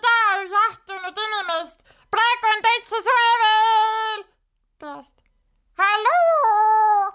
Taha 0.00 0.42
ju 0.42 0.48
jahtunud 0.52 1.18
inimest, 1.26 1.78
praegu 2.10 2.48
on 2.56 2.62
täitsa 2.62 2.98
soe 3.04 3.28
veel. 3.42 4.24
peast, 4.80 5.14
halloo. 5.78 7.12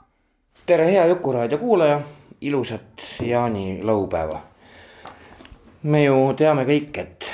tere, 0.66 0.88
hea 0.92 1.06
Jukuraadio 1.06 1.58
kuulaja, 1.58 2.02
ilusat 2.42 3.06
jaanilaupäeva. 3.20 4.42
me 5.84 6.04
ju 6.04 6.16
teame 6.38 6.66
kõik, 6.66 6.98
et 6.98 7.30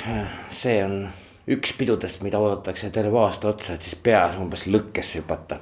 see 0.50 0.84
on 0.84 1.08
üks 1.48 1.72
pidudest, 1.78 2.20
mida 2.20 2.38
oodatakse 2.38 2.90
terve 2.90 3.18
aasta 3.18 3.48
otsa, 3.48 3.78
et 3.78 3.88
siis 3.88 3.96
peas 3.96 4.36
umbes 4.36 4.66
lõkkesse 4.66 5.22
hüpata. 5.22 5.60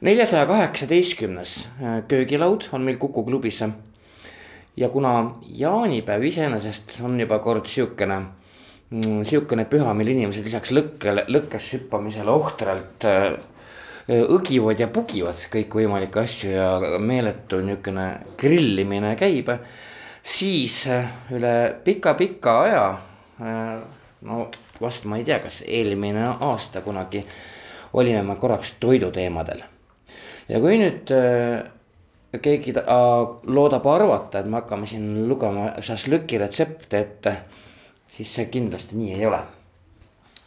neljasaja 0.00 0.46
kaheksateistkümnes 0.46 1.68
köögilaud 2.08 2.68
on 2.72 2.86
meil 2.86 2.96
Kuku 2.96 3.24
klubis. 3.24 3.60
ja 4.76 4.88
kuna 4.88 5.34
jaanipäev 5.42 6.22
iseenesest 6.22 7.00
on 7.02 7.20
juba 7.20 7.38
kord 7.38 7.66
siukene, 7.66 8.22
siukene 8.90 9.64
püha, 9.70 9.94
mil 9.96 10.12
inimesed 10.12 10.44
lisaks 10.46 10.72
lõkkele, 10.74 11.24
lõkkesse 11.32 11.78
hüppamisele 11.78 12.30
ohtralt 12.30 13.06
äh, 13.08 13.34
õgivad 14.08 14.80
ja 14.80 14.88
pugivad 14.92 15.40
kõikvõimalikke 15.52 16.20
asju 16.20 16.52
ja 16.52 16.98
meeletu 17.00 17.62
niisugune 17.64 18.08
grillimine 18.38 19.14
käib. 19.16 19.50
siis 20.22 20.86
äh, 20.86 21.08
üle 21.30 21.76
pika-pika 21.84 22.60
aja, 22.62 22.98
äh, 23.40 23.80
no 24.22 24.48
vast 24.80 25.04
ma 25.04 25.16
ei 25.16 25.24
tea, 25.24 25.38
kas 25.40 25.62
eelmine 25.66 26.26
aasta 26.40 26.80
kunagi 26.80 27.24
olime 27.92 28.22
me 28.22 28.36
korraks 28.36 28.74
toiduteemadel. 28.80 29.62
ja 30.48 30.60
kui 30.60 30.78
nüüd 30.78 31.10
äh, 31.10 31.64
keegi 32.42 32.74
loodab 33.46 33.86
arvata, 33.86 34.38
et 34.38 34.46
me 34.46 34.60
hakkame 34.60 34.86
siin 34.86 35.28
lugema 35.28 35.74
šašlõki 35.80 36.38
retsepte 36.38 36.98
ette, 36.98 37.36
siis 38.16 38.34
see 38.34 38.46
kindlasti 38.46 38.96
nii 38.96 39.14
ei 39.14 39.26
ole. 39.26 39.40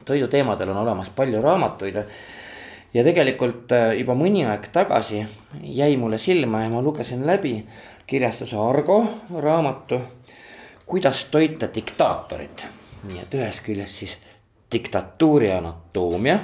toiduteemadel 0.06 0.70
on 0.70 0.78
olemas 0.78 1.10
palju 1.16 1.42
raamatuid 1.42 1.96
ja 2.94 3.04
tegelikult 3.04 3.74
juba 3.98 4.16
mõni 4.16 4.46
aeg 4.48 4.70
tagasi 4.74 5.26
jäi 5.64 5.98
mulle 5.98 6.18
silma 6.18 6.64
ja 6.64 6.70
ma 6.72 6.82
lugesin 6.82 7.26
läbi 7.28 7.60
kirjastuse 8.08 8.56
Argo 8.58 9.04
raamatu. 9.40 10.02
kuidas 10.86 11.26
toita 11.26 11.68
diktaatorit, 11.76 12.64
nii 13.12 13.20
et 13.20 13.34
ühest 13.34 13.60
küljest 13.64 13.96
siis 13.96 14.18
diktatuuri 14.72 15.52
anatoomia. 15.52 16.40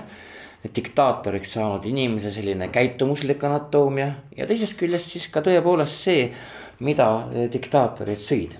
diktaatoriks 0.76 1.54
saanud 1.54 1.86
inimese 1.86 2.32
selline 2.32 2.68
käitumuslik 2.68 3.44
anatoomia 3.44 4.12
ja 4.38 4.48
teisest 4.48 4.78
küljest 4.80 5.12
siis 5.12 5.28
ka 5.28 5.42
tõepoolest 5.42 6.04
see, 6.06 6.32
mida 6.80 7.08
diktaatorid 7.52 8.20
sõid. 8.20 8.56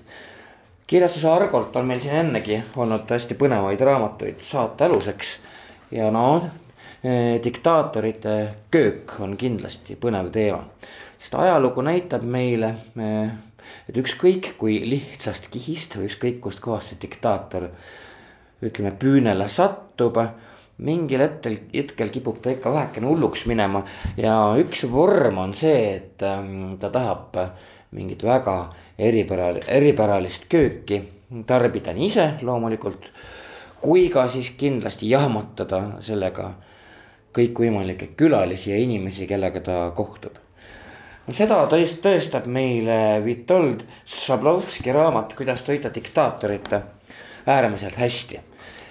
Kirjastuse 0.86 1.28
Argolt 1.28 1.76
on 1.76 1.86
meil 1.86 2.00
siin 2.02 2.18
ennegi 2.20 2.60
olnud 2.76 3.08
hästi 3.08 3.36
põnevaid 3.40 3.80
raamatuid 3.80 4.42
saate 4.44 4.84
aluseks 4.84 5.38
ja 5.94 6.10
no 6.12 6.26
diktaatorite 7.44 8.34
köök 8.72 9.16
on 9.20 9.36
kindlasti 9.36 9.96
põnev 10.00 10.30
teema. 10.32 10.64
sest 11.18 11.34
ajalugu 11.34 11.82
näitab 11.84 12.24
meile, 12.24 12.74
et 13.88 13.96
ükskõik 13.96 14.54
kui 14.60 14.78
lihtsast 14.88 15.48
kihist 15.52 15.96
või 15.96 16.08
ükskõik 16.08 16.40
kust 16.40 16.60
kohast 16.64 16.92
see 16.92 17.00
diktaator 17.02 17.68
ütleme 18.64 18.92
püünele 18.92 19.48
satub. 19.48 20.18
mingil 20.78 21.20
hetkel, 21.20 21.58
hetkel 21.74 22.08
kipub 22.10 22.40
ta 22.42 22.50
ikka 22.50 22.72
vähekene 22.72 23.06
hulluks 23.06 23.44
minema 23.46 23.84
ja 24.16 24.56
üks 24.58 24.84
vorm 24.90 25.38
on 25.38 25.54
see, 25.54 25.94
et 25.96 26.18
ta 26.18 26.90
tahab 26.90 27.36
mingit 27.92 28.22
väga 28.22 28.74
eripära, 28.98 29.50
eripäralist 29.68 30.46
kööki 30.50 31.00
tarbida 31.46 31.92
nii 31.94 32.06
ise 32.06 32.28
loomulikult. 32.42 33.10
kui 33.84 34.08
ka 34.08 34.28
siis 34.32 34.54
kindlasti 34.56 35.10
jahmatada 35.10 36.00
sellega 36.00 36.54
kõikvõimalikke 37.36 38.14
külalisi 38.16 38.70
ja 38.70 38.78
inimesi, 38.80 39.26
kellega 39.26 39.60
ta 39.60 39.90
kohtub. 39.96 40.38
seda 41.30 41.66
tõest-, 41.68 42.00
tõestab 42.04 42.46
meile 42.46 43.20
Vitold 43.24 43.84
Šablovski 44.06 44.92
raamat 44.92 45.34
Kuidas 45.34 45.62
toita 45.62 45.90
diktaatorit 45.94 46.70
äärmiselt 47.46 47.96
hästi. 47.96 48.40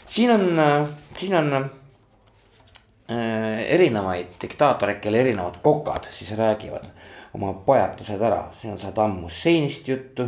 siin 0.05 0.31
on, 0.31 0.61
siin 1.17 1.35
on 1.35 1.53
äh, 1.53 1.69
erinevaid 3.67 4.27
diktaatoreid, 4.41 4.99
kelle 4.99 5.21
erinevad 5.21 5.55
kokad 5.61 6.11
siis 6.11 6.37
räägivad 6.37 6.85
oma 7.33 7.53
pajatused 7.65 8.21
ära, 8.21 8.45
siin 8.59 8.75
on 8.75 8.81
Saddam 8.81 9.21
Husseinist 9.23 9.87
juttu. 9.87 10.27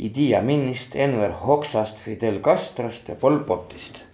Idi 0.00 0.30
Aminist, 0.34 0.94
Enver 0.96 1.34
Hoxast, 1.42 1.98
Fidel 2.00 2.38
Castrost 2.40 3.08
ja 3.08 3.16
Pol 3.20 3.42
Potist. 3.44 4.06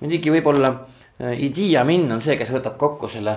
muidugi 0.00 0.30
võib-olla 0.30 0.74
Idi 1.18 1.76
Amin 1.76 2.04
on 2.12 2.20
see, 2.22 2.36
kes 2.38 2.50
võtab 2.54 2.76
kokku 2.78 3.08
selle, 3.10 3.32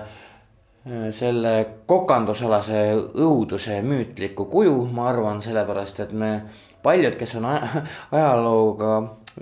selle 1.18 1.54
kokandusalase 1.90 2.82
õuduse 3.24 3.80
müütliku 3.86 4.46
kuju, 4.52 4.76
ma 4.94 5.08
arvan, 5.10 5.42
sellepärast 5.42 6.04
et 6.06 6.12
me. 6.14 6.34
paljud, 6.84 7.16
kes 7.18 7.36
on 7.38 7.46
ajalooga 8.18 8.94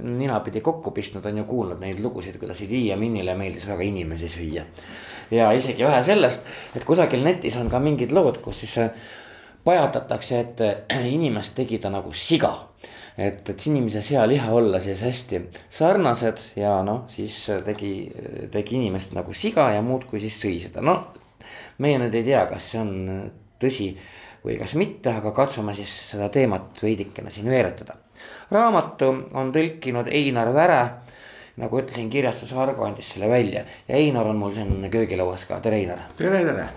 ninapidi 0.04 0.62
kokku 0.62 0.92
pistnud, 0.92 1.26
on 1.26 1.38
ju 1.38 1.44
kuulnud 1.48 1.80
neid 1.80 2.00
lugusid, 2.04 2.38
kuidas 2.40 2.62
Idi 2.62 2.86
Aminile 2.94 3.36
meeldis 3.36 3.68
väga 3.68 3.84
inimesi 3.84 4.30
süüa. 4.30 4.64
Ja 5.32 5.52
isegi 5.56 5.86
vähe 5.86 6.04
sellest, 6.04 6.48
et 6.76 6.86
kusagil 6.88 7.24
netis 7.26 7.58
on 7.60 7.70
ka 7.70 7.80
mingid 7.84 8.12
lood, 8.16 8.42
kus 8.44 8.64
siis 8.66 8.78
pajatatakse, 9.66 10.40
et 10.40 10.66
inimest 11.18 11.56
tegi 11.56 11.80
ta 11.80 11.92
nagu 11.94 12.14
siga 12.14 12.56
et, 13.20 13.50
et 13.50 13.66
inimese 13.68 14.02
sealiha 14.04 14.52
olla 14.56 14.80
siis 14.80 15.02
hästi 15.04 15.42
sarnased 15.74 16.44
ja 16.60 16.78
noh, 16.86 17.04
siis 17.12 17.36
tegi, 17.66 17.94
tegi 18.52 18.78
inimest 18.80 19.14
nagu 19.18 19.34
siga 19.36 19.70
ja 19.76 19.84
muudkui 19.86 20.22
siis 20.24 20.40
sõi 20.40 20.56
seda, 20.64 20.84
no. 20.86 20.96
meie 21.84 22.00
nüüd 22.00 22.16
ei 22.16 22.26
tea, 22.28 22.46
kas 22.50 22.72
see 22.72 22.82
on 22.82 22.94
tõsi 23.60 23.92
või 24.46 24.56
kas 24.60 24.76
mitte, 24.80 25.12
aga 25.12 25.34
katsume 25.36 25.76
siis 25.76 25.92
seda 26.14 26.30
teemat 26.32 26.80
veidikene 26.84 27.32
siin 27.34 27.50
veeretada. 27.52 27.98
raamatu 28.52 29.12
on 29.34 29.52
tõlkinud 29.56 30.08
Einar 30.12 30.54
Väre. 30.54 30.82
Nagu 31.60 31.82
ütlesin, 31.82 32.10
kirjastus 32.12 32.54
Argo 32.56 32.86
andis 32.88 33.12
selle 33.14 33.30
välja. 33.30 33.66
Ja 33.88 33.98
Einar 34.00 34.30
on 34.32 34.40
mul 34.40 34.56
siin 34.56 34.88
köögilauas 34.92 35.46
ka, 35.50 35.60
tere 35.64 35.82
Einar. 35.84 36.08
tere, 36.18 36.44
tere! 36.48 36.70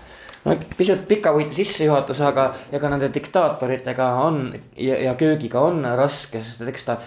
No 0.43 0.57
pisut 0.77 1.05
pikavõitu 1.07 1.55
sissejuhatus, 1.55 2.19
aga 2.27 2.49
ega 2.75 2.89
nende 2.91 3.07
diktaatoritega 3.15 4.07
on 4.25 4.49
ja, 4.75 4.97
ja 5.05 5.13
köögiga 5.15 5.61
on 5.63 5.85
raske, 5.95 6.41
sest 6.43 6.65
eks 6.67 6.89
ta 6.89 6.97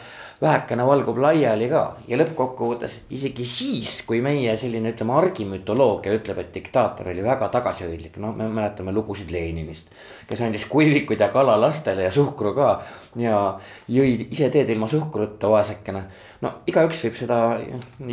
vähekene 0.41 0.85
valgub 0.87 1.19
laiali 1.23 1.69
ka 1.71 1.83
ja 2.09 2.19
lõppkokkuvõttes 2.21 2.99
isegi 3.17 3.47
siis, 3.49 3.95
kui 4.09 4.21
meie 4.25 4.57
selline, 4.61 4.93
ütleme, 4.93 5.15
argimütoloogia 5.17 6.13
ütleb, 6.19 6.43
et 6.43 6.53
diktaator 6.55 7.09
oli 7.13 7.25
väga 7.25 7.49
tagasihoidlik, 7.55 8.19
noh, 8.23 8.35
me 8.37 8.49
mäletame 8.49 8.93
lugusid 8.93 9.33
Leninist. 9.33 9.89
kes 10.29 10.43
andis 10.45 10.67
kuivikud 10.69 11.21
ja 11.21 11.31
kala 11.33 11.57
lastele 11.61 12.05
ja 12.05 12.13
suhkru 12.13 12.53
ka 12.55 12.71
ja 13.17 13.41
jõi 13.89 14.29
ise 14.31 14.51
teed 14.51 14.71
ilma 14.71 14.89
suhkruta 14.89 15.49
vaesekene. 15.49 16.05
no 16.43 16.53
igaüks 16.67 17.03
võib 17.07 17.17
seda 17.17 17.41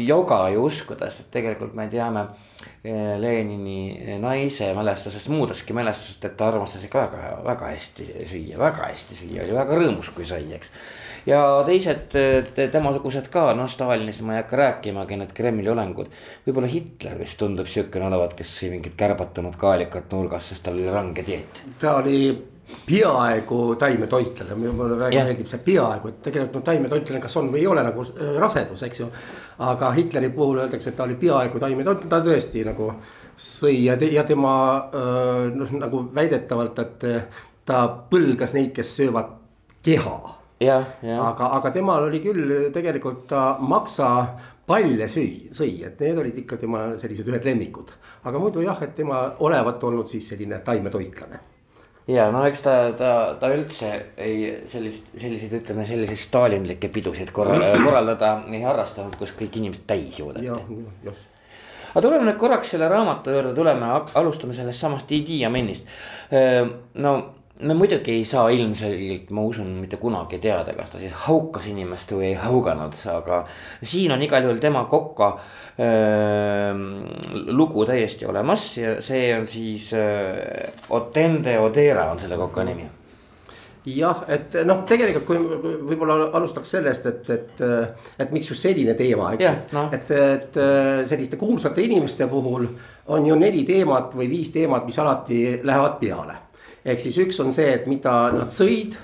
joga 0.08 0.48
ju 0.54 0.64
uskuda, 0.64 1.12
sest 1.12 1.32
tegelikult 1.32 1.76
me 1.76 1.88
teame 1.92 2.28
Lenini 2.84 4.18
naise 4.20 4.74
mälestusest, 4.76 5.30
muudestki 5.32 5.74
mälestusest, 5.76 6.26
et 6.26 6.36
ta 6.38 6.48
armastas 6.48 6.84
ikka 6.84 7.06
väga, 7.06 7.30
väga 7.46 7.72
hästi 7.72 8.08
süüa, 8.28 8.60
väga 8.60 8.90
hästi 8.90 9.18
süüa, 9.20 9.44
oli 9.46 9.56
väga 9.56 9.78
rõõmus, 9.80 10.12
kui 10.16 10.28
sai, 10.28 10.46
eks. 10.56 10.72
Ja 11.26 11.42
teised 11.68 12.16
temasugused 12.72 13.30
ka, 13.34 13.50
noh 13.58 13.70
Stalinist 13.72 14.24
ma 14.26 14.38
ei 14.38 14.42
hakka 14.44 14.60
rääkimagi, 14.60 15.20
need 15.20 15.36
Kremli 15.36 15.70
olengud. 15.72 16.10
võib-olla 16.48 16.72
Hitler 16.72 17.20
vist 17.20 17.38
tundub 17.40 17.70
siukene 17.72 18.10
olevat, 18.10 18.36
kes 18.40 18.56
sõi 18.60 18.74
mingit 18.74 18.98
kärbatunud 19.00 19.56
kaalikat 19.60 20.12
nurgas, 20.12 20.50
sest 20.52 20.66
tal 20.66 20.80
oli 20.80 20.90
range 20.92 21.26
dieet. 21.28 21.64
ta 21.80 21.98
oli 22.02 22.26
peaaegu 22.88 23.76
taimetoitlane, 23.76 24.56
mulle 24.56 24.98
väga 25.00 25.24
meeldib 25.28 25.48
see 25.50 25.62
peaaegu, 25.66 26.10
et 26.10 26.22
tegelikult 26.26 26.60
noh, 26.60 26.66
taimetoitlane, 26.68 27.22
kas 27.24 27.36
on 27.40 27.52
või 27.54 27.64
ei 27.64 27.68
ole 27.70 27.84
nagu 27.86 28.06
rasedus, 28.40 28.84
eks 28.88 29.04
ju. 29.04 29.10
aga 29.68 29.92
Hitleri 29.96 30.30
puhul 30.34 30.64
öeldakse, 30.64 30.90
et 30.90 30.98
ta 30.98 31.08
oli 31.08 31.18
peaaegu 31.20 31.62
taimetoitlane, 31.62 32.10
ta 32.10 32.22
tõesti 32.26 32.64
nagu 32.68 32.90
sõi 33.38 33.84
ja, 33.86 33.98
te, 34.00 34.10
ja 34.14 34.24
tema 34.28 34.54
noh, 35.56 35.76
nagu 35.80 36.06
väidetavalt, 36.16 36.80
et 36.80 37.06
ta 37.66 37.84
põlgas 38.10 38.56
neid, 38.56 38.72
kes 38.76 38.96
söövad 39.00 39.36
keha. 39.84 40.18
Aga, 40.62 41.50
aga 41.60 41.72
temal 41.72 42.08
oli 42.10 42.20
küll 42.24 42.70
tegelikult 42.74 43.26
ta 43.28 43.58
maksa 43.60 44.10
palle 44.68 45.08
sõi, 45.12 45.50
sõi, 45.52 45.82
et 45.86 46.00
need 46.00 46.20
olid 46.20 46.38
ikka 46.44 46.58
tema 46.62 46.86
sellised 47.00 47.28
ühed 47.28 47.46
lemmikud. 47.46 47.92
aga 48.24 48.40
muidu 48.40 48.62
jah, 48.64 48.80
et 48.84 48.96
tema 48.96 49.26
olevat 49.40 49.84
olnud 49.84 50.08
siis 50.08 50.30
selline 50.30 50.60
taimetoitlane 50.64 51.40
ja 52.08 52.30
no 52.32 52.44
eks 52.48 52.64
ta, 52.64 52.74
ta, 52.98 53.12
ta 53.40 53.50
üldse 53.54 53.92
ei 54.20 54.48
sellist, 54.70 55.12
selliseid, 55.20 55.54
ütleme 55.62 55.86
selliseid 55.88 56.20
stalinlikke 56.20 56.90
pidusid 56.94 57.32
korral, 57.36 57.64
korraldada 57.86 58.36
ei 58.52 58.64
harrastanud, 58.66 59.16
kus 59.20 59.36
kõik 59.40 59.60
inimesed 59.62 59.86
täis 59.88 60.20
joodeti. 60.20 60.52
aga 61.94 62.02
tuleme 62.02 62.28
nüüd 62.28 62.40
korraks 62.42 62.74
selle 62.76 62.90
raamatu 62.92 63.36
juurde, 63.36 63.54
tuleme, 63.56 63.94
alustame 64.20 64.58
sellest 64.58 64.84
samast 64.84 65.12
Idi 65.16 65.44
Aminist. 65.48 65.88
no 67.00 67.16
me 67.64 67.74
muidugi 67.78 68.12
ei 68.12 68.26
saa 68.28 68.50
ilmselgelt, 68.54 69.30
ma 69.36 69.44
usun, 69.48 69.70
mitte 69.82 69.98
kunagi 70.02 70.40
teada, 70.44 70.76
kas 70.78 70.94
ta 70.94 71.02
siis 71.02 71.14
haukas 71.26 71.68
inimest 71.72 72.12
või 72.16 72.32
ei 72.32 72.40
hauganud, 72.40 72.98
aga 73.14 73.44
siin 73.82 74.14
on 74.16 74.24
igal 74.26 74.48
juhul 74.48 74.62
tema 74.64 74.86
Koka 74.92 75.30
äh, 75.34 76.74
lugu 77.52 77.86
täiesti 77.90 78.28
olemas 78.30 78.68
ja 78.78 78.98
see 79.04 79.32
on 79.38 79.48
siis 79.48 79.92
äh, 79.98 80.74
Otende 80.94 81.58
Odera 81.60 82.10
on 82.12 82.22
selle 82.22 82.40
Koka 82.40 82.68
nimi 82.68 82.90
jah, 83.92 84.24
et 84.32 84.56
noh, 84.64 84.86
tegelikult 84.88 85.26
kui, 85.28 85.40
kui 85.60 85.76
võib-olla 85.90 86.30
alustaks 86.38 86.72
sellest, 86.78 87.10
et, 87.10 87.34
et, 87.36 87.66
et 88.24 88.32
miks 88.32 88.48
just 88.54 88.64
selline 88.64 88.96
teema, 88.96 89.34
eks. 89.36 89.74
No. 89.76 89.90
et, 89.92 90.14
et 90.16 90.60
selliste 91.10 91.40
kuulsate 91.42 91.84
inimeste 91.84 92.30
puhul 92.32 92.70
on 93.12 93.28
ju 93.28 93.36
neli 93.36 93.66
teemat 93.68 94.16
või 94.16 94.32
viis 94.32 94.56
teemat, 94.56 94.88
mis 94.88 95.00
alati 95.04 95.44
lähevad 95.68 96.00
peale 96.00 96.43
ehk 96.86 97.00
siis 97.00 97.18
üks 97.24 97.40
on 97.44 97.54
see, 97.56 97.72
et 97.78 97.88
mida 97.88 98.14
nad 98.34 98.52
sõid, 98.54 98.98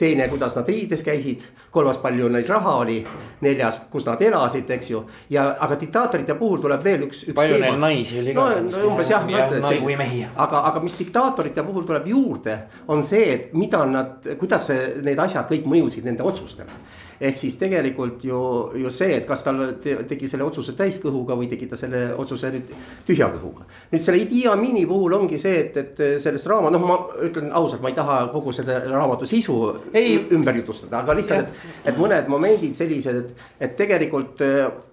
teine, 0.00 0.26
kuidas 0.28 0.56
nad 0.56 0.68
riides 0.68 1.02
käisid, 1.06 1.44
kolmas, 1.70 2.00
palju 2.02 2.28
neil 2.32 2.48
raha 2.48 2.72
oli, 2.82 2.98
neljas, 3.44 3.80
kus 3.92 4.06
nad 4.08 4.22
elasid, 4.22 4.70
eks 4.76 4.90
ju. 4.90 5.02
ja, 5.30 5.44
aga 5.62 5.76
diktaatorite 5.80 6.34
puhul 6.38 6.62
tuleb 6.64 6.82
veel 6.84 7.04
üks, 7.06 7.22
üks. 7.28 7.36
palju 7.36 7.58
teema. 7.58 7.68
neil 7.68 7.82
naisi 7.84 8.18
oli 8.22 8.34
ka. 8.34 8.46
no 8.66 8.86
umbes 8.90 9.12
jah, 9.12 9.26
ma 9.28 9.44
ütlen, 9.44 9.60
et 9.60 10.08
see, 10.08 10.30
aga, 10.46 10.64
aga 10.72 10.82
mis 10.82 10.98
diktaatorite 10.98 11.66
puhul 11.66 11.86
tuleb 11.86 12.08
juurde, 12.10 12.56
on 12.88 13.04
see, 13.06 13.28
et 13.36 13.54
mida 13.54 13.84
nad, 13.86 14.32
kuidas 14.40 14.70
see, 14.72 14.88
need 15.06 15.22
asjad 15.22 15.46
kõik 15.52 15.70
mõjusid 15.70 16.08
nende 16.10 16.26
otsustele 16.26 16.80
ehk 17.20 17.36
siis 17.36 17.56
tegelikult 17.60 18.24
ju, 18.24 18.40
ju 18.80 18.90
see, 18.94 19.12
et 19.18 19.26
kas 19.28 19.44
tal 19.44 19.60
tegi 19.82 20.28
selle 20.30 20.46
otsuse 20.46 20.72
täiskõhuga 20.78 21.36
või 21.36 21.50
tegi 21.50 21.68
ta 21.68 21.76
selle 21.76 22.14
otsuse 22.18 22.48
nüüd 22.54 22.70
tühja 23.06 23.28
kõhuga. 23.34 23.66
nüüd 23.92 24.06
selle 24.06 24.22
Idi 24.22 24.46
Amini 24.48 24.86
puhul 24.88 25.18
ongi 25.18 25.38
see, 25.40 25.58
et, 25.66 25.76
et 25.76 26.00
sellest 26.22 26.48
raamat, 26.48 26.72
noh, 26.72 26.86
ma 26.88 26.98
ütlen 27.26 27.52
ausalt, 27.60 27.82
ma 27.84 27.92
ei 27.92 27.98
taha 27.98 28.18
kogu 28.32 28.54
selle 28.56 28.78
raamatu 28.86 29.28
sisu 29.28 29.58
ei. 29.92 30.16
ümber 30.32 30.56
jutustada, 30.62 31.02
aga 31.02 31.18
lihtsalt, 31.18 31.50
et, 31.50 31.92
et 31.92 32.00
mõned 32.00 32.30
momendid 32.32 32.78
sellised, 32.78 33.20
et, 33.20 33.44
et 33.68 33.76
tegelikult 33.76 34.40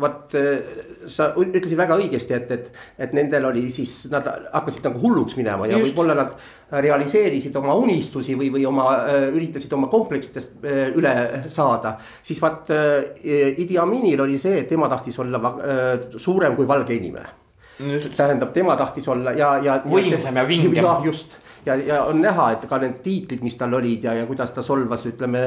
vaat 0.01 0.35
sa 1.07 1.31
ütlesid 1.39 1.79
väga 1.79 1.97
õigesti, 2.01 2.35
et, 2.35 2.51
et, 2.51 2.71
et 3.07 3.15
nendel 3.15 3.47
oli 3.49 3.67
siis, 3.71 3.95
nad 4.11 4.27
hakkasid 4.51 4.83
nagu 4.89 5.01
hulluks 5.01 5.37
minema 5.39 5.69
ja 5.69 5.79
võib-olla 5.79 6.17
nad 6.17 6.35
realiseerisid 6.71 7.55
oma 7.55 7.75
unistusi 7.79 8.35
või, 8.35 8.49
või 8.51 8.65
oma, 8.67 8.87
äh, 9.07 9.27
üritasid 9.31 9.71
oma 9.73 9.87
kompleksitest 9.91 10.65
äh, 10.65 10.83
üle 10.99 11.13
saada. 11.47 11.95
siis 12.23 12.41
vaat 12.43 12.71
äh, 12.75 13.57
Idi 13.57 13.77
Aminil 13.79 14.21
oli 14.21 14.37
see, 14.37 14.61
et 14.61 14.67
tema 14.67 14.89
tahtis 14.91 15.19
olla 15.19 15.39
suurem 16.17 16.55
kui 16.55 16.67
valge 16.67 16.93
inimene. 16.93 17.29
tähendab, 18.17 18.53
tema 18.53 18.75
tahtis 18.75 19.07
olla 19.07 19.31
ja, 19.31 19.57
ja. 19.63 19.81
võimsam 19.85 20.35
ja 20.35 20.47
vingem. 20.47 20.73
jah, 20.75 21.03
just 21.05 21.37
ja, 21.67 21.75
ja 21.75 22.01
on 22.09 22.21
näha, 22.21 22.51
et 22.55 22.67
ka 22.69 22.79
need 22.81 23.01
tiitlid, 23.05 23.43
mis 23.45 23.57
tal 23.59 23.75
olid 23.77 24.07
ja, 24.07 24.15
ja 24.17 24.25
kuidas 24.29 24.53
ta 24.55 24.63
solvas, 24.65 25.05
ütleme 25.09 25.43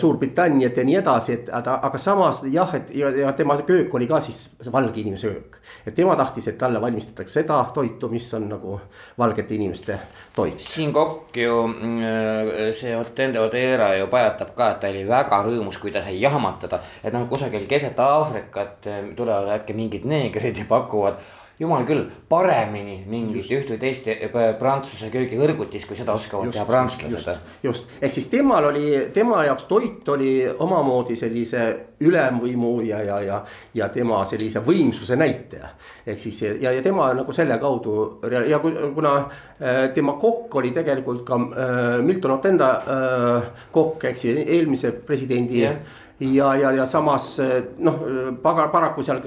Suurbritanniat 0.00 0.76
ja 0.80 0.86
nii 0.86 1.00
edasi, 1.00 1.38
et 1.38 1.50
aga, 1.52 1.78
aga 1.88 2.00
samas 2.00 2.44
jah, 2.50 2.74
et 2.78 2.94
ja, 2.94 3.10
ja 3.24 3.32
tema 3.36 3.58
köök 3.66 3.94
oli 3.98 4.08
ka 4.10 4.20
siis 4.24 4.46
valge 4.72 5.02
inimese 5.02 5.30
öök 5.30 5.60
et 5.86 5.94
tema 5.94 6.16
tahtis, 6.16 6.48
et 6.48 6.58
talle 6.58 6.80
valmistatakse 6.80 7.40
seda 7.40 7.58
toitu, 7.74 8.08
mis 8.12 8.26
on 8.34 8.48
nagu 8.48 8.78
valgete 9.18 9.54
inimeste 9.54 9.98
toit. 10.36 10.60
siin 10.60 10.92
Kokk 10.92 11.36
ju 11.36 11.60
mm, 11.66 12.72
see 12.76 12.96
Otende 12.96 13.40
Odera 13.40 13.92
ju 13.98 14.08
pajatab 14.12 14.54
ka, 14.56 14.70
et 14.70 14.80
ta 14.80 14.92
oli 14.92 15.04
väga 15.08 15.42
rõõmus, 15.46 15.78
kui 15.80 15.92
ta 15.92 16.02
sai 16.04 16.20
jahmatada. 16.20 16.80
et 17.02 17.12
noh, 17.12 17.28
kusagil 17.28 17.66
keset 17.68 17.98
Aafrikat 18.00 18.86
eh, 18.86 19.02
tulevad 19.16 19.58
äkki 19.58 19.76
mingid 19.76 20.06
neegrid 20.08 20.62
ja 20.62 20.68
pakuvad 20.68 21.20
jumal 21.58 21.84
küll, 21.86 22.08
paremini 22.28 22.96
mingit 23.06 23.50
üht 23.54 23.68
või 23.70 23.78
teist 23.78 24.08
eh, 24.10 24.26
prantsuse 24.58 25.10
köögikõrgutis, 25.12 25.86
kui 25.86 25.98
seda 25.98 26.16
oskavad 26.16 26.48
just, 26.48 26.58
teha 26.58 26.66
prantslased. 26.66 27.50
just, 27.62 27.92
ehk 28.00 28.14
siis 28.14 28.26
temal 28.32 28.70
oli, 28.72 28.88
tema 29.14 29.44
jaoks 29.46 29.68
toit 29.70 30.08
oli 30.10 30.32
omamoodi 30.48 31.16
sellise 31.18 31.64
ülemvõimu 32.04 32.72
ja, 32.88 33.00
ja, 33.06 33.20
ja, 33.22 33.40
ja 33.74 33.88
tema 33.94 34.24
sellise 34.26 34.64
võimsuse 34.66 35.16
näitaja. 35.20 35.70
ehk 36.06 36.18
siis 36.18 36.42
ja, 36.42 36.72
ja 36.74 36.82
tema 36.82 37.12
nagu 37.14 37.32
selle 37.32 37.58
kaudu 37.62 38.20
ja 38.48 38.58
kuna 38.58 39.14
äh, 39.16 39.84
tema 39.94 40.18
kokk 40.20 40.54
oli 40.58 40.74
tegelikult 40.74 41.22
ka 41.26 41.38
äh, 41.38 41.82
Milton 42.02 42.34
Otenda 42.38 42.70
äh, 42.82 43.52
kokk, 43.72 44.10
eks 44.10 44.26
ju, 44.26 44.34
eelmise 44.42 44.92
presidendi 45.06 45.62
yeah 45.62 46.02
ja, 46.20 46.54
ja, 46.56 46.72
ja 46.72 46.86
samas 46.86 47.40
noh, 47.82 47.98
paraku 48.42 49.02
seal 49.02 49.22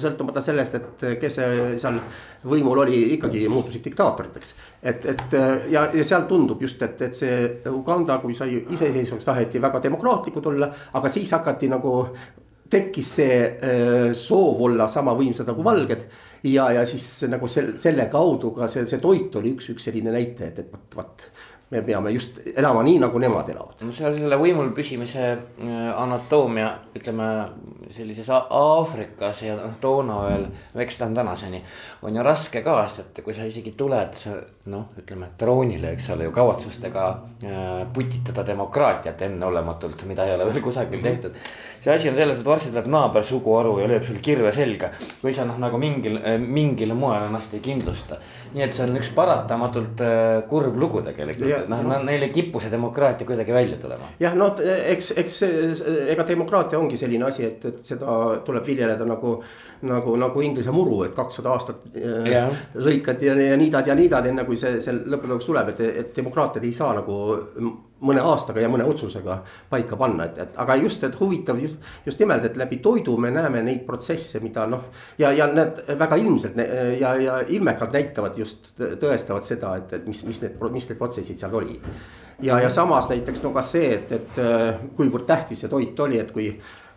sõltumata 0.00 0.42
sellest, 0.44 0.74
et 0.78 1.06
kes 1.20 1.38
seal 1.80 2.00
võimul 2.48 2.82
oli, 2.84 3.00
ikkagi 3.16 3.46
muutusid 3.48 3.84
diktaatoriteks. 3.88 4.54
et, 4.82 5.06
et 5.14 5.38
ja, 5.72 5.88
ja 5.94 6.04
seal 6.04 6.28
tundub 6.28 6.62
just, 6.62 6.82
et, 6.82 7.00
et 7.02 7.16
see 7.16 7.38
Uganda, 7.72 8.18
kui 8.22 8.36
sai 8.36 8.60
iseseisvaks, 8.60 9.24
taheti 9.24 9.62
väga 9.62 9.82
demokraatlikud 9.88 10.52
olla, 10.52 10.70
aga 10.92 11.12
siis 11.12 11.32
hakati 11.32 11.72
nagu 11.72 11.94
tekkis 12.68 13.12
see 13.20 13.36
soov 14.12 14.60
olla 14.68 14.88
sama 14.92 15.14
võimsad 15.16 15.48
nagu 15.48 15.64
valged 15.64 16.04
ja, 16.42 16.70
ja 16.76 16.86
siis 16.86 17.06
nagu 17.30 17.48
sel, 17.50 17.72
selle 17.80 18.08
kaudu 18.12 18.52
ka 18.56 18.68
see, 18.70 18.86
see 18.90 19.00
toit 19.02 19.34
oli 19.40 19.54
üks, 19.56 19.70
üks 19.72 19.88
selline 19.88 20.12
näitaja, 20.14 20.52
et, 20.52 20.66
et 20.66 20.74
vot, 20.74 20.98
vot 21.00 21.24
me 21.70 21.82
peame 21.82 22.10
just 22.10 22.40
elama 22.56 22.82
nii, 22.82 22.98
nagu 23.02 23.18
nemad 23.20 23.48
elavad. 23.52 23.82
no 23.84 23.92
seal 23.92 24.14
selle 24.16 24.38
võimul 24.40 24.70
püsimise 24.76 25.24
äh, 25.28 25.90
anatoomia, 25.92 26.70
ütleme 26.96 27.28
sellises 27.92 28.28
Aafrikas 28.32 29.42
ja 29.44 29.56
noh, 29.58 29.76
toona 29.80 30.18
veel, 30.26 30.46
eks 30.84 30.98
ta 31.00 31.08
on 31.08 31.16
tänaseni. 31.16 31.62
on 32.02 32.16
ju 32.16 32.24
raske 32.24 32.62
ka, 32.64 32.78
sest 32.88 33.18
et 33.18 33.24
kui 33.24 33.36
sa 33.36 33.44
isegi 33.48 33.74
tuled 33.76 34.16
noh, 34.72 34.88
ütleme 35.00 35.30
troonile, 35.38 35.92
eks 35.96 36.10
ole 36.16 36.28
ju 36.28 36.34
kavatsustega 36.36 37.06
äh, 37.44 37.84
putitada 37.92 38.46
demokraatiat 38.48 39.22
enneolematult, 39.28 40.04
mida 40.08 40.24
ei 40.24 40.36
ole 40.36 40.48
veel 40.48 40.62
kusagil 40.64 41.04
tehtud. 41.04 41.36
See 41.80 41.92
asi 41.92 42.10
on 42.10 42.16
selles, 42.18 42.40
et 42.40 42.46
varsti 42.46 42.72
tuleb 42.72 42.88
naaber 42.90 43.24
suguharu 43.26 43.76
ja 43.82 43.88
lööb 43.90 44.06
sul 44.06 44.18
kirve 44.24 44.52
selga. 44.54 44.90
kui 45.20 45.32
sa 45.34 45.46
noh, 45.48 45.58
nagu 45.60 45.78
mingil, 45.80 46.18
mingil 46.42 46.94
moel 46.98 47.28
ennast 47.28 47.54
ei 47.54 47.62
kindlusta. 47.64 48.18
nii 48.54 48.64
et 48.64 48.74
see 48.74 48.84
on 48.86 48.98
üks 49.00 49.10
paratamatult 49.14 50.02
äh, 50.04 50.42
kurb 50.50 50.76
lugu 50.80 51.02
tegelikult 51.06 51.68
noh 51.70 51.82
no., 51.84 52.00
neil 52.04 52.26
ei 52.26 52.32
kipu 52.32 52.60
see 52.62 52.72
demokraatia 52.72 53.26
kuidagi 53.28 53.54
välja 53.54 53.78
tulema. 53.80 54.12
jah, 54.20 54.36
no 54.38 54.50
eks, 54.64 55.12
eks 55.22 55.40
ega 56.14 56.26
demokraatia 56.28 56.78
ongi 56.78 56.96
selline 57.00 57.28
asi, 57.28 57.44
et, 57.48 57.64
et 57.64 57.82
seda 57.92 58.18
tuleb 58.44 58.66
viljeleda 58.66 59.06
nagu, 59.08 59.36
nagu, 59.88 60.16
nagu 60.20 60.44
inglise 60.44 60.74
muru, 60.74 61.02
et 61.06 61.16
kakssada 61.16 61.52
aastat 61.54 61.84
äh, 61.94 62.30
ja. 62.32 62.46
lõikad 62.74 63.22
ja, 63.24 63.36
ja 63.52 63.58
niidad 63.60 63.86
ja 63.86 63.98
niidad, 63.98 64.26
enne 64.30 64.46
kui 64.48 64.58
see, 64.60 64.78
see 64.84 64.94
lõppude 64.98 65.34
lõpuks 65.34 65.50
tuleb, 65.50 65.74
et, 65.74 65.84
et 66.02 66.16
demokraatiat 66.16 66.64
ei 66.64 66.74
saa 66.74 66.94
nagu 66.98 67.18
mõne 68.04 68.22
aastaga 68.22 68.62
ja 68.62 68.68
mõne 68.70 68.86
otsusega 68.86 69.40
paika 69.70 69.96
panna, 69.98 70.28
et, 70.28 70.38
et 70.44 70.58
aga 70.62 70.76
just, 70.78 71.02
et 71.06 71.16
huvitav 71.18 71.58
just, 71.62 71.76
just 72.06 72.20
nimelt, 72.22 72.44
et 72.46 72.56
läbi 72.60 72.78
toidu 72.84 73.16
me 73.18 73.30
näeme 73.34 73.62
neid 73.66 73.84
protsesse, 73.86 74.40
mida 74.44 74.66
noh. 74.70 74.88
ja, 75.18 75.32
ja 75.34 75.48
need 75.50 75.82
väga 75.98 76.18
ilmselt 76.22 76.58
ja, 77.00 77.14
ja 77.18 77.38
ilmekalt 77.48 77.96
näitavad 77.98 78.38
just, 78.38 78.72
tõestavad 78.78 79.46
seda, 79.48 79.74
et, 79.80 79.96
et 79.98 80.06
mis, 80.06 80.22
mis 80.28 80.42
need, 80.44 80.58
mis 80.74 80.90
need 80.90 80.98
protsessid 81.00 81.40
seal 81.42 81.56
oli. 81.58 81.78
ja, 82.42 82.60
ja 82.62 82.70
samas 82.70 83.10
näiteks 83.10 83.42
no 83.46 83.54
ka 83.56 83.64
see, 83.66 83.94
et, 83.98 84.12
et 84.12 84.92
kuivõrd 84.96 85.26
tähtis 85.26 85.64
see 85.64 85.72
toit 85.72 86.06
oli, 86.06 86.20
et 86.22 86.30
kui, 86.34 86.52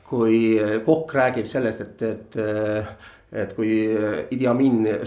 kui 0.10 0.38
kokk 0.86 1.17
räägib 1.17 1.50
sellest, 1.50 1.81
et, 1.81 2.05
et 2.12 2.39
et 3.32 3.54
kui 3.56 3.72
äh, 3.96 4.26
Idi 4.36 4.48
Amin 4.48 4.86
äh, 4.88 5.04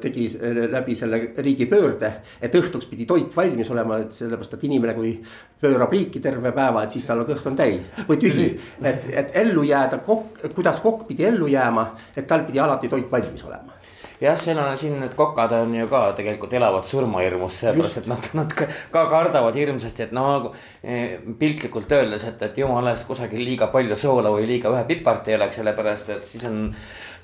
tegi 0.00 0.28
läbi 0.70 0.94
selle 0.94 1.20
riigipöörde, 1.36 2.12
et 2.40 2.54
õhtuks 2.54 2.86
pidi 2.90 3.06
toit 3.06 3.34
valmis 3.36 3.70
olema, 3.74 4.00
et 4.04 4.14
sellepärast, 4.14 4.54
et 4.54 4.66
inimene, 4.68 4.94
kui 4.94 5.14
pöörab 5.60 5.92
riiki 5.92 6.22
terve 6.22 6.52
päeva, 6.54 6.84
et 6.84 6.94
siis 6.94 7.06
tal 7.08 7.24
kõht 7.26 7.46
on 7.50 7.58
täis 7.58 8.04
või 8.08 8.20
tühi. 8.22 8.50
et, 8.82 9.08
et 9.10 9.40
ellu 9.42 9.66
jääda, 9.66 9.98
kokk, 10.06 10.44
kuidas 10.54 10.82
kokk 10.84 11.08
pidi 11.08 11.26
ellu 11.26 11.50
jääma, 11.50 11.90
et 12.16 12.26
tal 12.26 12.46
pidi 12.46 12.62
alati 12.62 12.92
toit 12.92 13.10
valmis 13.10 13.44
olema 13.48 13.76
jah, 14.20 14.36
seal 14.40 14.58
on 14.60 14.76
siin 14.80 14.96
need 15.00 15.14
kokad 15.16 15.52
on 15.58 15.74
ju 15.76 15.88
ka 15.90 16.02
tegelikult 16.16 16.54
elavad 16.56 16.84
surmahirmus, 16.86 17.58
sellepärast 17.60 18.00
et 18.00 18.10
nad, 18.10 18.28
nad 18.38 18.54
ka, 18.56 18.68
ka 18.92 19.04
kardavad 19.10 19.56
hirmsasti, 19.58 20.06
et 20.06 20.14
no 20.16 20.54
eh, 20.82 21.18
piltlikult 21.38 21.92
öeldes, 21.92 22.24
et, 22.28 22.46
et 22.48 22.62
jumala 22.62 22.94
eest 22.94 23.06
kusagil 23.08 23.42
liiga 23.44 23.68
palju 23.72 23.98
soola 24.00 24.32
või 24.32 24.48
liiga 24.48 24.72
vähe 24.72 24.86
pipart 24.88 25.28
ei 25.28 25.36
oleks, 25.40 25.60
sellepärast 25.60 26.14
et 26.16 26.32
siis 26.32 26.46
on. 26.48 26.62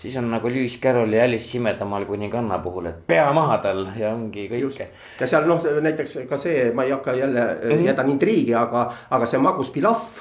Siis 0.03 0.17
on 0.19 0.27
nagu 0.31 0.51
Lewis 0.51 0.81
Carrolli 0.83 1.21
Alice 1.21 1.45
Simedamaal 1.45 2.05
kuninganna 2.09 2.59
puhul, 2.59 2.91
et 2.91 3.07
pea 3.07 3.29
maha 3.33 3.59
tal 3.63 3.85
ja 3.99 4.11
ongi 4.17 4.49
kõike. 4.51 4.89
ja 5.21 5.29
seal 5.31 5.47
noh, 5.47 5.63
näiteks 5.87 6.19
ka 6.29 6.39
see, 6.41 6.73
ma 6.75 6.85
ei 6.89 6.91
hakka 6.91 7.15
jälle 7.15 7.45
mm 7.45 7.71
-hmm. 7.71 7.87
jätan 7.87 8.11
intriigi, 8.11 8.55
aga, 8.55 8.93
aga 9.11 9.27
see 9.27 9.39
magus 9.39 9.71
pilahv 9.71 10.21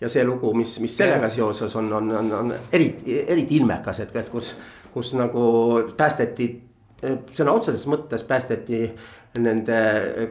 ja 0.00 0.08
see 0.08 0.24
lugu, 0.24 0.54
mis, 0.54 0.80
mis 0.80 0.96
sellega 0.96 1.28
seoses 1.28 1.76
on, 1.76 1.92
on, 1.92 2.10
on, 2.16 2.32
on 2.32 2.54
eriti, 2.72 3.24
eriti 3.28 3.56
ilmekas, 3.56 4.00
et 4.00 4.12
kas, 4.12 4.30
kus, 4.30 4.56
kus 4.94 5.14
nagu 5.14 5.82
päästeti 5.96 6.62
sõna 7.32 7.52
otseses 7.52 7.86
mõttes 7.86 8.22
päästeti 8.22 8.84
nende 9.38 9.78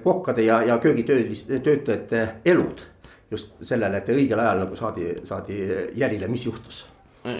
kokkade 0.03 0.41
ja, 0.41 0.61
ja 0.63 0.77
köögitöötajate 0.77 2.27
elud. 2.45 2.87
just 3.31 3.53
sellele, 3.63 3.97
et 3.97 4.09
õigel 4.11 4.39
ajal 4.43 4.57
nagu 4.65 4.75
saadi, 4.75 5.05
saadi 5.23 5.61
jälile, 5.95 6.27
mis 6.27 6.45
juhtus. 6.45 6.90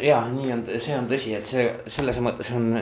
Ja 0.01 0.23
nii 0.31 0.51
on, 0.53 0.65
see 0.77 0.97
on 0.97 1.07
tõsi, 1.09 1.37
et 1.37 1.47
see 1.47 1.69
selles 1.87 2.19
mõttes 2.21 2.51
on 2.55 2.73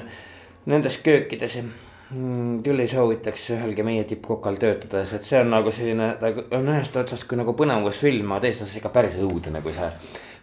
nendes 0.69 0.99
köökides 1.03 1.61
Mm, 2.09 2.63
küll 2.65 2.81
ei 2.81 2.89
soovitaks 2.89 3.43
ühelgi 3.53 3.83
meie 3.85 4.01
tippkokal 4.09 4.55
töötades, 4.57 5.11
et 5.13 5.27
see 5.27 5.37
on 5.43 5.51
nagu 5.53 5.69
selline, 5.69 6.07
ta 6.17 6.31
on 6.57 6.71
ühest 6.71 6.95
otsast 6.97 7.27
kui 7.29 7.37
nagu 7.37 7.53
põnevusfilm, 7.53 8.31
aga 8.33 8.47
teisest 8.47 8.63
otsast 8.65 8.79
ikka 8.79 8.91
päris 8.95 9.17
õudne, 9.21 9.61
kui 9.61 9.75
sa. 9.77 9.91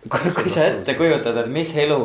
kui 0.07 0.53
sa 0.53 0.69
ette 0.69 0.95
kujutad, 0.95 1.35
et 1.41 1.49
mis 1.51 1.73
elu 1.83 1.97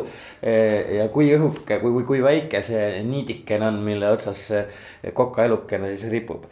eh, 0.42 0.96
ja 0.98 1.06
kui 1.14 1.30
õhuke, 1.36 1.78
kui, 1.78 1.94
kui, 2.00 2.08
kui 2.08 2.24
väike 2.26 2.64
see 2.66 3.04
niidikene 3.06 3.68
on, 3.68 3.78
mille 3.86 4.10
otsas 4.10 4.42
see 4.48 5.14
kokaelukene 5.14 5.94
siis 5.94 6.10
ripub 6.10 6.50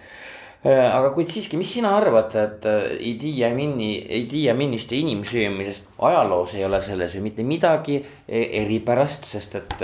aga 0.64 1.14
kuid 1.16 1.30
siiski, 1.32 1.58
mis 1.60 1.70
sina 1.72 1.94
arvad, 1.96 2.34
et 2.36 2.66
Idi 3.08 3.32
Amini, 3.48 3.94
Idi 4.20 4.50
Aministe 4.52 4.98
inimsöömisest 5.00 6.00
ajaloos 6.04 6.56
ei 6.58 6.66
ole 6.68 6.82
selles 6.84 7.16
ju 7.16 7.22
mitte 7.24 7.46
midagi 7.48 8.02
eripärast, 8.28 9.30
sest 9.30 9.56
et 9.56 9.78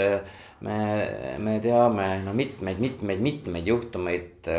me, 0.66 0.80
me 1.40 1.60
teame 1.64 2.08
no 2.26 2.34
mitmeid, 2.36 2.80
mitmeid, 2.84 3.22
mitmeid 3.24 3.68
juhtumeid, 3.72 4.50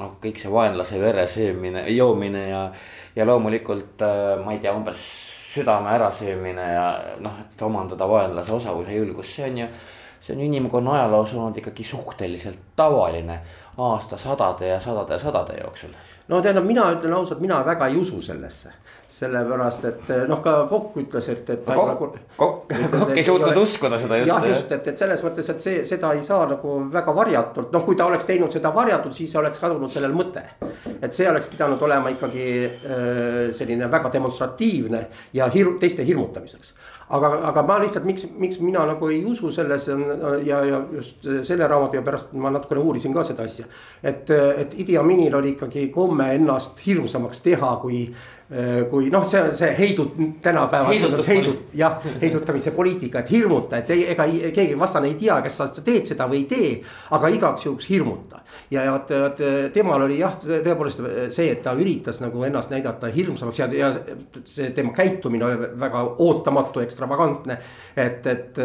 noh, 0.00 0.16
kõik 0.22 0.40
see 0.40 0.52
vaenlase 0.52 1.00
vere 1.00 1.26
söömine, 1.28 1.84
joomine 1.92 2.46
ja. 2.48 2.64
ja 3.16 3.28
loomulikult 3.28 4.04
ma 4.44 4.56
ei 4.56 4.62
tea, 4.62 4.74
umbes 4.76 5.04
südame 5.50 5.94
ärasöömine 5.96 6.66
ja 6.72 6.90
noh, 7.22 7.40
et 7.42 7.62
omandada 7.66 8.08
vaenlase 8.08 8.54
osavuse 8.54 8.94
julgust, 8.94 9.34
see 9.34 9.48
on 9.48 9.64
ju. 9.64 9.72
see 10.20 10.34
on 10.36 10.40
inimkonna 10.44 10.92
ajaloos 10.98 11.30
olnud 11.32 11.56
ikkagi 11.56 11.84
suhteliselt 11.84 12.60
tavaline 12.76 13.38
aastasadade 13.78 14.68
ja 14.68 14.80
sadade 14.80 15.12
ja 15.12 15.18
sadade 15.18 15.60
jooksul. 15.60 15.90
no 16.28 16.42
tähendab, 16.42 16.64
mina 16.64 16.90
ütlen 16.92 17.14
ausalt, 17.14 17.40
mina 17.40 17.64
väga 17.66 17.86
ei 17.86 17.96
usu 17.96 18.20
sellesse 18.20 18.72
sellepärast 19.10 19.84
et 19.88 20.10
noh, 20.30 20.38
ka 20.42 20.52
Kokk 20.70 20.98
ütles, 21.02 21.26
et, 21.32 21.48
et. 21.50 21.64
Kokk, 21.66 22.18
Kokk, 22.38 22.74
Kokk 22.94 23.16
ei 23.16 23.24
suutnud 23.26 23.58
uskuda 23.58 23.98
seda 23.98 24.20
juttu. 24.20 24.30
jah, 24.30 24.46
just, 24.52 24.70
et, 24.76 24.86
et 24.92 25.02
selles 25.02 25.24
mõttes, 25.26 25.50
et 25.50 25.64
see, 25.64 25.80
seda 25.88 26.12
ei 26.14 26.22
saa 26.26 26.44
nagu 26.52 26.76
väga 26.92 27.14
varjatult, 27.16 27.72
noh, 27.74 27.84
kui 27.86 27.98
ta 27.98 28.06
oleks 28.06 28.28
teinud 28.28 28.54
seda 28.54 28.70
varjatult, 28.74 29.16
siis 29.16 29.34
oleks 29.40 29.62
kadunud 29.62 29.90
sellel 29.92 30.14
mõte. 30.14 30.44
et 31.00 31.16
see 31.16 31.26
oleks 31.30 31.50
pidanud 31.50 31.82
olema 31.82 32.12
ikkagi 32.14 32.46
äh, 32.62 33.42
selline 33.56 33.90
väga 33.90 34.12
demonstratiivne 34.14 35.04
ja 35.34 35.50
hirm, 35.50 35.78
teiste 35.82 36.06
hirmutamiseks 36.06 36.74
aga, 37.10 37.30
aga 37.50 37.62
ma 37.66 37.78
lihtsalt, 37.82 38.06
miks, 38.06 38.26
miks 38.38 38.60
mina 38.62 38.84
nagu 38.88 39.10
ei 39.10 39.20
usu 39.26 39.50
sellesse 39.54 39.96
ja, 40.46 40.60
ja 40.66 40.80
just 40.94 41.26
selle 41.46 41.66
raamatu 41.68 41.98
ja 41.98 42.04
pärast 42.06 42.34
ma 42.38 42.52
natukene 42.54 42.82
uurisin 42.84 43.14
ka 43.14 43.24
seda 43.26 43.46
asja. 43.48 43.59
Et, 44.02 44.30
et 44.30 44.76
Idi 44.80 44.98
Aminil 44.98 45.34
oli 45.36 45.54
ikkagi 45.56 45.88
komme 45.94 46.32
ennast 46.34 46.80
hirmsamaks 46.86 47.42
teha, 47.44 47.76
kui 47.82 48.06
Äh, 48.50 48.88
kui 48.90 49.12
noh, 49.14 49.22
see 49.22 49.38
on 49.38 49.52
see 49.54 49.68
heidut-, 49.78 50.16
tänapäeval 50.42 50.90
heidut, 50.90 51.20
heidut, 51.28 51.58
jah, 51.78 52.00
heidutamise 52.18 52.72
poliitika, 52.74 53.20
et 53.20 53.30
hirmuta, 53.30 53.78
et 53.78 53.92
ei, 53.94 54.00
ega 54.10 54.26
keegi 54.26 54.74
vastane 54.78 55.06
ei 55.06 55.14
tea, 55.20 55.36
kas 55.44 55.60
sa 55.60 55.84
teed 55.86 56.08
seda 56.08 56.26
või 56.26 56.40
ei 56.40 56.48
tee. 56.50 56.72
aga 57.14 57.30
igaks 57.30 57.68
juhuks 57.68 57.86
hirmuta 57.92 58.40
ja, 58.74 58.82
ja 58.88 58.96
vot, 58.96 59.12
vot 59.22 59.44
temal 59.70 60.02
oli 60.02 60.18
jah, 60.18 60.34
tõepoolest 60.42 60.98
see, 61.30 61.46
et 61.46 61.62
ta 61.62 61.76
üritas 61.78 62.18
nagu 62.24 62.42
ennast 62.42 62.74
näidata 62.74 63.12
hirmsamaks 63.14 63.62
ja, 63.62 63.70
ja 63.70 63.92
see 64.42 64.72
tema 64.74 64.98
käitumine 64.98 65.46
oli 65.46 65.70
väga 65.86 66.02
ootamatu, 66.18 66.82
ekstravagantne, 66.82 67.60
et, 67.94 68.26
et 68.34 68.58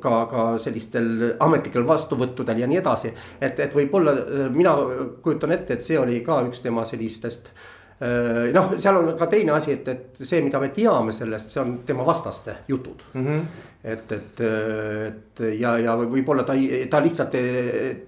ka, 0.00 0.26
ka 0.30 0.46
sellistel 0.62 1.36
ametlikel 1.40 1.86
vastuvõttudel 1.86 2.62
ja 2.62 2.70
nii 2.70 2.80
edasi. 2.80 3.12
et, 3.40 3.60
et 3.60 3.74
võib-olla 3.74 4.16
mina 4.50 4.76
kujutan 5.22 5.52
ette, 5.52 5.74
et 5.74 5.84
see 5.84 5.98
oli 5.98 6.20
ka 6.26 6.42
üks 6.48 6.62
tema 6.64 6.84
sellistest 6.88 7.50
äh, 7.52 7.70
Äh, 8.02 8.48
noh, 8.50 8.72
seal 8.82 8.96
on 8.98 9.12
ka 9.18 9.28
teine 9.30 9.52
asi, 9.54 9.76
et, 9.76 9.86
et 9.92 10.22
see, 10.26 10.40
mida 10.42 10.58
me 10.58 10.72
teame 10.74 11.12
sellest, 11.14 11.52
see 11.52 11.60
on 11.62 11.76
tema 11.86 12.02
vastaste 12.06 12.56
jutud 12.66 13.04
mm. 13.12 13.26
-hmm. 13.26 13.44
et, 13.84 14.12
et, 14.16 14.40
et 14.40 15.42
ja, 15.60 15.76
ja 15.78 15.94
võib-olla 16.00 16.42
ta, 16.42 16.56
ta 16.90 17.02
lihtsalt 17.04 17.36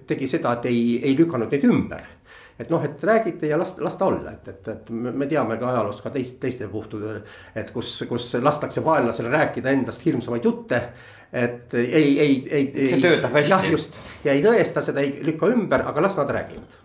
tegi 0.07 0.27
seda, 0.27 0.57
et 0.57 0.67
ei, 0.71 0.81
ei 0.99 1.15
lükanud 1.15 1.51
neid 1.51 1.63
ümber 1.69 2.03
et 2.59 2.69
noh, 2.71 2.83
et 2.83 3.03
räägite 3.03 3.47
ja 3.47 3.59
las, 3.59 3.77
las 3.83 3.95
ta 3.95 4.09
olla, 4.09 4.31
et, 4.31 4.47
et, 4.47 4.67
et 4.67 4.89
me 4.89 5.27
teame 5.31 5.57
ka 5.59 5.69
ajaloost 5.71 6.03
ka 6.03 6.11
teist, 6.11 6.39
teistel 6.39 6.69
puhtudel. 6.71 7.21
et 7.55 7.71
kus, 7.71 8.03
kus 8.09 8.33
lastakse 8.41 8.83
vaenlasele 8.83 9.31
rääkida 9.31 9.71
endast 9.75 10.05
hirmsamaid 10.05 10.43
jutte. 10.43 10.81
Et 11.33 11.73
ei, 11.73 12.09
ei, 12.19 12.33
ei. 12.49 12.87
see 12.87 13.01
töötab 13.01 13.33
hästi. 13.35 13.51
jah, 13.51 13.69
just 13.71 13.99
ja 14.25 14.33
ei 14.33 14.43
tõesta 14.45 14.83
seda, 14.85 15.03
ei 15.03 15.19
lükka 15.25 15.49
ümber, 15.53 15.85
aga 15.89 16.03
las 16.05 16.17
nad 16.19 16.31
räägivad 16.33 16.81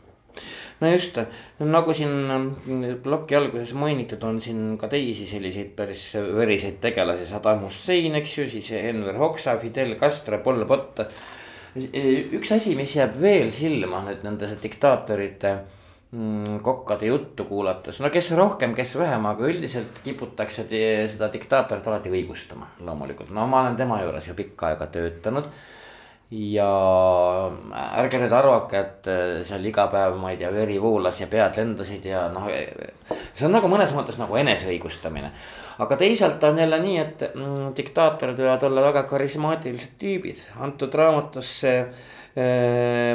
no 0.81 0.93
just, 0.93 1.19
nagu 1.61 1.95
siin 1.97 2.95
ploki 3.05 3.37
alguses 3.37 3.75
mainitud, 3.77 4.23
on 4.27 4.41
siin 4.43 4.77
ka 4.81 4.89
teisi 4.93 5.27
selliseid 5.29 5.75
päris 5.77 6.07
veriseid 6.17 6.81
tegelasi, 6.83 7.29
Saddam 7.29 7.67
Hussein, 7.67 8.17
eks 8.21 8.39
ju, 8.39 8.47
siis 8.49 8.71
Enver 8.81 9.19
Hoxha, 9.21 9.59
Fidel 9.61 9.97
Castro, 10.01 10.41
Pol 10.45 10.65
Pot. 10.69 11.05
üks 11.77 12.55
asi, 12.57 12.75
mis 12.79 12.97
jääb 12.97 13.21
veel 13.23 13.53
silma 13.55 14.01
nüüd 14.07 14.25
nende 14.27 14.49
diktaatorite 14.63 15.53
kokkade 16.63 17.07
juttu 17.07 17.45
kuulates, 17.47 18.01
no 18.03 18.09
kes 18.11 18.33
rohkem, 18.35 18.73
kes 18.75 18.97
vähem, 18.99 19.27
aga 19.31 19.47
üldiselt 19.47 20.01
kiputakse 20.03 20.65
seda 20.67 21.29
diktaatorit 21.31 21.87
alati 21.87 22.11
õigustama, 22.11 22.73
loomulikult, 22.83 23.31
no 23.31 23.47
ma 23.47 23.61
olen 23.63 23.79
tema 23.79 24.01
juures 24.03 24.27
ju 24.27 24.35
pikka 24.35 24.73
aega 24.73 24.89
töötanud 24.91 25.47
ja 26.31 26.67
ärge 27.99 28.21
nüüd 28.23 28.35
arvake, 28.35 28.79
et 28.79 29.09
äh, 29.11 29.41
seal 29.47 29.65
iga 29.67 29.89
päev, 29.91 30.15
ma 30.21 30.31
ei 30.31 30.39
tea, 30.39 30.53
veri 30.55 30.79
voolas 30.83 31.19
ja 31.19 31.27
pead 31.31 31.59
lendasid 31.59 32.07
ja 32.07 32.29
noh. 32.31 32.47
see 33.35 33.49
on 33.49 33.57
nagu 33.57 33.71
mõnes 33.71 33.91
mõttes 33.97 34.21
nagu 34.21 34.39
eneseõigustamine. 34.39 35.33
aga 35.83 35.99
teisalt 35.99 36.43
on 36.47 36.59
jälle 36.63 36.79
nii, 36.85 36.97
et 37.03 37.27
mm, 37.35 37.73
diktaatorid 37.77 38.39
võivad 38.39 38.67
olla 38.69 38.87
väga 38.91 39.03
karismaatilised 39.11 39.99
tüübid, 39.99 40.43
antud 40.63 40.95
raamatus 40.95 41.55
see. 41.65 41.85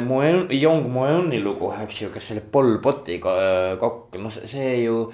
Moen, 0.06 0.44
Young 0.52 0.90
Moeni 0.92 1.40
lugu, 1.40 1.72
eks 1.82 2.02
ju, 2.02 2.12
kes 2.12 2.34
oli 2.34 2.44
Pol 2.52 2.76
Potiga 2.84 3.32
äh, 3.40 3.72
kokk, 3.80 4.18
noh 4.20 4.32
see 4.32 4.82
ju 4.84 5.06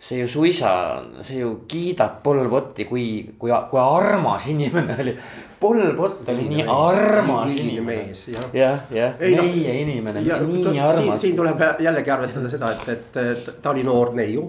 see 0.00 0.18
ju 0.18 0.28
suisa, 0.28 1.02
see 1.22 1.38
ju 1.42 1.60
kiidab 1.68 2.22
Pol 2.22 2.48
Poti, 2.48 2.86
kui, 2.88 3.34
kui, 3.38 3.52
kui 3.70 3.80
armas 3.80 4.46
inimene 4.48 4.96
oli. 5.02 5.14
Pol 5.60 5.82
Pot 5.96 6.28
oli 6.32 6.46
nii 6.48 6.64
armas 6.64 7.52
inimene. 7.60 8.14
jah, 8.56 8.80
jah, 8.90 9.20
meie 9.20 9.76
inimene, 9.82 10.24
nii 10.24 10.80
armas. 10.80 11.20
siin 11.20 11.36
tuleb 11.36 11.60
jällegi 11.84 12.16
arvestada 12.16 12.48
seda, 12.48 12.72
et, 12.88 13.20
et 13.20 13.52
ta 13.60 13.74
oli 13.74 13.84
noor 13.84 14.14
neiu 14.16 14.48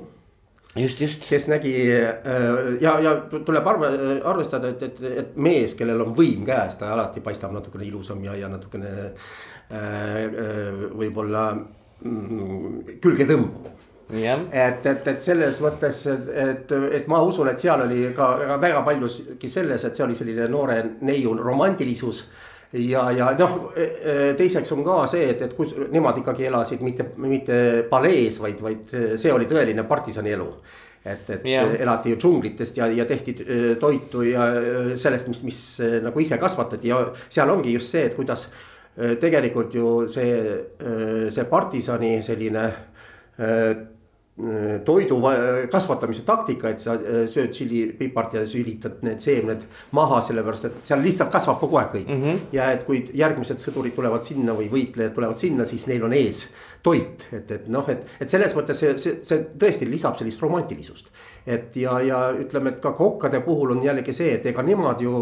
just, 0.75 1.01
just. 1.01 1.27
kes 1.29 1.47
nägi 1.51 1.75
äh, 1.91 2.81
ja, 2.81 2.95
ja 2.99 3.15
tuleb 3.31 3.67
arve, 3.67 3.91
arvestada, 4.23 4.71
et, 4.71 4.83
et, 4.83 5.03
et 5.23 5.35
mees, 5.35 5.75
kellel 5.75 6.05
on 6.05 6.15
võim 6.17 6.45
käes, 6.47 6.77
ta 6.79 6.93
alati 6.95 7.23
paistab 7.23 7.53
natukene 7.55 7.87
ilusam 7.87 8.23
ja, 8.25 8.35
ja 8.39 8.49
natukene 8.51 8.95
äh, 9.01 9.77
äh 9.77 10.89
võib-olla 10.95 11.45
mm, 11.55 12.99
külgetõmbav 13.03 13.79
et, 14.51 14.85
et, 14.85 15.07
et 15.07 15.21
selles 15.23 15.59
mõttes, 15.63 16.03
et, 16.07 16.71
et 16.71 17.07
ma 17.07 17.21
usun, 17.23 17.47
et 17.51 17.59
seal 17.59 17.85
oli 17.85 18.09
ka, 18.15 18.57
väga 18.59 18.81
paljuski 18.83 19.49
selles, 19.49 19.85
et 19.87 19.95
see 19.95 20.05
oli 20.05 20.17
selline 20.19 20.47
noore 20.51 20.81
neiu 21.07 21.35
romantilisus 21.39 22.25
ja, 22.73 23.03
ja 23.11 23.31
noh, 23.39 23.57
teiseks 24.37 24.71
on 24.75 24.83
ka 24.85 25.01
see, 25.11 25.27
et, 25.33 25.41
et 25.47 25.55
kus 25.57 25.73
nemad 25.91 26.21
ikkagi 26.21 26.47
elasid 26.47 26.83
mitte, 26.85 27.09
mitte 27.19 27.57
palees, 27.89 28.39
vaid, 28.43 28.63
vaid 28.63 28.95
see 29.19 29.33
oli 29.33 29.49
tõeline 29.49 29.85
partisani 29.89 30.33
elu. 30.37 30.47
et, 31.01 31.29
et 31.33 31.45
yeah. 31.49 31.71
elati 31.81 32.11
ju 32.13 32.17
džunglitest 32.21 32.77
ja, 32.77 32.87
ja 32.93 33.05
tehti 33.09 33.33
toitu 33.79 34.21
ja 34.21 34.45
sellest, 34.95 35.27
mis, 35.27 35.43
mis 35.43 35.61
nagu 36.03 36.19
ise 36.21 36.37
kasvatati 36.37 36.91
ja 36.91 36.99
seal 37.29 37.49
ongi 37.49 37.73
just 37.73 37.89
see, 37.89 38.05
et 38.05 38.15
kuidas 38.15 38.47
tegelikult 39.19 39.73
ju 39.75 39.95
see, 40.11 40.35
see 41.31 41.47
partisani 41.49 42.19
selline 42.23 42.67
toidu 44.85 45.17
kasvatamise 45.71 46.23
taktika, 46.25 46.71
et 46.71 46.79
sa 46.79 46.93
äh, 46.95 47.25
sööd 47.29 47.51
tšillipipart 47.51 48.37
ja 48.39 48.45
sülitad 48.47 49.01
need 49.05 49.19
seemned 49.21 49.65
maha, 49.97 50.21
sellepärast 50.23 50.69
et 50.69 50.77
seal 50.87 51.03
lihtsalt 51.03 51.33
kasvab 51.33 51.59
kogu 51.59 51.77
aeg 51.81 51.91
kõik 51.97 52.07
mm. 52.07 52.21
-hmm. 52.23 52.39
ja 52.55 52.69
et 52.71 52.85
kui 52.87 53.03
järgmised 53.13 53.59
sõdurid 53.59 53.93
tulevad 53.95 54.23
sinna 54.23 54.55
või 54.55 54.69
võitlejad 54.71 55.13
tulevad 55.13 55.37
sinna, 55.37 55.65
siis 55.65 55.85
neil 55.91 56.07
on 56.07 56.15
ees 56.15 56.45
toit, 56.81 57.27
et, 57.33 57.51
et 57.51 57.67
noh, 57.67 57.89
et, 57.91 58.07
et 58.21 58.29
selles 58.29 58.55
mõttes 58.55 58.79
see, 58.79 58.95
see, 58.97 59.19
see 59.21 59.43
tõesti 59.59 59.89
lisab 59.89 60.15
sellist 60.15 60.41
romantilisust. 60.41 61.11
et 61.45 61.75
ja, 61.75 61.99
ja 61.99 62.31
ütleme, 62.31 62.69
et 62.69 62.79
ka 62.79 62.91
kokkade 62.93 63.41
puhul 63.41 63.75
on 63.75 63.83
jällegi 63.83 64.13
see, 64.13 64.33
et 64.39 64.45
ega 64.45 64.63
nemad 64.63 65.01
ju 65.01 65.13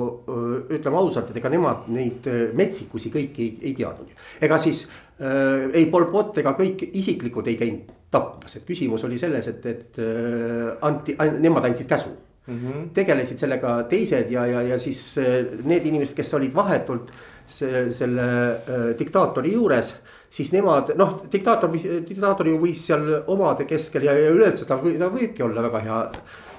ütleme 0.69 0.97
ausalt, 0.97 1.29
et 1.29 1.37
ega 1.37 1.49
nemad 1.49 1.87
neid 1.87 2.27
metsikusi 2.53 3.09
kõiki 3.09 3.41
ei, 3.41 3.59
ei 3.61 3.73
teadnud 3.73 4.09
ju. 4.09 4.15
ega 4.41 4.57
siis 4.57 4.85
äh, 4.85 5.08
ei 5.19 5.85
Pol 5.91 6.05
Pot 6.11 6.37
ega 6.39 6.53
kõik 6.55 6.85
isiklikud 6.95 7.47
ei 7.51 7.57
käinud 7.59 7.95
tappas, 8.11 8.55
et 8.57 8.65
küsimus 8.65 9.03
oli 9.05 9.19
selles, 9.21 9.47
et, 9.51 9.65
et 9.69 9.99
äh, 10.01 10.71
anti, 10.85 11.15
nemad 11.39 11.65
andsid 11.69 11.87
käsu 11.89 12.09
mm. 12.09 12.55
-hmm. 12.55 12.87
tegelesid 12.93 13.37
sellega 13.37 13.83
teised 13.89 14.31
ja, 14.31 14.45
ja, 14.45 14.61
ja 14.61 14.79
siis 14.79 15.17
äh, 15.17 15.45
need 15.63 15.85
inimesed, 15.85 16.15
kes 16.17 16.33
olid 16.33 16.55
vahetult 16.55 17.11
see, 17.45 17.89
selle 17.91 18.25
äh, 18.55 18.87
diktaatori 18.99 19.53
juures 19.53 19.93
siis 20.29 20.51
nemad 20.53 20.93
noh, 20.95 21.23
diktaator, 21.31 21.71
diktaator 22.09 22.47
ju 22.47 22.57
võis 22.61 22.85
seal 22.85 23.23
omade 23.27 23.65
keskel 23.65 24.03
ja, 24.05 24.13
ja 24.13 24.33
üleüldse 24.33 24.65
ta, 24.65 24.77
ta 24.77 25.09
võibki 25.13 25.43
olla 25.45 25.65
väga 25.65 25.79
hea 25.85 26.01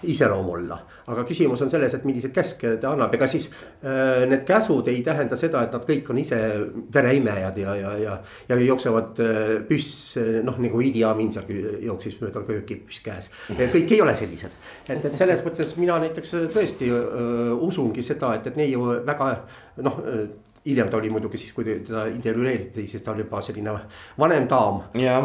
iseloom 0.03 0.49
olla. 0.49 0.79
aga 1.11 1.25
küsimus 1.27 1.59
on 1.65 1.71
selles, 1.71 1.95
et 1.97 2.05
milliseid 2.07 2.31
käske 2.35 2.77
ta 2.79 2.93
annab, 2.95 3.15
ega 3.17 3.27
siis 3.27 3.49
äh, 3.51 4.21
need 4.31 4.45
käsud 4.47 4.87
ei 4.93 5.01
tähenda 5.03 5.37
seda, 5.37 5.65
et 5.67 5.73
nad 5.75 5.87
kõik 5.89 6.11
on 6.13 6.21
ise 6.23 6.39
vereimejad 6.95 7.59
ja, 7.59 7.75
ja, 7.75 7.95
ja. 7.99 8.19
ja 8.49 8.59
jooksevad 8.63 9.23
äh, 9.25 9.41
püss 9.69 10.19
noh, 10.47 10.61
nagu 10.63 10.83
Idi 10.87 11.03
Amin 11.05 11.33
seal 11.35 11.51
jooksis 11.83 12.21
mööda 12.23 12.45
kööki 12.47 12.79
püss 12.85 13.03
käes. 13.05 13.31
kõik 13.51 13.91
ei 13.91 14.03
ole 14.05 14.15
sellised, 14.15 14.55
et, 14.89 15.03
et 15.05 15.17
selles 15.19 15.43
mõttes 15.47 15.75
mina 15.81 15.99
näiteks 16.05 16.37
tõesti 16.55 16.93
äh, 16.95 17.51
usungi 17.59 18.07
seda, 18.07 18.37
et, 18.39 18.47
et 18.53 18.61
neiu 18.61 18.87
väga 19.07 19.33
noh 19.83 19.99
hiljem 20.67 20.91
ta 20.91 20.97
oli 20.97 21.11
muidugi 21.11 21.39
siis, 21.41 21.53
kui 21.57 21.65
teda 21.65 22.05
intervjueeriti, 22.11 22.87
siis 22.87 23.03
ta 23.03 23.15
oli 23.15 23.25
juba 23.25 23.41
selline 23.41 23.73
vanem 24.19 24.49
daam. 24.49 24.83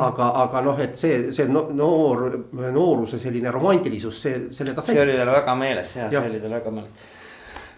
aga, 0.08 0.30
aga 0.46 0.62
noh, 0.64 0.80
et 0.80 0.96
see, 0.96 1.32
see 1.36 1.48
noor, 1.52 2.26
nooruse 2.54 3.20
selline 3.20 3.52
romantilisus, 3.52 4.22
see, 4.22 4.42
selle 4.50 4.74
ta 4.74 4.82
sai. 4.82 4.96
see 4.96 5.04
oli 5.04 5.18
tal 5.20 5.34
väga 5.36 5.56
meeles 5.60 5.96
ja, 5.96 6.08
ja. 6.08 6.22
see 6.22 6.30
oli 6.30 6.40
tal 6.40 6.56
väga 6.56 6.72
meeles 6.72 6.94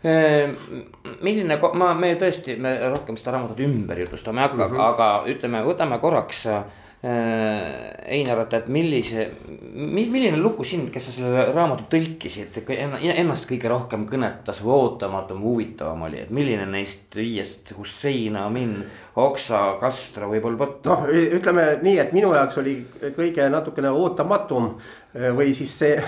ehm, 0.03 0.53
milline, 1.25 1.59
ma, 1.73 1.93
me 1.97 2.13
tõesti, 2.21 2.59
me 2.61 2.75
rohkem 2.93 3.17
seda 3.17 3.37
raamatut 3.37 3.63
ümber 3.65 4.05
jutustama 4.05 4.43
ei 4.43 4.49
hakka 4.49 4.67
mm, 4.67 4.75
-hmm. 4.75 4.85
aga 4.91 5.09
ütleme, 5.33 5.63
võtame 5.65 5.99
korraks 6.03 6.45
äh, 6.45 6.61
Äh, 6.61 6.86
Einar, 7.03 8.39
et, 8.41 8.69
millise, 8.73 9.27
milline 9.77 10.39
lugu 10.41 10.65
sind, 10.65 10.89
kes 10.89 11.05
sa 11.05 11.11
selle 11.13 11.43
raamatu 11.53 11.85
tõlkisid, 11.93 12.57
ennast 12.73 13.45
kõige 13.45 13.69
rohkem 13.69 14.07
kõnetas 14.09 14.63
või 14.65 14.73
ootamatum, 14.79 15.43
huvitavam 15.45 16.07
oli, 16.07 16.23
et 16.25 16.33
milline 16.33 16.65
neist 16.71 17.13
viiest 17.19 17.75
Hussein, 17.77 18.39
Amin, 18.41 18.79
Oksa, 19.21 19.61
Castro 19.81 20.31
või 20.33 20.41
Pol 20.41 20.57
Pot? 20.57 20.81
noh, 20.89 21.05
ütleme 21.37 21.69
nii, 21.85 21.95
et 22.01 22.17
minu 22.17 22.33
jaoks 22.33 22.57
oli 22.63 22.79
kõige 23.13 23.45
natukene 23.53 23.93
ootamatum 23.93 24.73
äh, 24.73 25.29
või 25.37 25.53
siis 25.53 25.77
see 25.77 26.01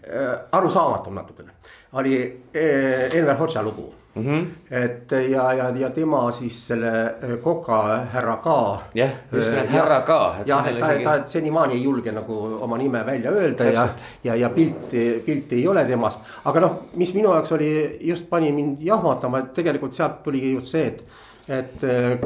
arusaamatum 0.60 1.22
natukene, 1.24 1.58
oli 1.98 2.20
äh, 2.22 3.08
Enver 3.10 3.42
Hoxha 3.42 3.66
lugu 3.66 3.90
Mm 4.16 4.24
-hmm. 4.24 4.46
et 4.70 5.12
ja, 5.30 5.52
ja, 5.52 5.70
ja 5.76 5.90
tema 5.90 6.30
siis 6.32 6.66
selle 6.66 6.88
äh, 6.88 7.40
Koka 7.42 7.96
härra 8.12 8.36
K. 8.36 8.46
jah, 8.94 9.10
just 9.32 9.50
nimelt 9.50 9.70
härra 9.70 10.00
K. 10.00 10.10
jah, 10.46 10.68
et 10.68 10.78
ta, 10.78 10.86
ta, 10.86 11.18
ta 11.18 11.26
senimaani 11.26 11.74
ei 11.74 11.82
julge 11.82 12.12
nagu 12.12 12.58
oma 12.60 12.78
nime 12.78 13.06
välja 13.06 13.30
öelda 13.30 13.64
Täpselt. 13.64 14.00
ja, 14.24 14.34
ja, 14.34 14.34
ja 14.34 14.48
pilti, 14.48 15.22
pilti 15.26 15.56
ei 15.56 15.68
ole 15.68 15.84
temast. 15.84 16.20
aga 16.44 16.60
noh, 16.60 16.78
mis 16.94 17.14
minu 17.14 17.28
jaoks 17.34 17.52
oli, 17.52 17.98
just 18.00 18.30
pani 18.30 18.52
mind 18.52 18.76
jahmatama, 18.80 19.38
et 19.38 19.54
tegelikult 19.54 19.92
sealt 19.92 20.22
tuligi 20.22 20.52
just 20.54 20.66
see, 20.66 20.86
et, 20.86 21.04
et 21.48 21.84
äh, 21.84 22.18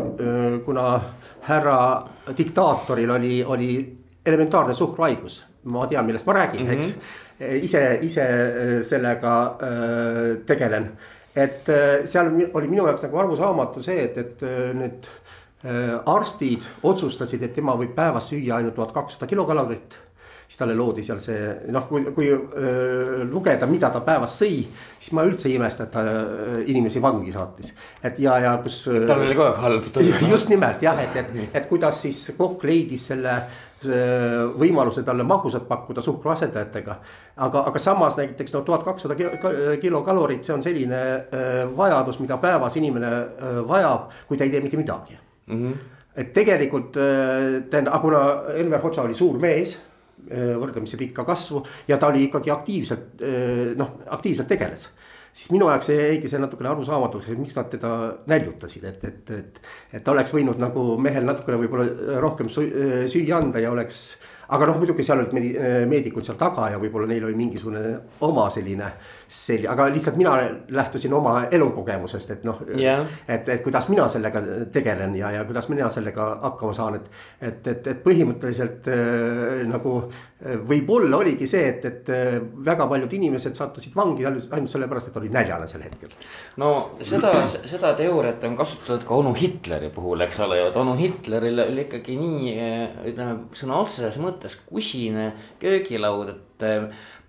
kuna 0.65 1.01
härra 1.43 2.03
diktaatoril 2.39 3.11
oli, 3.11 3.45
oli 3.45 3.97
elementaarne 4.27 4.75
suhkruhaigus, 4.75 5.47
ma 5.65 5.87
tean, 5.87 6.07
millest 6.07 6.27
ma 6.27 6.33
räägin 6.33 6.67
mm, 6.67 6.71
-hmm. 6.71 6.77
eks. 6.77 6.95
ise, 7.63 7.99
ise 8.03 8.23
äh, 8.23 8.83
sellega 8.83 9.57
öö, 9.63 10.37
tegelen 10.47 10.93
et 11.37 11.69
äh, 11.71 11.89
seal 12.11 12.31
oli 12.55 12.69
minu 12.69 12.87
jaoks 12.89 13.07
nagu 13.07 13.23
arusaamatu 13.23 13.83
see, 13.85 14.05
et, 14.09 14.19
et 14.19 14.45
äh, 14.47 14.61
need 14.77 15.09
äh, 15.65 15.97
arstid 16.11 16.67
otsustasid, 16.83 17.43
et 17.47 17.55
tema 17.55 17.77
võib 17.79 17.95
päevas 17.97 18.33
süüa 18.33 18.59
ainult 18.59 18.79
tuhat 18.79 18.95
kakssada 18.97 19.31
kilokalorit 19.31 20.01
siis 20.51 20.59
talle 20.59 20.75
loodi 20.75 21.05
seal 21.07 21.21
see 21.23 21.43
noh, 21.71 21.85
kui, 21.87 22.03
kui 22.11 22.27
öö, 22.35 23.21
lugeda, 23.31 23.69
mida 23.71 23.87
ta 23.95 24.01
päevas 24.03 24.33
sõi, 24.41 24.65
siis 24.99 25.13
ma 25.15 25.23
üldse 25.23 25.47
ei 25.47 25.55
imesta, 25.55 25.87
et 25.87 25.93
ta 25.95 26.03
öö, 26.03 26.57
inimesi 26.73 26.99
vangi 27.03 27.31
saatis. 27.31 27.71
et 28.03 28.19
ja, 28.19 28.35
ja 28.43 28.57
kus. 28.65 28.81
tal 28.89 29.23
oli 29.23 29.37
kogu 29.37 29.47
aeg 29.47 29.61
halb 29.63 29.87
tunne. 29.95 30.23
just 30.33 30.51
nimelt 30.51 30.83
jah, 30.83 30.99
et, 30.99 31.15
et, 31.23 31.55
et 31.55 31.69
kuidas 31.71 32.03
siis 32.03 32.19
kokk 32.35 32.67
leidis 32.67 33.07
selle 33.13 33.37
võimaluse 33.85 35.03
talle 35.07 35.25
magusat 35.25 35.67
pakkuda 35.69 36.03
suhkruasendajatega. 36.05 36.97
aga, 37.37 37.63
aga 37.71 37.79
samas 37.79 38.17
näiteks 38.17 38.55
no 38.55 38.61
tuhat 38.61 38.83
kakssada 38.85 39.17
kilokalorit, 39.81 40.45
see 40.45 40.55
on 40.55 40.63
selline 40.63 41.01
äh, 41.01 41.63
vajadus, 41.77 42.19
mida 42.21 42.37
päevas 42.37 42.77
inimene 42.77 43.07
äh, 43.07 43.61
vajab, 43.69 44.11
kui 44.29 44.37
ta 44.37 44.45
ei 44.45 44.51
tee 44.51 44.61
mitte 44.61 44.77
midagi 44.77 45.19
mm. 45.47 45.57
-hmm. 45.57 45.75
et 46.17 46.33
tegelikult 46.33 46.97
äh, 46.97 47.63
tähendab, 47.71 48.01
kuna 48.01 48.43
Enver 48.55 48.83
Hoxha 48.83 49.03
oli 49.03 49.15
suur 49.15 49.39
mees 49.39 49.79
võrdlemisi 50.31 50.99
pikka 51.01 51.25
kasvu 51.25 51.63
ja 51.89 51.97
ta 51.99 52.07
oli 52.07 52.25
ikkagi 52.25 52.51
aktiivselt 52.51 53.23
noh, 53.77 53.91
aktiivselt 54.07 54.49
tegeles 54.49 54.91
siis 55.33 55.53
minu 55.55 55.69
jaoks 55.71 55.93
jäigi 55.93 56.31
see 56.31 56.41
natukene 56.43 56.73
arusaamatuks, 56.73 57.29
et 57.31 57.39
miks 57.41 57.57
nad 57.59 57.71
teda 57.73 57.93
näljutasid, 58.31 58.85
et, 58.91 59.05
et, 59.05 59.31
et. 59.39 59.63
et 60.01 60.13
oleks 60.15 60.35
võinud 60.35 60.61
nagu 60.61 60.97
mehel 61.01 61.27
natukene 61.29 61.61
võib-olla 61.63 62.21
rohkem 62.23 62.51
süüa 62.51 63.39
anda 63.39 63.63
ja 63.63 63.73
oleks 63.73 64.03
aga 64.51 64.67
noh, 64.67 64.81
muidugi 64.83 65.05
seal 65.07 65.23
olid 65.23 65.35
meedikud 65.91 66.27
seal 66.27 66.39
taga 66.41 66.71
ja 66.73 66.79
võib-olla 66.83 67.09
neil 67.11 67.27
oli 67.29 67.39
mingisugune 67.39 67.83
oma 68.27 68.49
selline 68.51 68.91
selli-, 69.31 69.69
aga 69.71 69.87
lihtsalt 69.93 70.17
mina 70.19 70.33
lähtusin 70.75 71.13
oma 71.15 71.45
elukogemusest, 71.55 72.31
et 72.35 72.47
noh 72.47 72.59
yeah.. 72.75 73.07
et, 73.29 73.49
et 73.49 73.63
kuidas 73.63 73.87
mina 73.91 74.09
sellega 74.11 74.43
tegelen 74.75 75.15
ja, 75.19 75.31
ja 75.37 75.45
kuidas 75.47 75.69
mina 75.71 75.89
sellega 75.93 76.27
hakkama 76.43 76.75
saan, 76.75 76.99
et. 76.99 77.07
et, 77.41 77.71
et, 77.71 77.87
et 77.93 78.03
põhimõtteliselt 78.05 78.91
äh, 78.91 79.63
nagu 79.71 79.95
äh, 80.03 80.59
võib-olla 80.67 81.21
oligi 81.23 81.47
see, 81.51 81.63
et, 81.71 81.87
et 81.87 82.11
äh, 82.15 82.37
väga 82.67 82.89
paljud 82.91 83.15
inimesed 83.21 83.55
sattusid 83.59 83.95
vangi 83.97 84.27
ainult 84.27 84.73
sellepärast, 84.73 85.13
et 85.13 85.23
oli 85.23 85.31
näljane 85.33 85.71
sel 85.71 85.87
hetkel. 85.87 86.13
no 86.63 86.73
seda, 86.99 87.33
seda 87.47 87.95
teooriat 87.99 88.45
on 88.51 88.59
kasutatud 88.59 89.07
ka 89.07 89.23
onu 89.23 89.35
Hitleri 89.39 89.93
puhul, 89.95 90.27
eks 90.27 90.43
ole 90.47 90.59
et 90.67 90.77
onu 90.81 90.99
Hitleril 90.99 91.67
oli 91.69 91.87
ikkagi 91.87 92.19
nii 92.19 92.55
ütleme 93.13 93.41
sõna 93.57 93.79
otseses 93.85 94.19
mõttes 94.23 94.59
kusine 94.67 95.31
köögilaud, 95.63 96.35
et 96.35 96.47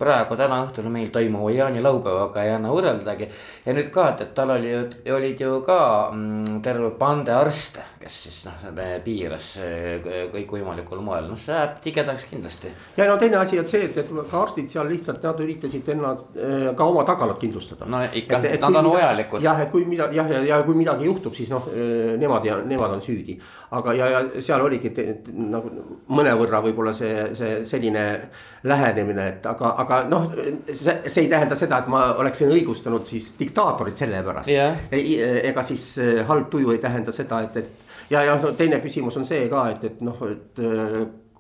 praegu 0.02 0.38
täna 0.38 0.62
õhtul 0.66 0.90
meil 0.92 1.12
toimuva 1.14 1.52
jaanilaupäevaga 1.54 2.46
ei 2.46 2.54
anna 2.56 2.72
võrreldagi. 2.74 3.28
ja 3.66 3.76
nüüd 3.76 3.92
ka, 3.94 4.08
et, 4.14 4.24
et 4.26 4.34
tal 4.38 4.54
oli 4.56 4.74
olid 5.14 5.42
ju 5.42 5.60
ka 5.66 5.80
mm, 6.14 6.62
terve 6.66 6.92
pande 7.00 7.34
arste, 7.36 7.84
kes 8.02 8.18
siis 8.26 8.40
noh, 8.48 8.66
piiras 9.06 9.52
eh, 9.62 10.02
kõikvõimalikul 10.34 11.04
moel, 11.06 11.30
noh 11.30 11.40
see 11.40 11.54
jääb 11.54 11.78
tigedaks 11.84 12.26
kindlasti. 12.30 12.72
ja 12.98 13.08
no 13.10 13.18
teine 13.22 13.42
asi 13.42 13.60
on 13.62 13.70
see, 13.70 13.86
et, 13.90 13.98
et 14.02 14.14
ka 14.32 14.42
arstid 14.42 14.72
seal 14.72 14.90
lihtsalt 14.90 15.22
nad 15.28 15.44
üritasid 15.46 15.92
ennast 15.94 16.38
eh, 16.38 16.70
ka 16.78 16.90
oma 16.94 17.06
tagalat 17.08 17.42
kindlustada. 17.42 17.90
no 17.90 18.02
ikka, 18.08 18.42
nad 18.42 18.82
on 18.82 18.92
vajalikud. 18.96 19.46
jah, 19.46 19.62
et 19.66 19.74
kui 19.74 19.86
midagi 19.86 20.18
jah, 20.18 20.32
ja, 20.38 20.44
ja 20.54 20.62
kui 20.66 20.78
midagi 20.78 21.06
juhtub, 21.10 21.38
siis 21.38 21.52
noh, 21.54 21.70
eh, 21.76 22.16
nemad 22.22 22.48
ja 22.48 22.58
nemad 22.66 22.98
on 22.98 23.06
süüdi. 23.06 23.38
aga, 23.78 23.94
ja, 23.98 24.10
ja 24.16 24.42
seal 24.42 24.66
oligi 24.66 24.94
te, 24.96 25.08
nagu 25.30 25.70
mõnevõrra 26.10 26.64
võib-olla 26.66 26.96
see, 26.96 27.30
see 27.38 27.62
selline 27.70 28.08
lähenemine, 28.64 29.28
et 29.28 29.46
aga, 29.50 29.74
aga 29.84 30.02
noh, 30.10 30.28
see, 30.70 30.98
see 31.08 31.24
ei 31.26 31.30
tähenda 31.32 31.58
seda, 31.58 31.82
et 31.82 31.88
ma 31.92 32.04
oleksin 32.22 32.52
õigustanud 32.54 33.08
siis 33.08 33.32
diktaatorit 33.40 33.98
selle 33.98 34.22
pärast. 34.26 34.52
Yeah.. 34.52 34.78
ega 34.92 35.64
siis 35.66 35.86
eh, 36.02 36.22
halb 36.28 36.52
tuju 36.54 36.76
ei 36.76 36.82
tähenda 36.84 37.14
seda, 37.16 37.42
et, 37.48 37.58
et 37.58 38.12
ja, 38.14 38.24
ja 38.28 38.38
no, 38.38 38.54
teine 38.58 38.82
küsimus 38.84 39.18
on 39.18 39.26
see 39.26 39.48
ka, 39.50 39.66
et, 39.74 39.84
et 39.92 40.06
noh, 40.06 40.22
et 40.30 40.64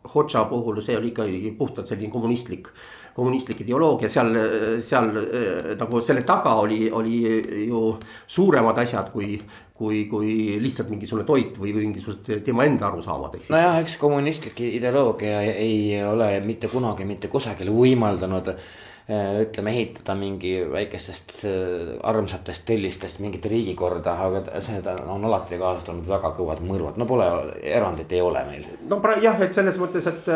Hoxha 0.01 0.45
puhul 0.49 0.81
see 0.81 0.97
oli 0.97 1.11
ikkagi 1.11 1.51
puhtalt 1.57 1.87
selline 1.87 2.09
kommunistlik, 2.11 2.71
kommunistlik 3.13 3.61
ideoloogia, 3.61 4.09
seal, 4.09 4.33
seal 4.81 5.09
eh, 5.21 5.73
nagu 5.77 6.01
selle 6.01 6.23
taga 6.25 6.55
oli, 6.63 6.87
oli 6.91 7.19
ju 7.67 7.83
suuremad 8.25 8.81
asjad 8.81 9.11
kui, 9.13 9.37
kui, 9.77 10.05
kui 10.09 10.57
lihtsalt 10.61 10.89
mingisugune 10.89 11.25
toit 11.27 11.57
või, 11.61 11.75
mingisugused 11.77 12.45
tema 12.45 12.65
enda 12.65 12.89
arusaamad. 12.89 13.37
nojah, 13.53 13.81
eks 13.83 13.99
kommunistlik 14.01 14.63
ideoloogia 14.71 15.43
ei 15.53 15.99
ole 16.05 16.33
mitte 16.45 16.71
kunagi 16.71 17.05
mitte 17.05 17.29
kusagil 17.29 17.69
võimaldanud 17.75 18.55
Äh, 18.55 18.90
ütleme 19.09 19.71
ehitada 19.73 20.15
mingi 20.15 20.53
väikestest 20.71 21.33
äh, 21.45 21.93
armsatest 22.07 22.65
tellistest 22.67 23.19
mingit 23.23 23.45
riigikorda, 23.49 24.13
aga 24.27 24.61
seda 24.63 24.95
on 25.09 25.25
alati 25.25 25.59
kaasa 25.61 25.85
tulnud 25.87 26.07
väga 26.09 26.33
kõvad 26.37 26.61
mõrvad, 26.65 26.99
no 27.01 27.07
pole 27.09 27.27
erandit, 27.61 28.13
ei 28.13 28.21
ole 28.21 28.43
meil. 28.47 28.69
no 28.89 29.01
jah, 29.21 29.41
et 29.41 29.57
selles 29.57 29.79
mõttes, 29.81 30.07
et 30.07 30.29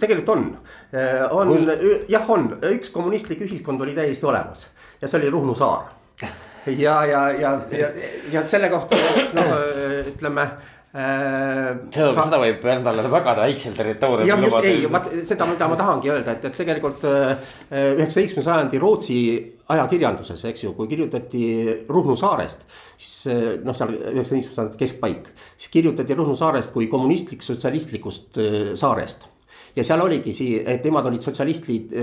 tegelikult 0.00 0.34
on, 0.36 0.44
on 1.30 1.54
Kui... 1.54 1.94
jah, 2.10 2.28
on 2.30 2.52
üks 2.72 2.92
kommunistlik 2.94 3.46
ühiskond 3.46 3.80
oli 3.80 3.94
täiesti 3.96 4.26
olemas 4.26 4.66
ja 5.00 5.08
see 5.08 5.22
oli 5.22 5.30
Ruhnu 5.30 5.54
saar. 5.54 5.88
ja, 6.84 6.98
ja, 7.06 7.22
ja, 7.38 7.54
ja, 7.72 7.88
ja 8.32 8.44
selle 8.44 8.68
kohta 8.72 8.98
noh 9.38 9.56
ütleme 10.10 10.50
Äh, 10.50 10.79
seda 10.90 12.10
ka..., 12.16 12.24
seda 12.26 12.38
võib 12.42 12.64
endale 12.72 13.04
väga 13.12 13.34
väiksel 13.38 13.76
territooriumil 13.78 14.48
just 14.48 14.66
ei, 14.66 14.88
vaat 14.90 15.06
seda, 15.28 15.46
mida 15.46 15.68
ma 15.70 15.78
tahangi 15.78 16.10
öelda, 16.10 16.34
et, 16.34 16.48
et 16.48 16.58
tegelikult 16.58 17.06
äh, 17.06 17.52
üheksateistkümnenda 17.70 18.46
sajandi 18.48 18.80
Rootsi 18.82 19.20
ajakirjanduses, 19.70 20.42
eks 20.50 20.64
ju, 20.66 20.74
kui 20.74 20.90
kirjutati 20.90 21.44
Ruhnu 21.86 22.18
saarest. 22.18 22.66
siis 22.98 23.30
äh, 23.30 23.46
noh, 23.62 23.76
seal 23.76 23.94
üheksateistkümnenda 23.94 24.58
sajandi 24.58 24.82
keskpaik, 24.82 25.30
siis 25.54 25.70
kirjutati 25.78 26.18
Ruhnu 26.18 26.34
saarest 26.38 26.74
kui 26.74 26.90
kommunistlik 26.90 27.46
sotsialistlikust 27.46 28.42
saarest. 28.74 29.30
ja 29.78 29.86
seal 29.86 30.02
oligi 30.02 30.34
sii-, 30.34 30.62
et 30.66 30.84
nemad 30.90 31.06
olid 31.06 31.22
sotsialistid 31.22 31.94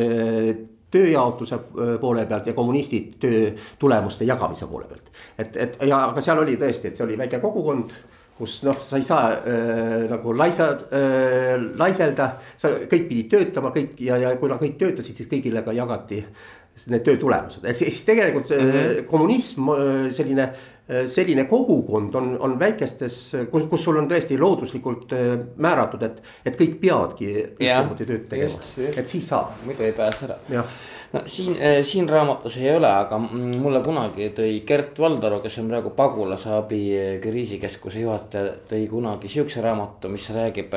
tööjaotuse 0.91 1.57
poole 1.99 2.23
pealt 2.25 2.47
ja 2.47 2.53
kommunistid 2.55 3.17
töö 3.19 3.49
tulemuste 3.79 4.23
jagamise 4.23 4.67
poole 4.71 4.87
pealt. 4.87 5.11
et, 5.37 5.57
et 5.57 5.81
ja, 5.83 6.05
aga 6.13 6.23
seal 6.23 6.39
oli 6.39 6.55
tõesti, 6.55 6.87
et 6.87 6.95
see 6.95 7.03
oli 7.03 7.19
väike 7.19 7.43
kogukond 7.43 7.91
kus 8.37 8.59
noh, 8.67 8.77
sa 8.83 8.99
ei 8.99 9.05
saa 9.05 9.31
äh, 9.33 10.05
nagu 10.11 10.33
laisa 10.37 10.69
äh,, 10.93 11.55
laiselda, 11.79 12.29
sa 12.57 12.75
kõik 12.83 13.09
pidid 13.09 13.31
töötama 13.33 13.73
kõik 13.75 13.97
ja, 14.05 14.19
ja 14.21 14.35
kuna 14.37 14.59
kõik 14.61 14.77
töötasid, 14.77 15.17
siis 15.17 15.29
kõigile 15.31 15.65
ka 15.65 15.75
jagati 15.75 16.21
need 16.91 17.01
töö 17.05 17.17
tulemused, 17.17 17.65
et 17.65 17.77
siis 17.77 18.03
tegelikult 18.05 18.51
mm 18.53 18.71
-hmm. 18.71 19.05
kommunism, 19.09 19.69
äh, 19.73 20.11
selline, 20.13 20.43
äh, 20.43 20.76
selline 20.87 21.43
kogukond 21.49 22.15
on, 22.15 22.29
on 22.39 22.53
väikestes, 22.59 23.17
kus, 23.51 23.65
kus 23.67 23.83
sul 23.83 23.97
on 23.99 24.07
tõesti 24.07 24.37
looduslikult 24.39 25.11
määratud, 25.59 26.05
et, 26.07 26.21
et 26.47 26.59
kõik 26.59 26.77
peavadki 26.79 27.31
ühtemoodi 27.57 28.07
tööd 28.07 28.29
tegema, 28.31 28.61
et 28.93 29.11
siis 29.11 29.27
saab. 29.27 29.57
muidu 29.67 29.83
ei 29.83 29.95
pääse 29.97 30.29
ära. 30.29 30.39
No 31.13 31.21
siin, 31.25 31.53
eh, 31.59 31.81
siin 31.87 32.07
raamatus 32.09 32.57
ei 32.59 32.73
ole, 32.75 32.87
aga 32.87 33.19
mulle 33.19 33.79
kunagi 33.83 34.31
tõi 34.35 34.61
Gert 34.67 34.99
Valdaru, 34.99 35.39
kes 35.43 35.59
on 35.61 35.69
praegu 35.71 35.93
pagulasabi 35.95 36.81
kriisikeskuse 37.23 38.03
juhataja, 38.03 38.57
tõi 38.67 38.87
kunagi 38.91 39.31
sihukese 39.31 39.63
raamatu, 39.63 40.11
mis 40.11 40.27
räägib 40.35 40.75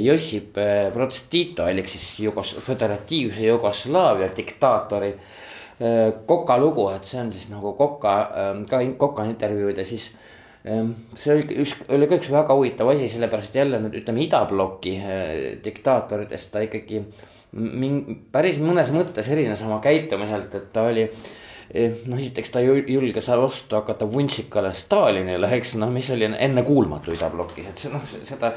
Jossip 0.00 0.56
Broz 0.94 1.26
Tito 1.28 1.66
ehk 1.68 1.88
siis 1.92 2.06
Jugos-, 2.24 2.54
föderatiivse 2.64 3.44
Jugoslaavia 3.44 4.30
diktaatori 4.32 5.10
Koka 6.26 6.54
lugu, 6.60 6.84
et 6.94 7.08
see 7.08 7.18
on 7.18 7.32
siis 7.34 7.48
nagu 7.50 7.72
Koka, 7.78 8.14
ka 8.70 8.82
Koka 9.00 9.24
intervjuud 9.26 9.80
ja 9.80 9.84
siis 9.88 10.12
see 10.62 11.32
oli 11.32 11.56
üks, 11.64 11.72
oli 11.90 12.06
ka 12.06 12.20
üks 12.20 12.28
väga 12.30 12.54
huvitav 12.54 12.92
asi, 12.92 13.08
sellepärast 13.10 13.56
jälle 13.58 13.80
nüüd 13.82 13.96
ütleme 13.98 14.22
idabloki 14.22 14.92
diktaatoritest 15.64 16.52
ta 16.54 16.62
ikkagi 16.62 17.00
äh, 17.00 17.24
mingi 17.52 18.16
päris 18.32 18.58
mõnes 18.62 18.90
mõttes 18.94 19.28
erines 19.32 19.60
oma 19.64 19.78
käitumiselt, 19.84 20.54
et 20.56 20.68
ta 20.72 20.86
oli 20.88 21.04
eh, 21.04 21.98
noh, 22.08 22.16
esiteks 22.16 22.52
ta 22.54 22.62
julges 22.64 23.28
vastu 23.28 23.76
hakata 23.76 24.08
vuntsikale 24.08 24.72
Stalinile, 24.76 25.50
eks 25.58 25.76
noh, 25.80 25.92
mis 25.92 26.08
oli 26.14 26.30
ennekuulmatu 26.30 27.12
idablokis, 27.12 27.68
et 27.68 27.84
see 27.84 27.92
noh, 27.92 28.04
seda 28.28 28.54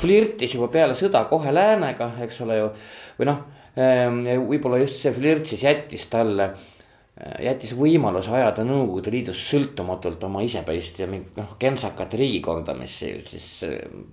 flirtis 0.00 0.56
juba 0.56 0.70
peale 0.72 0.96
sõda 0.98 1.26
kohe 1.28 1.52
läänega, 1.52 2.14
eks 2.24 2.40
ole 2.46 2.60
ju. 2.62 2.72
või 3.20 3.30
noh, 3.32 3.44
võib-olla 3.78 4.80
just 4.82 4.98
see 4.98 5.12
flirt 5.14 5.46
siis 5.46 5.62
jättis 5.62 6.08
talle, 6.10 6.48
jättis 7.42 7.74
võimaluse 7.78 8.32
ajada 8.34 8.64
Nõukogude 8.66 9.12
Liidus 9.14 9.40
sõltumatult 9.50 10.22
oma 10.26 10.42
isepäist 10.46 10.98
ja 10.98 11.06
mingit 11.10 11.38
noh, 11.38 11.56
kentsakat 11.60 12.14
riigikorda, 12.18 12.74
mis 12.78 12.96
siis 12.98 13.48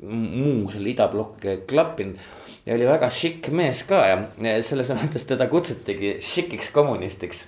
muu 0.05 0.69
selle 0.73 0.91
idablokkiga 0.93 1.55
ei 1.55 1.63
klappinud 1.69 2.21
ja 2.65 2.73
oli 2.75 2.87
väga 2.87 3.09
šikk 3.13 3.51
mees 3.55 3.83
ka 3.87 4.01
ja 4.09 4.17
selles 4.65 4.89
mõttes 4.97 5.27
teda 5.29 5.47
kutsutigi 5.51 6.17
šikiks 6.23 6.71
kommunistiks. 6.73 7.45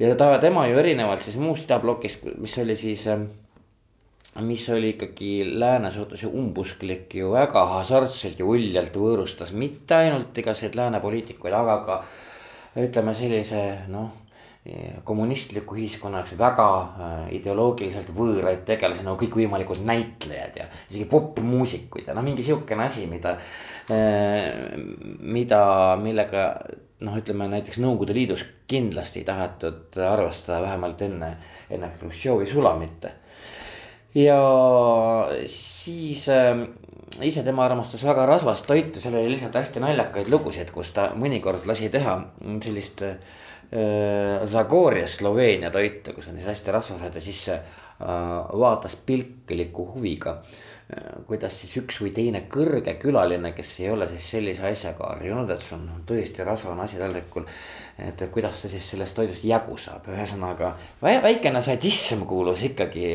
ja 0.00 0.14
ta, 0.16 0.32
tema 0.40 0.66
ju 0.68 0.78
erinevalt 0.80 1.22
siis 1.24 1.36
muust 1.40 1.68
idablokist, 1.68 2.24
mis 2.40 2.56
oli 2.58 2.76
siis, 2.76 3.06
ähm, 3.06 3.28
mis 4.46 4.68
oli 4.70 4.94
ikkagi 4.94 5.58
lääne 5.58 5.90
suhtes 5.90 6.22
ju 6.22 6.30
umbusklik 6.30 7.14
ju 7.14 7.32
väga 7.32 7.64
hasartselt 7.74 8.38
ja 8.38 8.46
uljalt 8.46 8.94
võõrustas 8.96 9.50
mitte 9.52 9.96
ainult 9.96 10.38
igasuguseid 10.38 10.78
lääne 10.78 11.00
poliitikuid, 11.02 11.54
aga 11.54 11.78
ka 11.86 12.00
ütleme 12.78 13.14
sellise 13.18 13.62
noh 13.90 14.20
kommunistliku 15.04 15.74
ühiskonna 15.74 16.20
jaoks 16.20 16.34
väga 16.36 16.66
äh, 16.76 17.20
ideoloogiliselt 17.38 18.10
võõraid 18.12 18.66
tegelasi 18.68 19.06
nagu 19.06 19.16
kõikvõimalikud 19.22 19.80
näitlejad 19.88 20.58
ja 20.60 20.66
isegi 20.90 21.06
popmuusikuid 21.08 22.10
ja 22.10 22.16
noh, 22.16 22.26
mingi 22.26 22.44
sihukene 22.44 22.84
asi, 22.84 23.06
mida 23.08 23.38
äh,. 23.88 24.76
mida, 25.24 25.62
millega 26.02 26.44
noh, 27.00 27.16
ütleme 27.16 27.48
näiteks 27.48 27.80
Nõukogude 27.80 28.12
Liidus 28.12 28.44
kindlasti 28.68 29.22
ei 29.22 29.28
tahetud 29.30 29.96
arvestada 30.04 30.60
vähemalt 30.66 31.00
enne, 31.08 31.32
enne 31.72 31.88
Hruštšovi 31.96 32.50
sulamit. 32.52 33.08
Ja 34.14 34.40
siis 35.46 36.28
äh, 36.28 36.64
ise 37.22 37.44
tema 37.46 37.64
armastas 37.66 38.02
väga 38.04 38.26
rasvast 38.26 38.66
toitu, 38.66 39.00
seal 39.02 39.18
oli 39.18 39.34
lihtsalt 39.34 39.58
hästi 39.60 39.82
naljakaid 39.82 40.30
lugusid, 40.32 40.72
kus 40.74 40.94
ta 40.96 41.10
mõnikord 41.18 41.68
lasi 41.70 41.90
teha 41.92 42.16
sellist 42.64 43.04
äh, 43.06 43.20
Zagorje 44.50 45.06
Sloveenia 45.06 45.70
toitu, 45.70 46.16
kus 46.16 46.30
on 46.30 46.38
siis 46.38 46.50
hästi 46.50 46.74
rasvased 46.74 47.20
ja 47.20 47.24
siis 47.24 47.46
äh, 47.54 47.62
vaatas 48.00 48.96
pilkliku 49.06 49.90
huviga. 49.94 50.40
Äh, 50.40 50.69
kuidas 51.26 51.60
siis 51.60 51.76
üks 51.80 52.00
või 52.02 52.10
teine 52.14 52.42
kõrge 52.50 52.96
külaline, 52.98 53.52
kes 53.54 53.76
ei 53.80 53.90
ole 53.92 54.08
siis 54.10 54.30
sellise 54.34 54.64
asjaga 54.70 55.12
harjunud, 55.12 55.50
et 55.50 55.62
sul 55.62 55.78
on 55.78 56.02
tõesti 56.08 56.46
rasvane 56.46 56.82
asi 56.86 56.98
taldrikul. 56.98 57.46
et 58.00 58.22
kuidas 58.32 58.62
ta 58.62 58.68
siis 58.68 58.90
sellest 58.90 59.14
toidust 59.14 59.44
jagu 59.44 59.76
saab, 59.78 60.08
ühesõnaga 60.08 60.74
väikene 61.02 61.62
sadism 61.62 62.24
kuulus 62.26 62.62
ikkagi 62.70 63.06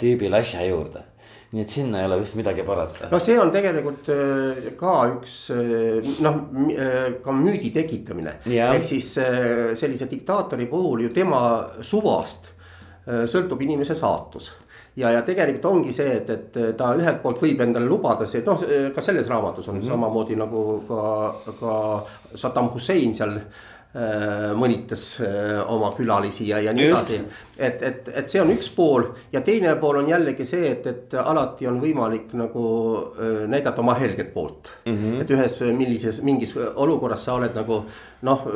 tüübile 0.00 0.40
asja 0.40 0.64
juurde 0.66 1.04
nii 1.52 1.60
et 1.60 1.68
sinna 1.68 2.00
ei 2.00 2.06
ole 2.08 2.16
vist 2.22 2.36
midagi 2.38 2.64
parata. 2.64 3.10
no 3.12 3.18
see 3.20 3.36
on 3.38 3.50
tegelikult 3.52 4.08
äh, 4.08 4.70
ka 4.80 4.94
üks 5.10 5.36
äh, 5.52 6.12
noh, 6.24 6.38
ka 7.24 7.34
müüdi 7.36 7.68
tekitamine. 7.74 8.38
ehk 8.48 8.86
siis 8.86 9.12
sellise 9.12 10.08
diktaatori 10.10 10.66
puhul 10.70 11.04
ju 11.06 11.12
tema 11.12 11.42
suvast 11.84 12.48
sõltub 13.02 13.60
inimese 13.66 13.96
saatus 13.98 14.52
ja, 14.96 15.10
ja 15.10 15.22
tegelikult 15.22 15.64
ongi 15.64 15.92
see, 15.92 16.16
et, 16.20 16.30
et 16.30 16.76
ta 16.76 16.92
ühelt 16.98 17.22
poolt 17.22 17.42
võib 17.42 17.60
endale 17.64 17.88
lubada 17.88 18.26
see, 18.26 18.44
noh, 18.46 18.62
ka 18.94 19.04
selles 19.04 19.28
raamatus 19.28 19.68
on 19.68 19.74
mm 19.74 19.80
-hmm. 19.80 19.88
samamoodi 19.88 20.36
nagu 20.36 20.82
ka, 20.88 21.52
ka 21.60 21.76
Saddam 22.34 22.72
Hussein 22.74 23.14
seal 23.14 23.38
Äh, 23.92 24.54
mõnitas 24.56 25.18
äh, 25.20 25.58
oma 25.68 25.90
külalisi 25.92 26.46
ja, 26.48 26.56
ja 26.64 26.72
nii 26.72 26.86
edasi. 26.86 27.18
et, 27.58 27.82
et, 27.84 28.06
et 28.08 28.30
see 28.32 28.40
on 28.40 28.48
üks 28.54 28.70
pool 28.72 29.04
ja 29.34 29.42
teine 29.44 29.74
pool 29.76 29.98
on 30.00 30.08
jällegi 30.08 30.46
see, 30.48 30.70
et, 30.70 30.86
et 30.88 31.16
alati 31.20 31.68
on 31.68 31.76
võimalik 31.76 32.32
nagu 32.40 32.62
äh, 32.96 33.42
näidata 33.52 33.84
oma 33.84 33.92
helget 34.00 34.32
poolt 34.32 34.70
mm. 34.86 34.96
-hmm. 34.96 35.20
et 35.20 35.34
ühes 35.36 35.60
millises, 35.76 36.22
mingis 36.24 36.56
olukorras 36.56 37.26
sa 37.28 37.34
oled 37.36 37.52
nagu 37.52 37.82
noh 38.22 38.48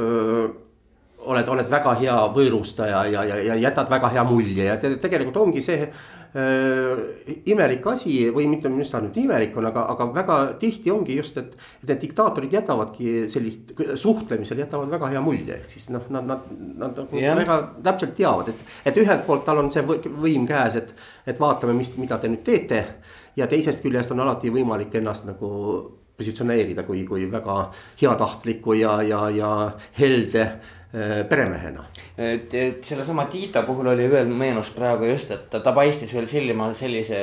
oled, 1.27 1.49
oled 1.53 1.69
väga 1.69 1.93
hea 2.01 2.17
võõrustaja 2.33 3.05
ja, 3.13 3.25
ja, 3.29 3.37
ja 3.51 3.61
jätad 3.61 3.93
väga 3.93 4.09
hea 4.17 4.25
mulje 4.25 4.71
ja 4.71 4.81
te, 4.81 4.95
tegelikult 4.97 5.37
ongi 5.37 5.61
see 5.61 5.91
imelik 6.37 7.87
asi 7.89 8.27
või 8.35 8.45
mitte, 8.51 8.69
mis 8.69 8.91
ta 8.93 9.01
nüüd 9.01 9.17
imelik 9.23 9.55
on, 9.57 9.69
aga, 9.71 9.87
aga 9.95 10.07
väga 10.13 10.37
tihti 10.61 10.93
ongi 10.93 11.17
just, 11.17 11.39
et. 11.41 11.55
et 11.83 11.89
need 11.89 12.03
diktaatorid 12.03 12.53
jätavadki 12.53 13.15
sellist 13.33 13.73
suhtlemisel 13.97 14.61
jätavad 14.61 14.93
väga 14.93 15.11
hea 15.15 15.23
mulje, 15.25 15.57
ehk 15.57 15.73
siis 15.73 15.89
noh, 15.95 16.05
nad, 16.13 16.29
nad, 16.29 16.45
nad 16.77 17.01
nagu 17.01 17.21
yeah. 17.21 17.39
väga 17.39 17.59
täpselt 17.89 18.17
teavad, 18.19 18.53
et. 18.53 18.77
et 18.85 19.01
ühelt 19.01 19.25
poolt 19.27 19.47
tal 19.49 19.63
on 19.63 19.73
see 19.73 19.85
võim 19.87 20.45
käes, 20.49 20.77
et, 20.83 20.93
et 21.27 21.41
vaatame, 21.41 21.77
mis, 21.79 21.95
mida 21.97 22.21
te 22.21 22.29
nüüd 22.33 22.45
teete. 22.45 22.85
ja 23.37 23.47
teisest 23.49 23.83
küljest 23.85 24.13
on 24.13 24.21
alati 24.25 24.53
võimalik 24.53 24.95
ennast 25.01 25.25
nagu 25.29 25.49
positsioneerida 26.17 26.83
kui, 26.85 27.03
kui 27.05 27.27
väga 27.33 27.71
heatahtliku 28.01 28.77
ja, 28.77 29.01
ja, 29.05 29.29
ja 29.31 29.51
helde 29.99 30.47
Äh, 30.86 30.86
peremehena. 31.29 31.85
et, 32.17 32.55
et 32.55 32.85
sellesama 32.85 33.27
Tiita 33.33 33.63
puhul 33.67 33.93
oli 33.93 34.07
veel 34.11 34.31
meenus 34.33 34.71
praegu 34.73 35.11
just, 35.11 35.31
et 35.31 35.51
ta, 35.53 35.61
ta 35.61 35.75
paistis 35.77 36.13
veel 36.15 36.29
silma 36.31 36.71
sellise 36.75 37.21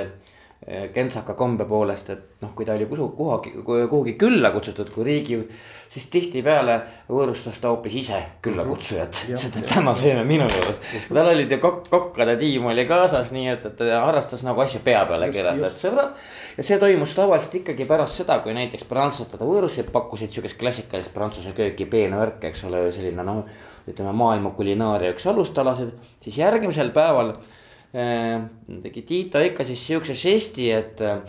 kentsaka 0.93 1.33
kombe 1.35 1.65
poolest, 1.67 2.09
et 2.13 2.43
noh, 2.43 2.53
kui 2.55 2.63
ta 2.63 2.71
oli 2.77 2.85
kusu, 2.87 3.09
kuhugi, 3.17 3.51
kuhugi 3.65 4.13
külla 4.19 4.51
kutsutud 4.53 4.91
kui 4.93 5.03
riigijuht. 5.03 5.49
siis 5.93 6.05
tihtipeale 6.09 6.77
võõrustas 7.09 7.59
ta 7.61 7.67
hoopis 7.69 7.95
ise 7.99 8.19
küllakutsujat 8.41 9.25
mm, 9.27 9.35
-hmm. 9.35 9.57
et 9.59 9.73
täna 9.73 9.95
sööme 9.95 10.23
minu 10.23 10.47
juures. 10.47 10.79
tal 11.13 11.27
olid 11.33 11.51
ju 11.51 11.57
kokk, 11.59 11.89
kokkade 11.89 12.37
tiim 12.37 12.65
oli 12.65 12.85
kaasas, 12.85 13.31
nii 13.35 13.47
et, 13.51 13.65
et 13.65 13.75
ta 13.77 13.99
harrastas 14.05 14.43
nagu 14.47 14.61
asju 14.61 14.79
pea 14.83 15.05
peale 15.05 15.29
keerata, 15.31 15.67
et 15.67 15.83
sõbrad. 15.83 16.21
ja 16.57 16.63
see 16.63 16.79
toimus 16.79 17.15
tavaliselt 17.15 17.55
ikkagi 17.59 17.85
pärast 17.85 18.21
seda, 18.21 18.39
kui 18.39 18.53
näiteks 18.53 18.87
prantslased 18.87 19.31
teda 19.31 19.45
võõrustasid, 19.49 19.91
pakkusid 19.91 20.31
sihukest 20.31 20.57
klassikalist 20.59 21.13
prantsuse 21.13 21.51
kööki, 21.51 21.85
peenvärk, 21.85 22.43
eks 22.43 22.63
ole, 22.63 22.91
selline 22.91 23.23
noh. 23.23 23.43
ütleme 23.87 24.15
maailma 24.15 24.53
kulinaaria 24.55 25.11
üks 25.11 25.27
alustalasid, 25.27 25.91
siis 26.23 26.37
järgmisel 26.37 26.95
päeval 26.95 27.35
Äh, 27.35 27.62
tegi 27.93 29.03
Tiito 29.05 29.41
ikka 29.43 29.65
siis 29.67 29.81
sihukese 29.85 30.15
žesti, 30.17 30.69
et 30.73 31.01
äh, 31.05 31.19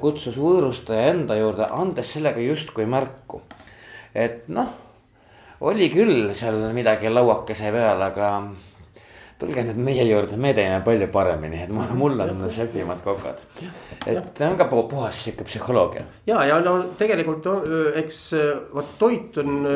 kutsus 0.00 0.36
võõrustaja 0.36 1.14
enda 1.14 1.36
juurde, 1.38 1.64
andes 1.72 2.12
sellega 2.12 2.42
justkui 2.44 2.84
märku. 2.84 3.40
et 4.14 4.48
noh, 4.52 4.68
oli 5.64 5.88
küll 5.92 6.34
seal 6.36 6.60
midagi 6.76 7.08
lauakese 7.08 7.72
peal, 7.72 8.02
aga 8.04 8.30
tulge 9.40 9.64
nüüd 9.64 9.80
meie 9.80 10.04
juurde, 10.04 10.36
me 10.36 10.52
teeme 10.52 10.82
palju 10.84 11.08
paremini, 11.08 11.62
et 11.64 11.72
mul 11.72 12.20
on 12.20 12.44
šefimad 12.52 13.00
kokad. 13.00 13.46
et 14.04 14.20
see 14.36 14.46
on 14.46 14.58
ka 14.60 14.68
puhas 14.68 15.24
sihuke 15.24 15.48
psühholoogia. 15.48 16.04
ja, 16.26 16.44
ja 16.44 16.60
no 16.60 16.82
tegelikult 17.00 17.48
eks 17.96 18.26
vot 18.74 18.96
toit 18.98 19.40
on 19.40 19.70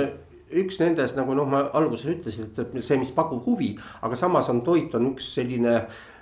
üks 0.55 0.77
nendest, 0.79 1.17
nagu 1.17 1.35
noh, 1.35 1.49
ma 1.49 1.71
alguses 1.73 2.05
ütlesin, 2.13 2.53
et 2.53 2.83
see, 2.85 2.99
mis 3.01 3.11
pakub 3.17 3.47
huvi, 3.49 3.79
aga 4.05 4.15
samas 4.15 4.53
on 4.53 4.61
toit 4.63 4.93
on 4.95 5.15
üks 5.15 5.33
selline 5.41 5.81
Äh, 5.81 6.13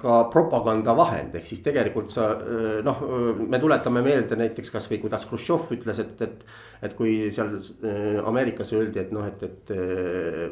ka 0.00 0.18
propagandavahend, 0.32 1.34
ehk 1.36 1.44
siis 1.44 1.60
tegelikult 1.60 2.14
sa 2.14 2.30
äh, 2.40 2.78
noh, 2.84 3.02
me 3.36 3.58
tuletame 3.60 4.00
meelde 4.04 4.38
näiteks 4.40 4.72
kasvõi 4.72 4.96
kuidas 5.02 5.26
Hruštšov 5.28 5.72
ütles, 5.76 5.98
et, 6.00 6.22
et. 6.24 6.44
et 6.86 6.94
kui 6.96 7.18
seal 7.36 7.50
äh, 7.52 8.22
Ameerikas 8.24 8.72
öeldi, 8.72 9.02
et 9.02 9.10
noh, 9.12 9.26
et, 9.28 9.42
et 9.44 9.72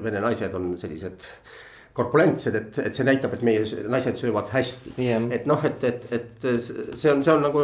vene 0.05 0.21
naised 0.21 0.57
on 0.59 0.75
sellised 0.77 1.25
korpulentsed, 1.97 2.59
et, 2.59 2.79
et 2.91 2.97
see 2.99 3.07
näitab, 3.07 3.37
et 3.37 3.45
meie 3.47 3.63
naised 3.89 4.19
söövad 4.21 4.51
hästi 4.53 4.93
yeah.. 4.99 5.23
et 5.33 5.47
noh, 5.49 5.63
et, 5.65 5.85
et, 5.89 6.05
et 6.19 6.45
see 6.51 7.13
on, 7.13 7.23
see 7.25 7.33
on 7.33 7.41
nagu 7.47 7.63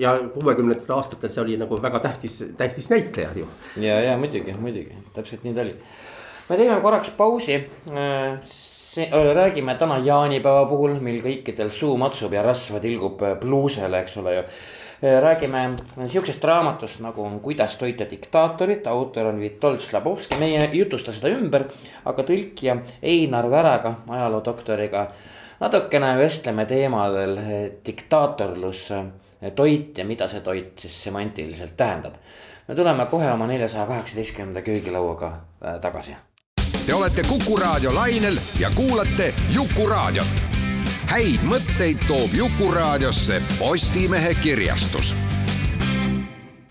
ja 0.00 0.16
kuuekümnendatel 0.32 0.96
aastatel 0.96 1.30
see 1.30 1.44
oli 1.44 1.58
nagu 1.60 1.78
väga 1.84 2.00
tähtis, 2.08 2.40
tähtis 2.58 2.90
näitleja 2.90 3.30
ju. 3.36 3.46
ja, 3.84 4.00
ja 4.08 4.16
muidugi, 4.18 4.56
muidugi 4.58 4.96
täpselt 5.14 5.46
nii 5.46 5.54
ta 5.54 5.62
oli. 5.66 5.76
me 6.48 6.58
teeme 6.62 6.80
korraks 6.82 7.12
pausi 7.20 7.60
see, 8.88 9.10
räägime 9.34 9.74
täna 9.74 9.98
jaanipäeva 10.04 10.66
puhul, 10.68 10.98
mil 11.04 11.20
kõikidel 11.24 11.70
suu 11.74 11.96
matsub 12.00 12.32
ja 12.32 12.42
rasva 12.46 12.80
tilgub 12.82 13.22
pluusele, 13.40 14.02
eks 14.04 14.16
ole 14.22 14.34
ju. 14.34 14.44
räägime 15.22 15.68
sihukesest 16.08 16.44
raamatust 16.44 17.00
nagu 17.00 17.26
Kuidas 17.42 17.76
toita 17.76 18.06
diktaatorit, 18.10 18.86
autor 18.86 19.26
on 19.26 19.40
Vitold 19.40 19.78
Slabovski, 19.78 20.38
me 20.38 20.46
ei 20.46 20.78
jutusta 20.78 21.12
seda 21.12 21.30
ümber, 21.30 21.68
aga 22.04 22.22
tõlkija 22.22 22.78
Einar 23.02 23.50
Väraga, 23.50 23.94
ajaloodoktoriga. 24.08 25.06
natukene 25.60 26.16
vestleme 26.18 26.66
teemadel 26.66 27.38
diktaatorlus, 27.86 28.88
toit 29.54 29.98
ja 29.98 30.04
mida 30.04 30.28
see 30.28 30.40
toit 30.40 30.78
siis 30.78 31.04
semantiliselt 31.04 31.76
tähendab. 31.76 32.14
me 32.68 32.74
tuleme 32.74 33.06
kohe 33.06 33.32
oma 33.32 33.46
neljasaja 33.46 33.86
kaheksateistkümnenda 33.86 34.62
köögilauaga 34.62 35.26
äh, 35.26 35.80
tagasi 35.80 36.16
Te 36.88 36.94
olete 36.94 37.22
Kuku 37.28 37.56
Raadio 37.56 37.94
lainel 37.94 38.36
ja 38.60 38.70
kuulate 38.74 39.34
Jukuraadiot. 39.54 40.26
häid 41.12 41.42
mõtteid 41.44 42.00
toob 42.08 42.32
Jukuraadiosse 42.32 43.42
Postimehe 43.58 44.34
kirjastus. 44.34 45.14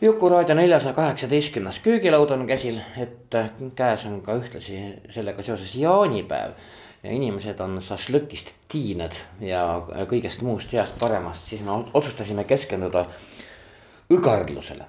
jukuraadio 0.02 0.56
neljasaja 0.56 0.94
kaheksateistkümnes 0.94 1.80
köögilaud 1.80 2.32
on 2.32 2.48
käsil, 2.48 2.80
et 2.98 3.38
käes 3.76 4.06
on 4.06 4.22
ka 4.22 4.34
ühtlasi 4.34 4.82
sellega 5.10 5.44
seoses 5.44 5.76
jaanipäev. 5.76 6.52
ja 7.04 7.12
inimesed 7.12 7.60
on 7.60 7.78
šašlõkist 7.82 8.52
tiined 8.68 9.22
ja 9.40 9.84
kõigest 10.10 10.42
muust 10.42 10.74
heast 10.74 10.98
paremast, 11.00 11.46
siis 11.46 11.62
me 11.62 11.72
otsustasime 11.94 12.44
keskenduda 12.44 13.06
õgardlusele. 14.10 14.84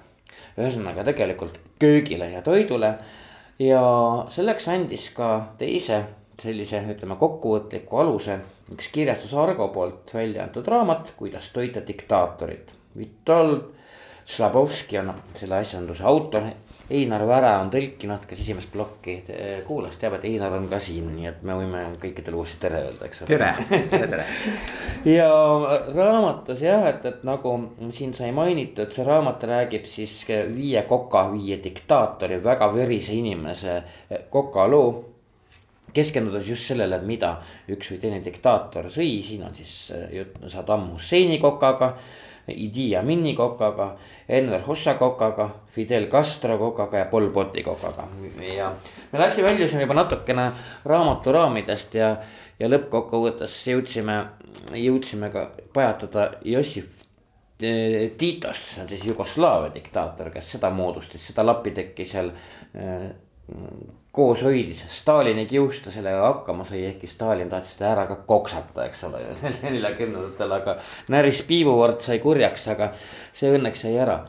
ühesõnaga 0.57 1.03
tegelikult 1.03 1.59
köögile 1.79 2.31
ja 2.31 2.41
toidule 2.41 2.97
ja 3.59 3.83
selleks 4.29 4.67
andis 4.71 5.09
ka 5.15 5.55
teise 5.59 6.03
sellise, 6.39 6.79
ütleme 6.93 7.17
kokkuvõtliku 7.19 7.99
aluse 7.99 8.39
üks 8.73 8.89
kirjastus 8.93 9.33
Argo 9.33 9.67
poolt 9.73 10.13
välja 10.13 10.45
antud 10.45 10.67
raamat, 10.67 11.13
kuidas 11.17 11.49
toita 11.53 11.81
diktaatorit. 11.87 12.73
Vitold 12.97 13.65
Slabovski 14.29 14.99
on 15.01 15.13
selle 15.35 15.59
asjanduse 15.63 16.03
autor. 16.05 16.51
Einar 16.89 17.21
Väre 17.29 17.51
on 17.61 17.69
tõlkinud, 17.73 18.23
kes 18.29 18.39
esimest 18.41 18.71
plokki 18.73 19.15
eh, 19.29 19.59
kuulas, 19.67 19.97
teab, 20.01 20.15
et 20.17 20.25
Einar 20.29 20.55
on 20.57 20.65
ka 20.71 20.79
siin, 20.81 21.11
nii 21.15 21.29
et 21.29 21.43
me 21.45 21.57
võime 21.59 21.83
kõikidele 22.01 22.39
uuesti 22.39 22.57
tere 22.63 22.81
öelda, 22.87 23.09
eks 23.09 23.23
ole. 23.25 23.29
tere, 23.29 23.51
tere, 23.91 24.07
tere. 24.13 24.25
ja 25.17 25.29
raamatus 25.93 26.63
jah, 26.65 26.87
et, 26.89 27.05
et 27.05 27.21
nagu 27.27 27.53
siin 27.93 28.15
sai 28.17 28.31
mainitud, 28.35 28.89
see 28.93 29.05
raamat 29.05 29.45
räägib 29.51 29.85
siis 29.89 30.15
viie 30.55 30.81
koka, 30.89 31.27
viie 31.35 31.59
diktaatori, 31.63 32.41
väga 32.43 32.71
verise 32.73 33.13
inimese 33.17 33.81
koka 34.33 34.65
loo 34.69 34.89
keskendudes 35.93 36.47
just 36.47 36.69
sellele, 36.69 36.99
et 36.99 37.07
mida 37.07 37.35
üks 37.71 37.93
või 37.93 38.01
teine 38.01 38.23
diktaator 38.25 38.89
sõi, 38.93 39.19
siin 39.25 39.45
on 39.47 39.55
siis 39.55 39.93
jutt 40.13 40.41
Saddam 40.51 40.89
Husseini 40.93 41.39
kokaga 41.41 41.95
Idi 42.55 42.95
Amini 42.95 43.35
kokaga, 43.35 43.95
Enver 44.27 44.61
Hoxha 44.61 44.93
kokaga, 44.93 45.49
Fidel 45.67 46.07
Castro 46.09 46.57
kokaga 46.57 46.97
ja 46.97 47.05
Pol 47.05 47.29
Poti 47.29 47.63
kokaga. 47.63 48.07
ja 48.57 48.71
me 49.11 49.19
läksime, 49.19 49.47
väljusime 49.47 49.81
juba 49.81 49.93
natukene 49.93 50.51
raamatu 50.85 51.31
raamidest 51.31 51.95
ja, 51.95 52.15
ja 52.59 52.69
lõppkokkuvõttes 52.69 53.55
jõudsime, 53.71 54.19
jõudsime 54.73 55.29
ka 55.33 55.49
pajatada 55.73 56.31
Jossif 56.45 57.05
eh, 57.61 58.11
Tiitost, 58.17 58.73
see 58.73 58.83
on 58.83 58.89
siis 58.89 59.05
Jugoslaavia 59.05 59.73
diktaator, 59.75 60.31
kes 60.33 60.53
seda 60.57 60.69
moodustas, 60.73 61.25
seda 61.31 61.45
lapiteki 61.45 62.05
seal 62.05 62.31
eh, 62.73 63.09
koos 64.11 64.41
hoidis, 64.43 64.85
Stalin 64.89 65.37
ei 65.37 65.45
kiusta 65.45 65.91
sellega 65.91 66.21
hakkama 66.25 66.63
sai, 66.65 66.81
ehkki 66.85 67.07
Stalin 67.07 67.49
tahtis 67.49 67.75
seda 67.75 67.91
ära 67.91 68.07
ka 68.09 68.17
koksata, 68.29 68.87
eks 68.87 69.03
ole, 69.05 69.21
neljakümnendatel, 69.65 70.55
aga 70.57 70.77
näris 71.13 71.43
piibuvord 71.47 72.01
sai 72.05 72.17
kurjaks, 72.23 72.67
aga 72.73 72.89
see 73.35 73.51
õnneks 73.57 73.85
sai 73.85 73.93
ära. 74.01 74.23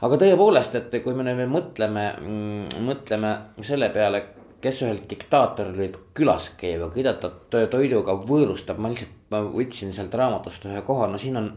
aga 0.00 0.18
tõepoolest, 0.22 0.78
et 0.78 0.98
kui 1.04 1.14
me 1.14 1.26
nüüd 1.26 1.52
mõtleme 1.52 2.08
mm,, 2.16 2.82
mõtleme 2.86 3.34
selle 3.66 3.90
peale, 3.94 4.24
kes 4.62 4.80
ühel 4.82 5.02
diktaatoril 5.10 5.76
võib 5.78 5.98
külas 6.16 6.48
käia 6.58 6.88
keda 6.94 7.12
ta 7.20 7.30
toiduga 7.50 8.16
võõrustab, 8.18 8.80
ma 8.80 8.90
lihtsalt, 8.90 9.12
ma 9.30 9.42
võtsin 9.44 9.92
sealt 9.94 10.14
raamatust 10.18 10.64
ühe 10.66 10.80
koha, 10.86 11.06
no 11.06 11.20
siin 11.20 11.36
on 11.38 11.52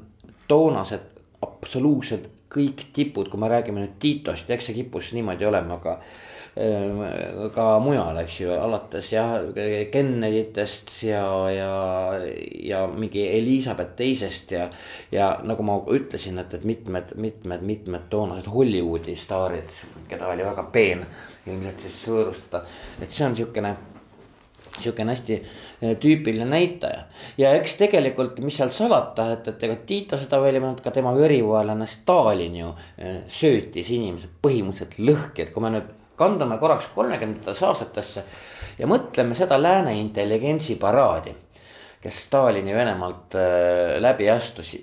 toonased 0.51 1.07
absoluutselt 1.41 2.27
kõik 2.51 2.89
tipud, 2.93 3.29
kui 3.31 3.39
me 3.39 3.47
räägime 3.49 3.81
nüüd 3.81 3.95
Tiitost, 4.01 4.49
eks 4.51 4.67
see 4.69 4.75
kippus 4.81 5.13
niimoodi 5.15 5.47
olema, 5.47 5.79
aga 5.79 5.97
ka 7.55 7.65
mujal, 7.79 8.17
eks 8.19 8.39
ju, 8.41 8.49
alates 8.51 9.11
jah, 9.13 9.37
Kenneditest 9.91 10.91
ja, 11.07 11.23
ja, 11.53 11.69
ja 12.67 12.81
mingi 12.91 13.23
Elizabeth 13.37 13.95
teisest 13.95 14.51
ja. 14.51 14.65
ja 15.11 15.29
nagu 15.47 15.63
ma 15.63 15.77
ütlesin, 15.95 16.41
et, 16.43 16.53
et 16.59 16.65
mitmed, 16.67 17.15
mitmed, 17.15 17.63
mitmed 17.63 18.09
toonased 18.11 18.51
Hollywoodi 18.51 19.15
staarid, 19.15 19.71
keda 20.11 20.27
oli 20.33 20.43
väga 20.43 20.67
peen 20.73 21.05
ilmselt 21.47 21.87
siis 21.87 22.01
võõrustada, 22.11 22.65
et 23.01 23.09
see 23.09 23.25
on 23.25 23.37
siukene 23.39 23.73
sihukene 24.71 25.11
hästi 25.11 25.35
eh, 25.35 25.95
tüüpiline 25.99 26.45
näitaja. 26.47 27.05
ja 27.37 27.51
eks 27.57 27.75
tegelikult, 27.79 28.39
mis 28.43 28.55
seal 28.59 28.71
salata, 28.71 29.31
et, 29.33 29.47
et 29.51 29.63
ega 29.67 29.79
Tito 29.87 30.19
seda 30.19 30.39
välja 30.43 30.61
mõelnud, 30.63 30.83
ka 30.83 30.93
tema 30.95 31.11
verivaelane 31.15 31.87
Stalin 31.89 32.55
ju 32.59 32.69
eh, 32.97 33.23
söötis 33.31 33.91
inimesed 33.91 34.37
põhimõtteliselt 34.43 34.99
lõhki, 34.99 35.45
et 35.45 35.51
kui 35.55 35.63
me 35.63 35.73
nüüd 35.75 35.89
kandume 36.21 36.57
korraks 36.61 36.89
kolmekümnendatesse 36.95 37.67
aastatesse 37.67 38.25
ja 38.79 38.89
mõtleme 38.89 39.37
seda 39.37 39.57
lääne 39.61 39.97
intelligentsi 39.99 40.77
paraadi 40.81 41.35
kes 42.01 42.23
Stalini 42.25 42.73
Venemaalt 42.73 43.35
äh, 43.37 43.99
läbi 44.01 44.25
astus 44.33 44.73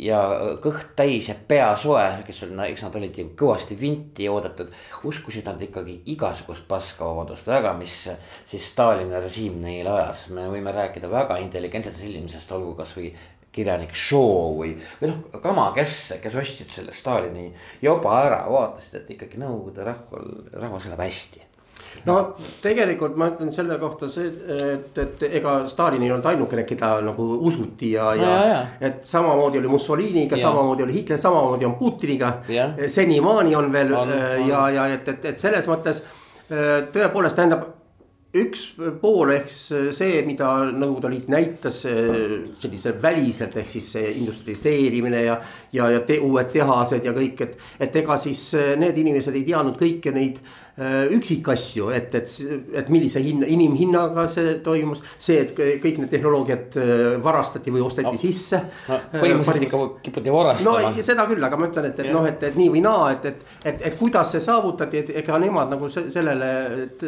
ja 0.00 0.20
kõht 0.64 0.94
täis 0.96 1.28
ja 1.28 1.34
pea 1.36 1.68
soe, 1.76 2.04
kes 2.24 2.46
oli, 2.46 2.56
no 2.56 2.64
eks 2.64 2.84
nad 2.86 2.96
olid 2.96 3.18
ju 3.20 3.26
kõvasti 3.36 3.76
vinti 3.76 4.28
oodatud. 4.32 4.70
uskusid 5.04 5.44
nad 5.48 5.60
ikkagi 5.60 5.98
igasugust 6.14 6.64
paska, 6.68 7.04
vabandust 7.04 7.46
väga, 7.46 7.74
mis 7.76 7.96
siis 8.48 8.70
Stalini 8.72 9.20
režiim 9.20 9.60
neile 9.60 9.92
ajas, 9.98 10.28
me 10.32 10.48
võime 10.48 10.72
rääkida 10.72 11.12
väga 11.12 11.36
intelligentsest 11.44 12.08
inimesest, 12.08 12.56
olgu 12.56 12.72
kasvõi 12.78 13.12
kirjanik 13.60 13.94
Shaw 13.96 14.56
või, 14.62 14.74
või 15.02 15.12
noh, 15.12 15.42
kama, 15.44 15.68
kes, 15.76 16.16
kes 16.22 16.40
ostsid 16.40 16.72
selle 16.72 16.96
Stalini 16.96 17.50
joba 17.84 18.16
ära, 18.24 18.42
vaatasid, 18.50 19.02
et 19.02 19.14
ikkagi 19.16 19.40
Nõukogude 19.40 19.86
rahval, 19.86 20.34
rahvas 20.56 20.90
elab 20.90 21.04
hästi 21.04 21.46
no 22.06 22.16
tegelikult 22.62 23.16
ma 23.18 23.30
ütlen 23.32 23.50
selle 23.54 23.76
kohta 23.80 24.08
see, 24.10 24.28
et, 24.66 24.98
et 25.02 25.24
ega 25.40 25.56
Stalin 25.70 26.02
ei 26.04 26.12
olnud 26.12 26.28
ainukene, 26.32 26.64
keda 26.68 26.92
nagu 27.04 27.26
usuti 27.48 27.92
ja, 27.96 28.12
ja, 28.18 28.30
ja, 28.30 28.46
ja. 28.52 28.62
et 28.90 29.02
samamoodi 29.08 29.60
oli 29.60 29.72
Mussoliniga, 29.72 30.38
samamoodi 30.40 30.86
oli 30.86 30.98
Hitler, 31.00 31.20
samamoodi 31.20 31.68
on 31.68 31.76
Putiniga. 31.80 32.32
senimaani 32.86 33.56
on 33.58 33.72
veel 33.72 33.94
on, 33.94 34.14
on. 34.14 34.48
ja, 34.48 34.64
ja 34.76 34.88
et, 34.94 35.08
et, 35.08 35.30
et 35.34 35.42
selles 35.42 35.68
mõttes 35.70 36.02
tõepoolest 36.94 37.38
tähendab 37.38 37.66
üks 38.30 38.64
pool 39.00 39.32
ehk 39.34 39.48
see, 39.50 40.20
mida 40.26 40.52
Nõukogude 40.70 41.10
Liit 41.10 41.28
näitas 41.32 41.80
sellise 41.82 42.92
väliselt 43.02 43.56
ehk 43.58 43.68
siis 43.72 43.88
see 43.96 44.12
industrialiseerimine 44.20 45.24
ja. 45.24 45.40
ja, 45.74 45.90
ja 45.96 46.00
te, 46.06 46.20
uued 46.22 46.52
tehased 46.54 47.04
ja 47.04 47.14
kõik, 47.16 47.42
et, 47.46 47.56
et 47.82 47.96
ega 48.02 48.18
siis 48.22 48.52
need 48.78 49.02
inimesed 49.02 49.34
ei 49.34 49.46
teadnud 49.50 49.80
kõiki 49.80 50.14
neid 50.14 50.38
Äh, 50.69 50.69
üksikasju, 51.16 51.90
et, 51.92 52.14
et, 52.14 52.34
et 52.80 52.92
millise 52.92 53.20
hinna, 53.24 53.48
inimhinnaga 53.50 54.26
see 54.30 54.54
toimus. 54.64 55.02
see, 55.18 55.40
et 55.44 55.52
kõik 55.54 56.00
need 56.00 56.10
tehnoloogiad 56.12 56.78
äh, 56.80 57.02
varastati 57.22 57.74
või 57.74 57.84
osteti 57.84 58.08
no, 58.08 58.20
sisse 58.20 58.62
no,. 58.88 59.00
põhimõtteliselt 59.12 59.66
ikka 59.68 59.82
kiputi 60.06 60.34
varastama. 60.34 60.92
no 60.94 61.04
seda 61.10 61.26
küll, 61.30 61.44
aga 61.44 61.60
ma 61.60 61.68
ütlen, 61.70 61.90
et, 61.90 62.00
et 62.04 62.12
noh, 62.14 62.28
et, 62.28 62.46
et 62.50 62.56
nii 62.60 62.70
või 62.76 62.84
naa, 62.84 63.10
et, 63.16 63.28
et, 63.32 63.44
et, 63.64 63.84
et 63.90 63.98
kuidas 64.00 64.32
see 64.34 64.44
saavutati, 64.44 65.04
et 65.04 65.12
ega 65.24 65.40
nemad 65.42 65.74
nagu 65.74 65.90
sellele, 65.92 66.54
et, 66.86 67.04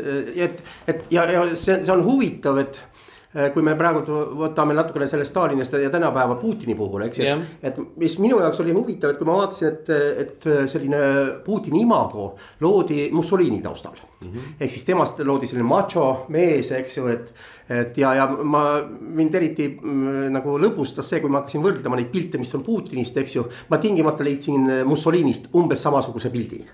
et, 0.48 0.62
et 0.92 1.08
ja, 1.14 1.26
ja 1.38 1.46
see, 1.54 1.80
see 1.80 1.94
on 1.94 2.04
huvitav, 2.06 2.60
et 2.62 2.82
Äh, 2.82 3.11
kui 3.32 3.64
me 3.64 3.72
praegu 3.78 4.02
võtame 4.36 4.74
natukene 4.76 5.06
sellest 5.08 5.32
Stalinist 5.32 5.72
ja 5.80 5.90
tänapäeva 5.92 6.36
Putini 6.40 6.74
puhul, 6.76 7.06
eks 7.06 7.20
ju. 7.20 7.24
Yeah.. 7.24 7.44
et 7.64 7.78
mis 8.00 8.18
minu 8.20 8.40
jaoks 8.42 8.60
oli 8.60 8.74
huvitav, 8.76 9.14
et 9.14 9.20
kui 9.20 9.28
ma 9.28 9.38
vaatasin, 9.38 9.70
et, 9.70 9.88
et 10.24 10.48
selline 10.68 11.00
Putini 11.46 11.80
imago 11.86 12.32
loodi 12.60 13.08
Mussolini 13.12 13.62
taustal. 13.64 13.96
Mm 14.20 14.28
-hmm.. 14.28 14.52
ehk 14.60 14.70
siis 14.70 14.84
temast 14.84 15.18
loodi 15.24 15.48
selline 15.48 15.68
macho 15.68 16.26
mees, 16.28 16.70
eks 16.72 16.96
ju, 16.96 17.06
et, 17.08 17.32
et 17.68 17.98
ja, 17.98 18.14
ja 18.14 18.26
ma, 18.28 18.82
mind 19.00 19.34
eriti 19.34 19.68
mm, 19.80 20.28
nagu 20.36 20.58
lõbustas 20.58 21.08
see, 21.08 21.20
kui 21.20 21.30
ma 21.30 21.40
hakkasin 21.40 21.64
võrdlema 21.64 21.96
neid 21.96 22.12
pilte, 22.12 22.38
mis 22.38 22.54
on 22.54 22.62
Putinist, 22.62 23.16
eks 23.16 23.36
ju. 23.36 23.48
ma 23.70 23.78
tingimata 23.78 24.24
leidsin 24.24 24.84
Mussolinist 24.84 25.48
umbes 25.54 25.82
samasuguse 25.82 26.30
pildi 26.30 26.64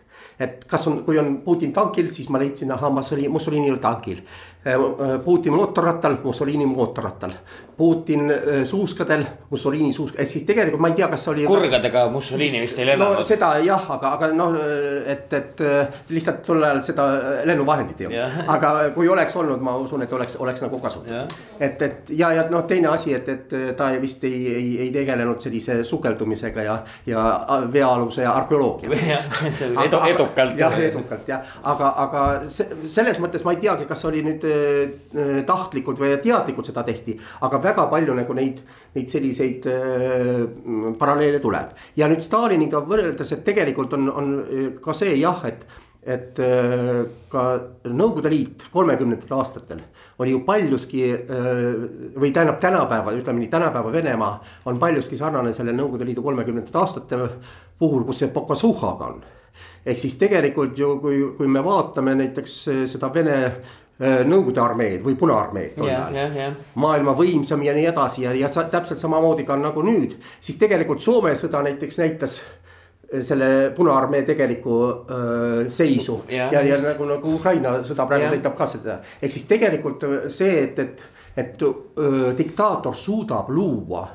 et 0.41 0.65
kas 0.71 0.87
on, 0.87 1.03
kui 1.05 1.19
on 1.19 1.39
Putin 1.45 1.73
tankil, 1.75 2.11
siis 2.15 2.29
ma 2.31 2.39
leidsin, 2.39 2.71
ahah, 2.73 2.93
Mussolini, 2.95 3.29
Mussolini 3.29 3.71
oli 3.71 3.83
tankil. 3.83 4.23
Äh, 4.67 4.75
äh, 4.75 5.21
Putin 5.25 5.53
mootorrattal, 5.53 6.17
Mussolini 6.25 6.67
mootorrattal. 6.67 7.31
Putin 7.77 8.31
äh, 8.31 8.65
suuskadel, 8.65 9.25
Mussolini 9.51 9.93
suusk-, 9.93 10.15
et 10.19 10.29
siis 10.29 10.43
tegelikult 10.45 10.81
ma 10.83 10.89
ei 10.89 10.95
tea, 10.99 11.09
kas 11.09 11.29
oli. 11.29 11.45
kurgadega 11.47 12.09
Mussolini 12.11 12.61
vist 12.61 12.79
ei 12.79 12.87
lennanud. 12.87 13.21
no 13.21 13.27
seda 13.27 13.53
jah, 13.63 13.87
aga, 13.95 14.11
aga 14.17 14.31
noh, 14.35 14.57
et, 15.07 15.33
et 15.33 15.63
lihtsalt 16.11 16.43
tol 16.47 16.63
ajal 16.63 16.83
seda 16.83 17.07
lennuvahendit 17.47 18.03
ei 18.03 18.09
olnud. 18.11 18.43
aga 18.57 18.73
kui 18.97 19.09
oleks 19.09 19.37
olnud, 19.39 19.63
ma 19.63 19.77
usun, 19.79 20.03
et 20.03 20.13
oleks, 20.13 20.37
oleks 20.43 20.67
nagu 20.67 20.83
kasulik. 20.83 21.39
et, 21.61 21.83
et 21.83 22.11
ja, 22.19 22.33
ja 22.35 22.49
noh, 22.51 22.67
teine 22.67 22.91
asi, 22.91 23.15
et, 23.15 23.29
et 23.29 23.57
ta 23.79 23.93
vist 24.03 24.27
ei, 24.27 24.43
ei, 24.55 24.75
ei 24.87 24.91
tegelenud 24.95 25.39
sellise 25.41 25.85
sukeldumisega 25.85 26.67
ja, 26.67 26.77
ja 27.07 27.25
veealuse 27.73 28.27
arheoloogiaga. 28.27 29.23
edu, 29.87 30.28
edukalt. 30.29 30.59
jah, 30.59 30.79
edukalt 30.89 31.29
jah, 31.29 31.57
aga, 31.63 31.91
aga 32.05 32.23
selles 32.49 33.21
mõttes 33.23 33.45
ma 33.47 33.55
ei 33.55 33.63
teagi, 33.63 33.87
kas 33.89 34.05
oli 34.09 34.23
nüüd 34.27 34.45
äh, 34.49 35.41
tahtlikult 35.49 36.01
või 36.01 36.15
teadlikult 36.23 36.69
seda 36.69 36.85
tehti, 36.87 37.19
aga 37.47 37.61
väga 37.63 37.89
palju 37.91 38.17
nagu 38.19 38.39
neid, 38.39 38.63
neid 38.97 39.11
selliseid 39.13 39.69
äh, 39.71 40.47
paralleele 40.99 41.43
tuleb. 41.43 41.75
ja 41.97 42.09
nüüd 42.11 42.25
Staliniga 42.25 42.83
võrreldes, 42.85 43.35
et 43.35 43.45
tegelikult 43.47 43.95
on, 43.99 44.09
on 44.09 44.35
ka 44.85 44.97
see 44.97 45.17
jah, 45.19 45.45
et, 45.49 45.65
et 46.09 46.43
äh, 46.43 47.07
ka 47.33 47.47
Nõukogude 47.89 48.33
Liit 48.33 48.69
kolmekümnendatel 48.73 49.39
aastatel 49.39 49.87
oli 50.19 50.33
ju 50.33 50.41
paljuski 50.43 51.03
või 52.19 52.33
tähendab 52.35 52.57
tänapäeva, 52.59 53.13
ütleme 53.15 53.39
nii, 53.39 53.51
tänapäeva 53.53 53.93
Venemaa 53.95 54.33
on 54.67 54.81
paljuski 54.83 55.17
sarnane 55.17 55.53
selle 55.55 55.71
Nõukogude 55.77 56.09
Liidu 56.09 56.25
kolmekümnendate 56.27 56.81
aastate 56.81 57.21
puhul, 57.79 58.03
kus 58.09 58.25
see 58.25 58.33
Pokasuhaga 58.35 59.13
on 59.13 59.21
ehk 59.87 59.99
siis 59.99 60.17
tegelikult 60.21 60.79
ju, 60.79 60.95
kui, 61.03 61.21
kui 61.39 61.51
me 61.51 61.63
vaatame 61.65 62.15
näiteks 62.19 62.55
eh, 62.73 62.85
seda 62.91 63.11
Vene 63.15 63.37
eh, 63.47 64.23
Nõukogude 64.29 64.63
armeed 64.63 65.03
või 65.05 65.17
Punaarmeed 65.19 65.81
yeah,. 65.83 66.09
Yeah, 66.15 66.37
yeah. 66.37 66.57
maailma 66.79 67.15
võimsam 67.19 67.65
ja 67.67 67.75
nii 67.77 67.89
edasi 67.91 68.25
ja, 68.27 68.35
ja 68.37 68.51
sa, 68.53 68.69
täpselt 68.71 69.01
samamoodi 69.03 69.47
ka 69.49 69.59
nagu 69.59 69.85
nüüd, 69.87 70.17
siis 70.41 70.59
tegelikult 70.61 71.05
Soome 71.05 71.35
sõda 71.39 71.63
näiteks 71.67 72.01
näitas 72.03 72.39
eh, 72.43 73.23
selle 73.23 73.51
Punaarmee 73.77 74.23
tegelikku 74.29 74.79
öö, 75.09 75.67
seisu 75.73 76.23
yeah. 76.31 76.53
ja, 76.53 76.63
ja 76.63 76.81
nagu, 76.83 77.09
nagu 77.09 77.35
Ukraina 77.39 77.79
sõda 77.83 78.07
praegu 78.07 78.29
yeah. 78.29 78.37
näitab 78.37 78.59
ka 78.59 78.69
seda. 78.71 79.01
ehk 79.23 79.35
siis 79.35 79.49
tegelikult 79.51 80.05
see, 80.27 80.63
et, 80.67 80.79
et, 80.79 81.05
et 81.39 81.69
öö, 81.69 82.33
diktaator 82.39 82.97
suudab 82.97 83.51
luua 83.55 84.07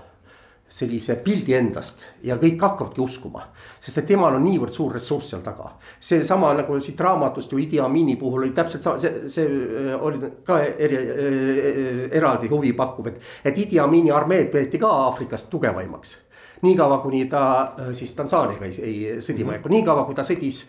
sellise 0.73 1.19
pildi 1.21 1.53
endast 1.53 2.07
ja 2.25 2.37
kõik 2.41 2.61
hakkavadki 2.61 3.01
uskuma. 3.01 3.43
sest 3.79 3.99
et 3.99 4.07
temal 4.09 4.33
on 4.33 4.43
niivõrd 4.43 4.73
suur 4.73 4.93
ressurss 4.95 5.29
seal 5.29 5.43
taga. 5.45 5.69
seesama 5.99 6.53
nagu 6.57 6.79
siit 6.81 6.99
raamatust 6.99 7.51
ju 7.51 7.59
Idi 7.61 7.79
Amini 7.79 8.15
puhul 8.17 8.47
oli 8.47 8.53
täpselt 8.57 8.83
sama, 8.83 8.97
see, 8.97 9.29
see 9.29 9.45
äh, 9.45 9.93
oli 10.01 10.31
ka 10.43 10.59
eri, 10.63 10.97
äh, 10.97 12.17
eraldi 12.17 12.49
huvipakkuv, 12.49 13.07
et. 13.11 13.19
et 13.45 13.57
Idi 13.57 13.79
Amini 13.79 14.11
armeed 14.11 14.49
peeti 14.51 14.79
ka 14.81 14.89
Aafrikast 15.07 15.49
tugevaimaks 15.49 16.17
niikaua, 16.63 16.97
kuni 17.03 17.25
ta 17.29 17.43
äh, 17.61 17.91
siis 17.91 18.13
Tansaaniaga 18.17 18.65
ei, 18.65 18.79
ei 18.81 19.21
sõdima 19.21 19.53
ei 19.53 19.59
hakka, 19.59 19.69
niikaua 19.69 20.07
kui 20.07 20.17
ta 20.17 20.25
sõdis 20.25 20.63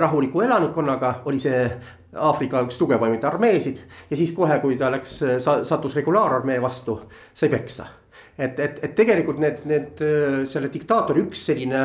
rahuliku 0.00 0.40
elanikkonnaga, 0.40 1.18
oli 1.28 1.42
see 1.42 1.66
Aafrika 2.14 2.62
üks 2.64 2.78
tugevamaid 2.80 3.28
armeesid. 3.28 3.84
ja 4.08 4.16
siis 4.16 4.32
kohe, 4.32 4.56
kui 4.64 4.80
ta 4.80 4.88
läks, 4.94 5.18
sattus 5.42 5.98
regulaararmee 6.00 6.62
vastu, 6.62 6.96
sai 7.34 7.52
peksa 7.52 7.90
et, 8.38 8.58
et, 8.58 8.80
et 8.82 8.94
tegelikult 8.94 9.38
need, 9.42 9.62
need 9.70 10.02
selle 10.50 10.70
diktaatori 10.72 11.22
üks 11.26 11.46
selline, 11.50 11.84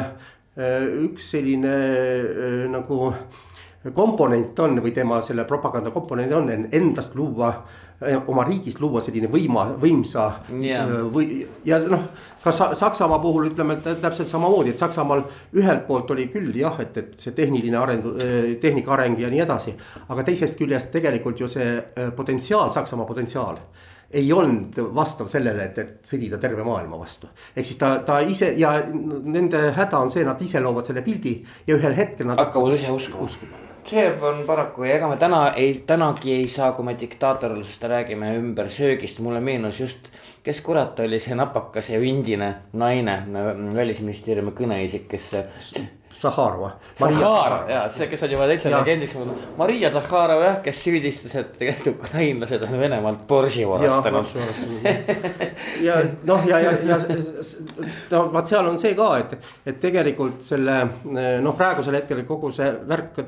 üks 1.05 1.29
selline 1.35 1.75
nagu 2.73 3.13
komponent 3.95 4.59
on 4.59 4.81
või 4.83 4.91
tema 4.91 5.21
selle 5.23 5.45
propaganda 5.47 5.91
komponent 5.95 6.33
on 6.35 6.49
endast 6.51 7.15
luua 7.15 7.53
oma 7.99 8.45
riigist 8.47 8.79
luua 8.79 9.01
selline 9.03 9.27
võima, 9.31 9.65
võimsa 9.79 10.25
yeah. 10.55 10.87
või 11.11 11.41
ja 11.67 11.81
noh, 11.83 12.05
ka 12.43 12.53
Saksamaa 12.55 13.19
puhul 13.19 13.49
ütleme 13.49 13.75
täpselt 13.83 14.29
samamoodi, 14.29 14.71
et 14.71 14.79
Saksamaal 14.79 15.25
ühelt 15.59 15.83
poolt 15.87 16.11
oli 16.15 16.29
küll 16.31 16.55
jah, 16.55 16.79
et, 16.79 16.95
et 16.95 17.19
see 17.19 17.35
tehniline 17.35 17.75
areng, 17.79 18.07
tehnika 18.61 18.95
areng 18.95 19.19
ja 19.19 19.31
nii 19.31 19.43
edasi. 19.43 19.75
aga 20.07 20.23
teisest 20.23 20.59
küljest 20.59 20.93
tegelikult 20.95 21.43
ju 21.43 21.51
see 21.51 21.75
potentsiaal, 22.15 22.71
Saksamaa 22.71 23.07
potentsiaal 23.09 23.59
ei 24.11 24.31
olnud 24.33 24.77
vastav 24.95 25.29
sellele, 25.29 25.69
et, 25.69 25.77
et 25.77 26.11
sõdida 26.11 26.39
terve 26.41 26.63
maailma 26.65 26.99
vastu. 26.99 27.29
ehk 27.55 27.65
siis 27.65 27.77
ta, 27.77 27.95
ta 28.05 28.19
ise 28.25 28.53
ja 28.57 28.75
nende 28.89 29.69
häda 29.77 29.99
on 29.99 30.11
see, 30.13 30.25
nad 30.25 30.41
ise 30.41 30.61
loovad 30.63 30.89
selle 30.89 31.05
pildi 31.05 31.39
ja 31.67 31.77
ühel 31.77 31.97
hetkel 31.97 32.31
nad. 32.31 32.39
hakkavad 32.41 32.77
ise 32.77 32.91
uskuma, 32.91 33.29
uskuma 33.29 33.65
see 33.89 34.05
on 34.21 34.43
paraku 34.45 34.83
ja 34.83 34.97
ega 34.97 35.07
me 35.09 35.17
täna 35.17 35.41
ei, 35.57 35.83
tänagi 35.87 36.33
ei 36.33 36.47
saa, 36.47 36.71
kui 36.77 36.85
me 36.85 36.95
diktaatorlusest 36.99 37.83
räägime 37.83 38.33
ümber 38.37 38.69
söögist, 38.69 39.19
mulle 39.19 39.39
meenus 39.39 39.79
just. 39.79 40.11
kes 40.43 40.61
kurat 40.61 40.99
oli 40.99 41.19
see 41.19 41.35
napakas 41.35 41.89
ja 41.89 41.99
ündine 41.99 42.53
naine, 42.73 43.15
välisministeeriumi 43.75 44.53
kõneisik, 44.55 45.07
kes 45.11 45.33
Zahharova. 46.21 46.71
Zahharov 46.99 47.69
ja 47.69 47.83
see, 47.91 48.07
kes 48.11 48.23
on 48.25 48.33
juba 48.33 48.47
täitsa 48.49 48.71
legendiks 48.73 49.15
muutunud. 49.15 49.43
Maria 49.57 49.91
Zahharova 49.93 50.45
jah, 50.45 50.57
kes 50.63 50.81
süüdistas, 50.83 51.35
et 51.39 51.53
tegelikult 51.59 52.03
ukrainlased 52.03 52.65
on 52.67 52.75
Venemaalt 52.79 53.25
börsi 53.27 53.67
varastanud. 53.67 54.25
ja 55.87 55.99
noh, 56.27 56.47
ja, 56.47 56.59
ja, 56.65 56.73
ja 56.87 56.97
no 58.11 58.23
vaat 58.33 58.51
seal 58.51 58.67
on 58.67 58.79
see 58.81 58.93
ka, 58.99 59.09
et, 59.21 59.37
et 59.71 59.79
tegelikult 59.79 60.43
selle 60.47 60.77
noh, 61.05 61.55
praegusel 61.59 61.99
hetkel 62.01 62.23
kogu 62.27 62.51
see 62.55 62.69
värk. 62.89 63.21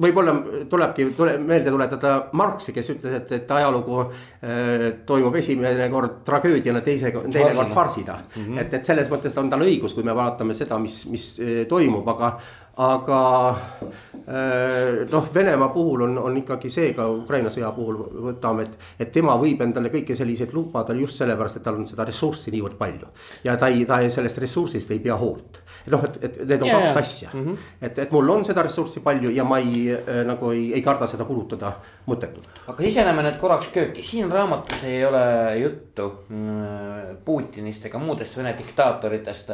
võib-olla 0.00 0.36
tulebki 0.70 1.10
tule, 1.16 1.36
meelde 1.38 1.72
tuletada 1.74 2.14
Marxi, 2.32 2.72
kes 2.76 2.90
ütles, 2.96 3.18
et, 3.20 3.36
et 3.40 3.54
ajalugu 3.58 4.00
äh, 4.04 4.86
toimub 5.06 5.36
esimene 5.40 5.88
kord 5.92 6.22
tragöödiana, 6.26 6.80
teise, 6.84 7.12
teine 7.12 7.52
kord 7.54 7.76
farsina 7.76 8.18
mm. 8.20 8.42
-hmm. 8.42 8.60
et, 8.64 8.80
et 8.80 8.92
selles 8.92 9.12
mõttes 9.12 9.36
on 9.40 9.52
tal 9.52 9.68
õigus, 9.68 9.94
kui 9.94 10.06
me 10.06 10.16
vaatame 10.16 10.56
seda, 10.56 10.78
mis, 10.80 11.02
mis 11.12 11.30
toimub 11.68 11.84
toimub, 11.84 12.04
aga, 12.14 12.30
aga 12.76 13.18
äh, 14.28 15.06
noh, 15.10 15.28
Venemaa 15.34 15.68
puhul 15.68 16.02
on, 16.08 16.18
on 16.18 16.36
ikkagi 16.36 16.70
see 16.72 16.92
ka 16.96 17.06
Ukraina 17.10 17.50
sõja 17.52 17.70
puhul 17.74 18.00
võtame, 18.28 18.66
et, 18.66 18.88
et 19.04 19.12
tema 19.14 19.36
võib 19.38 19.62
endale 19.62 19.92
kõiki 19.92 20.16
selliseid 20.18 20.54
lubada 20.56 20.96
just 20.98 21.20
sellepärast, 21.20 21.60
et 21.60 21.66
tal 21.66 21.78
on 21.78 21.86
seda 21.86 22.06
ressurssi 22.08 22.50
niivõrd 22.54 22.78
palju. 22.80 23.12
ja 23.44 23.56
ta 23.60 23.68
ei, 23.70 23.84
ta 23.86 24.00
ei, 24.02 24.10
sellest 24.10 24.40
ressursist 24.42 24.90
ei 24.90 25.02
pea 25.04 25.16
hoolt. 25.20 25.60
noh, 25.92 26.04
et, 26.08 26.18
et 26.24 26.40
need 26.42 26.64
on 26.64 26.70
ja, 26.70 26.80
kaks 26.80 26.94
ja. 26.94 27.00
asja 27.00 27.30
mm, 27.32 27.44
-hmm. 27.44 27.70
et, 27.82 27.98
et 28.06 28.12
mul 28.16 28.34
on 28.36 28.44
seda 28.44 28.62
ressurssi 28.64 29.00
palju 29.04 29.30
ja 29.30 29.44
ma 29.44 29.58
ei 29.58 29.86
äh, 29.92 30.22
nagu 30.26 30.50
ei, 30.50 30.72
ei 30.74 30.82
karda 30.82 31.06
seda 31.06 31.24
kulutada 31.24 31.74
mõttetult. 32.08 32.62
aga 32.66 32.82
siseneme 32.82 33.22
nüüd 33.22 33.38
korraks 33.40 33.68
kööki, 33.74 34.02
siin 34.02 34.30
raamatus 34.32 34.84
ei 34.84 35.04
ole 35.04 35.24
juttu 35.62 36.10
mm, 36.28 37.24
Putinist 37.24 37.86
ega 37.86 37.98
muudest 37.98 38.36
Vene 38.36 38.54
diktaatoritest 38.58 39.52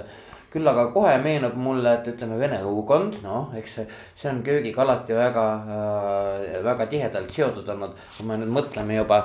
küll 0.50 0.66
aga 0.66 0.88
kohe 0.94 1.12
meenub 1.22 1.54
mulle, 1.58 1.92
et 1.98 2.08
ütleme, 2.12 2.38
vene 2.40 2.58
õukond, 2.66 3.20
noh, 3.22 3.52
eks 3.58 3.76
see, 3.78 3.86
see 4.18 4.30
on 4.32 4.42
köögiga 4.46 4.82
alati 4.84 5.14
väga 5.14 5.44
äh,, 5.76 6.58
väga 6.66 6.88
tihedalt 6.90 7.30
seotud 7.30 7.68
olnud. 7.68 7.94
kui 8.16 8.26
me 8.26 8.40
nüüd 8.40 8.52
mõtleme 8.58 8.98
juba 8.98 9.22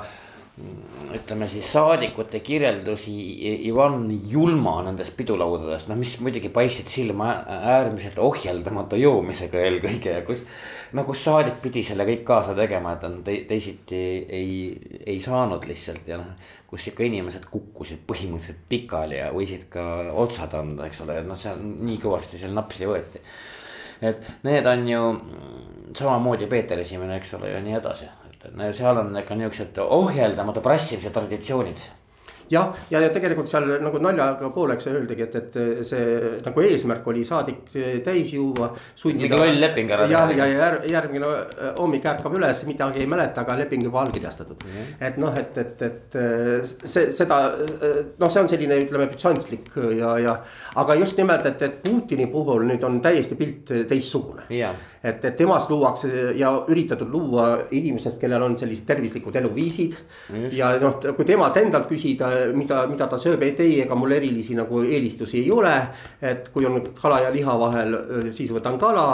ütleme 0.56 1.44
siis 1.48 1.68
saadikute 1.68 2.40
kirjeldusi 2.40 3.12
Ivan 3.68 4.06
Julma 4.30 4.78
nendest 4.86 5.12
pidulaudadest, 5.18 5.90
noh, 5.90 5.98
mis 6.00 6.14
muidugi 6.24 6.48
paistsid 6.52 6.88
silma 6.88 7.28
äärmiselt 7.74 8.16
ohjeldamatu 8.24 8.96
joomisega 8.96 9.60
eelkõige 9.66 10.14
ja 10.14 10.22
kus. 10.24 10.46
no 10.96 11.04
kus 11.04 11.26
saadik 11.28 11.60
pidi 11.60 11.84
selle 11.84 12.08
kõik 12.08 12.24
kaasa 12.24 12.56
tegema, 12.56 12.94
et 12.96 13.04
on 13.04 13.20
te, 13.26 13.36
teisiti 13.48 14.00
ei, 14.24 14.56
ei 15.04 15.20
saanud 15.20 15.68
lihtsalt 15.68 16.08
ja 16.08 16.22
noh. 16.22 16.32
kus 16.70 16.88
ikka 16.88 17.04
inimesed 17.04 17.44
kukkusid 17.52 18.06
põhimõtteliselt 18.08 18.64
pikali 18.68 19.20
ja 19.20 19.28
võisid 19.36 19.68
ka 19.72 19.84
otsad 20.24 20.56
anda, 20.56 20.88
eks 20.88 21.04
ole, 21.04 21.20
et 21.20 21.28
noh, 21.28 21.36
seal 21.36 21.60
nii 21.60 22.00
kõvasti 22.00 22.40
seal 22.40 22.56
napsi 22.56 22.88
võeti. 22.88 23.20
et 24.00 24.24
need 24.48 24.72
on 24.72 24.88
ju 24.88 25.16
samamoodi 25.96 26.48
Peeter 26.48 26.80
Esimene, 26.80 27.20
eks 27.20 27.36
ole, 27.36 27.52
ja 27.52 27.60
nii 27.60 27.76
edasi, 27.76 28.08
et 28.46 28.74
seal 28.76 29.02
on 29.02 29.14
ikka 29.22 29.38
niuksed 29.38 29.78
ohjeldamatu 29.86 30.64
prassimise 30.64 31.12
traditsioonid 31.14 31.86
jah, 32.50 32.72
ja, 32.90 33.00
ja 33.02 33.10
tegelikult 33.14 33.48
seal 33.50 33.66
nagu 33.82 34.00
naljaga 34.02 34.50
pooleks 34.54 34.88
öeldigi, 34.90 35.26
et, 35.26 35.36
et 35.40 35.86
see 35.86 36.32
nagu 36.44 36.64
eesmärk 36.64 37.06
oli 37.10 37.24
saadik 37.26 37.64
täis 38.06 38.32
juua. 38.34 38.70
mingi 39.04 39.30
loll 39.32 39.60
leping 39.60 39.90
ära 39.94 40.06
teha. 40.08 40.22
ja, 40.36 40.46
ja 40.46 40.68
järgmine 40.96 41.30
hommik 41.78 42.06
ärkab 42.12 42.36
üles, 42.38 42.62
midagi 42.68 43.02
ei 43.02 43.10
mäleta, 43.10 43.42
aga 43.42 43.58
leping 43.62 43.86
juba 43.86 44.02
allkirjastatud 44.04 44.62
mm. 44.64 44.76
-hmm. 44.76 45.06
et 45.08 45.20
noh, 45.22 45.38
et, 45.38 45.58
et, 45.58 45.82
et 45.82 46.18
see, 46.84 47.10
seda 47.12 47.40
noh, 48.18 48.30
see 48.30 48.42
on 48.42 48.48
selline, 48.48 48.80
ütleme, 48.86 49.08
bütsantslik 49.12 49.72
ja, 49.98 50.16
ja. 50.22 50.36
aga 50.76 50.94
just 51.02 51.18
nimelt, 51.18 51.46
et, 51.46 51.62
et 51.62 51.82
Putini 51.86 52.26
puhul 52.30 52.66
nüüd 52.66 52.84
on 52.86 53.00
täiesti 53.02 53.34
pilt 53.38 53.74
teistsugune 53.88 54.46
yeah 54.50 54.74
et, 55.06 55.24
et 55.24 55.36
temast 55.38 55.70
luuakse 55.70 56.08
ja 56.38 56.50
üritatud 56.72 57.10
luua 57.12 57.46
inimesest, 57.74 58.18
kellel 58.20 58.42
on 58.42 58.56
sellised 58.58 58.86
tervislikud 58.88 59.36
eluviisid. 59.40 59.96
ja 60.56 60.72
noh, 60.82 60.98
kui 61.16 61.26
temalt 61.28 61.56
endalt 61.60 61.88
küsida, 61.90 62.30
mida, 62.56 62.82
mida 62.90 63.08
ta 63.10 63.18
sööb, 63.20 63.42
et 63.46 63.60
ei, 63.64 63.80
ega 63.84 63.98
mul 63.98 64.16
erilisi 64.16 64.56
nagu 64.58 64.82
eelistusi 64.82 65.40
ei 65.44 65.50
ole. 65.52 65.74
et 66.20 66.50
kui 66.52 66.66
on 66.66 66.80
kala 67.00 67.20
ja 67.26 67.32
liha 67.34 67.58
vahel, 67.58 67.96
siis 68.34 68.50
võtan 68.54 68.78
kala, 68.80 69.06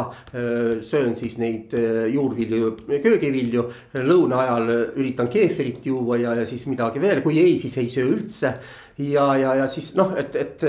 söön 0.81 1.17
siis 1.19 1.39
neid 1.39 1.75
juurvilju, 2.13 2.75
köögivilju. 3.03 3.69
lõuna 4.03 4.43
ajal 4.47 4.73
üritan 4.97 5.29
keefirit 5.29 5.87
juua 5.87 6.19
ja, 6.21 6.37
ja 6.41 6.47
siis 6.47 6.67
midagi 6.71 7.01
veel, 7.01 7.23
kui 7.23 7.39
ei, 7.41 7.57
siis 7.61 7.77
ei 7.79 7.89
söö 7.93 8.13
üldse 8.13 8.55
ja, 8.99 9.27
ja, 9.37 9.55
ja 9.63 9.67
siis 9.71 9.93
noh, 9.99 10.15
et, 10.19 10.37
et 10.37 10.65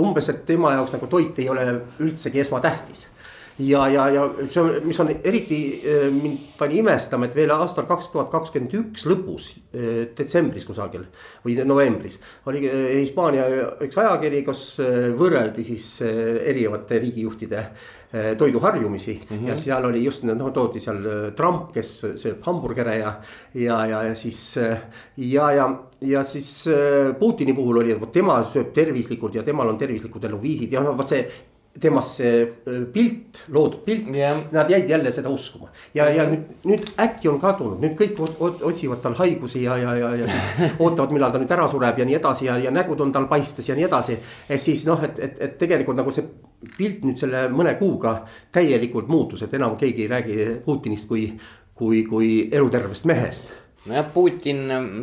umbes, 0.00 0.28
et 0.32 0.44
tema 0.48 0.74
jaoks 0.76 0.96
nagu 0.96 1.08
toit 1.10 1.38
ei 1.40 1.48
ole 1.52 1.64
üldsegi 2.04 2.42
esmatähtis 2.44 3.06
ja, 3.58 3.88
ja, 3.90 4.06
ja 4.14 4.24
see 4.46 4.62
on, 4.62 4.70
mis 4.86 4.98
on 5.02 5.10
eriti 5.16 5.58
äh, 5.82 6.06
mind 6.14 6.54
pani 6.58 6.78
imestama, 6.82 7.26
et 7.26 7.36
veel 7.36 7.52
aastal 7.54 7.88
kaks 7.88 8.12
tuhat 8.14 8.30
kakskümmend 8.32 8.74
üks 8.78 9.06
lõpus, 9.10 9.50
äh, 9.74 10.06
detsembris 10.16 10.66
kusagil 10.68 11.08
või 11.46 11.58
novembris. 11.66 12.20
oli 12.46 12.64
äh, 12.68 12.88
Hispaania 13.00 13.48
üks 13.84 13.98
ajakiri, 13.98 14.44
kus 14.46 14.64
võrreldi 15.18 15.66
siis 15.66 15.98
erinevate 16.02 17.00
riigijuhtide 17.02 17.68
toiduharjumisi 18.08 19.18
mm. 19.18 19.36
-hmm. 19.36 19.48
ja 19.50 19.56
seal 19.60 19.84
oli 19.84 20.00
just 20.00 20.22
noh, 20.24 20.48
toodi 20.52 20.80
seal 20.80 21.02
Trump, 21.36 21.74
kes 21.74 21.90
sööb 22.16 22.40
hamburgere 22.46 22.94
ja, 22.96 23.10
ja, 23.52 23.82
ja, 23.86 23.98
ja 24.06 24.14
siis 24.16 24.56
ja, 24.56 25.50
ja, 25.52 25.66
ja 26.00 26.22
siis 26.24 26.64
Putini 27.18 27.52
puhul 27.52 27.82
oli, 27.82 27.92
et 27.92 28.00
vot 28.00 28.12
tema 28.12 28.40
sööb 28.48 28.72
tervislikult 28.72 29.36
ja 29.36 29.44
temal 29.44 29.68
on 29.68 29.78
tervislikud 29.78 30.24
eluviisid 30.24 30.72
ja 30.72 30.80
noh, 30.80 30.96
vot 30.96 31.12
see 31.12 31.20
temast 31.80 32.18
see 32.18 32.42
äh, 32.42 32.80
pilt, 32.92 33.42
loodud 33.54 33.82
pilt 33.86 34.08
yeah., 34.14 34.40
nad 34.52 34.70
jäid 34.70 34.88
jälle 34.90 35.12
seda 35.12 35.30
uskuma. 35.30 35.68
ja, 35.94 36.08
ja 36.10 36.26
nüüd, 36.28 36.48
nüüd 36.64 36.90
äkki 37.00 37.28
on 37.30 37.40
kadunud, 37.40 37.80
nüüd 37.82 37.94
kõik 37.98 38.22
otsivad 38.40 39.02
tal 39.04 39.16
haigusi 39.18 39.62
ja, 39.62 39.76
ja, 39.78 39.94
ja, 39.96 40.14
ja 40.22 40.26
siis 40.30 40.50
ootavad, 40.82 41.14
millal 41.14 41.34
ta 41.34 41.42
nüüd 41.42 41.54
ära 41.54 41.68
sureb 41.68 41.98
ja 41.98 42.08
nii 42.08 42.18
edasi 42.18 42.48
ja, 42.48 42.58
ja 42.62 42.72
nägud 42.74 43.00
on 43.04 43.12
tal 43.14 43.28
paistes 43.30 43.68
ja 43.68 43.76
nii 43.78 43.86
edasi. 43.88 44.18
et 44.48 44.62
siis 44.62 44.84
noh, 44.88 45.02
et, 45.04 45.18
et, 45.18 45.38
et 45.48 45.56
tegelikult 45.60 45.98
nagu 45.98 46.14
see 46.14 46.26
pilt 46.78 47.06
nüüd 47.06 47.20
selle 47.20 47.46
mõne 47.54 47.76
kuuga 47.78 48.18
täielikult 48.52 49.08
muutus, 49.08 49.42
et 49.46 49.54
enam 49.54 49.76
keegi 49.78 50.06
ei 50.06 50.12
räägi 50.12 50.50
Putinist 50.64 51.08
kui, 51.08 51.30
kui, 51.74 52.04
kui 52.08 52.48
elutervest 52.52 53.06
mehest 53.06 53.54
nojah, 53.88 54.06
Putin, 54.14 54.60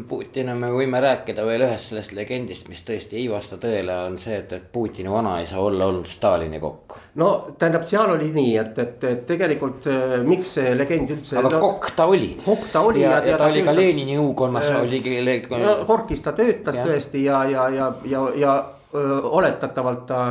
Putina 0.07 0.55
me 0.55 0.69
võime 0.73 0.99
rääkida 1.01 1.45
veel 1.45 1.65
ühest 1.65 1.91
sellest 1.91 2.13
legendist, 2.15 2.69
mis 2.71 2.83
tõesti 2.85 3.19
ei 3.19 3.25
vasta 3.31 3.57
tõele, 3.61 3.95
on 4.09 4.17
see, 4.21 4.37
et, 4.41 4.53
et 4.55 4.67
Putini 4.71 5.11
vanaisa 5.11 5.59
olla 5.61 5.87
olnud 5.89 6.09
Stalini 6.09 6.59
kokk. 6.61 6.97
no 7.21 7.31
tähendab, 7.57 7.85
seal 7.87 8.13
oli 8.15 8.29
nii, 8.35 8.53
et, 8.61 8.79
et, 8.83 9.07
et 9.09 9.25
tegelikult 9.27 9.89
äh, 9.91 10.15
miks 10.27 10.55
see 10.59 10.75
legend 10.77 11.15
üldse. 11.17 11.39
aga 11.41 11.55
no, 11.57 11.63
kokk 11.63 11.91
ta 11.97 12.07
oli. 12.11 12.31
kokk 12.45 12.69
ta 12.73 12.85
oli. 12.85 13.01
ja, 13.01 13.17
ja, 13.17 13.31
ja 13.31 13.37
ta, 13.37 13.45
ta 13.45 13.51
oli 13.53 13.65
ka 13.65 13.75
Lenini 13.75 14.19
õukonnas 14.21 14.69
äh, 14.71 14.79
oligi. 14.83 15.17
no 15.57 15.75
Korkis 15.87 16.23
ta 16.25 16.35
töötas 16.37 16.79
ja. 16.81 16.87
tõesti 16.87 17.25
ja, 17.25 17.43
ja, 17.49 17.69
ja, 17.73 17.91
ja, 18.05 18.25
ja 18.37 18.55
öö, 18.95 19.21
oletatavalt 19.41 20.05
ta 20.07 20.25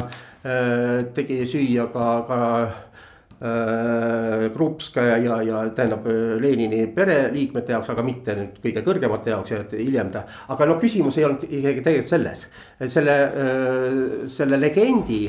öö, 0.45 1.03
tegi 1.15 1.45
süüa 1.49 1.89
ka, 1.93 2.11
ka 2.29 2.43
Äh, 2.45 2.81
Krupskaja 4.55 5.17
ja, 5.21 5.39
ja 5.45 5.63
tähendab 5.77 6.07
äh, 6.09 6.35
Lenini 6.41 6.87
pereliikmete 6.95 7.75
jaoks, 7.75 7.91
aga 7.93 8.05
mitte 8.07 8.37
nüüd 8.39 8.61
kõige 8.63 8.85
kõrgemate 8.87 9.35
jaoks 9.35 9.53
ja 9.53 9.63
hiljem 9.73 10.13
ta. 10.15 10.25
aga 10.49 10.69
no 10.71 10.79
küsimus 10.81 11.19
ei 11.19 11.27
olnud 11.29 11.45
isegi 11.49 11.85
tegelikult 11.85 12.13
selles, 12.15 12.47
selle, 12.97 13.17
äh, 13.29 13.99
selle 14.33 14.61
legendi 14.61 15.23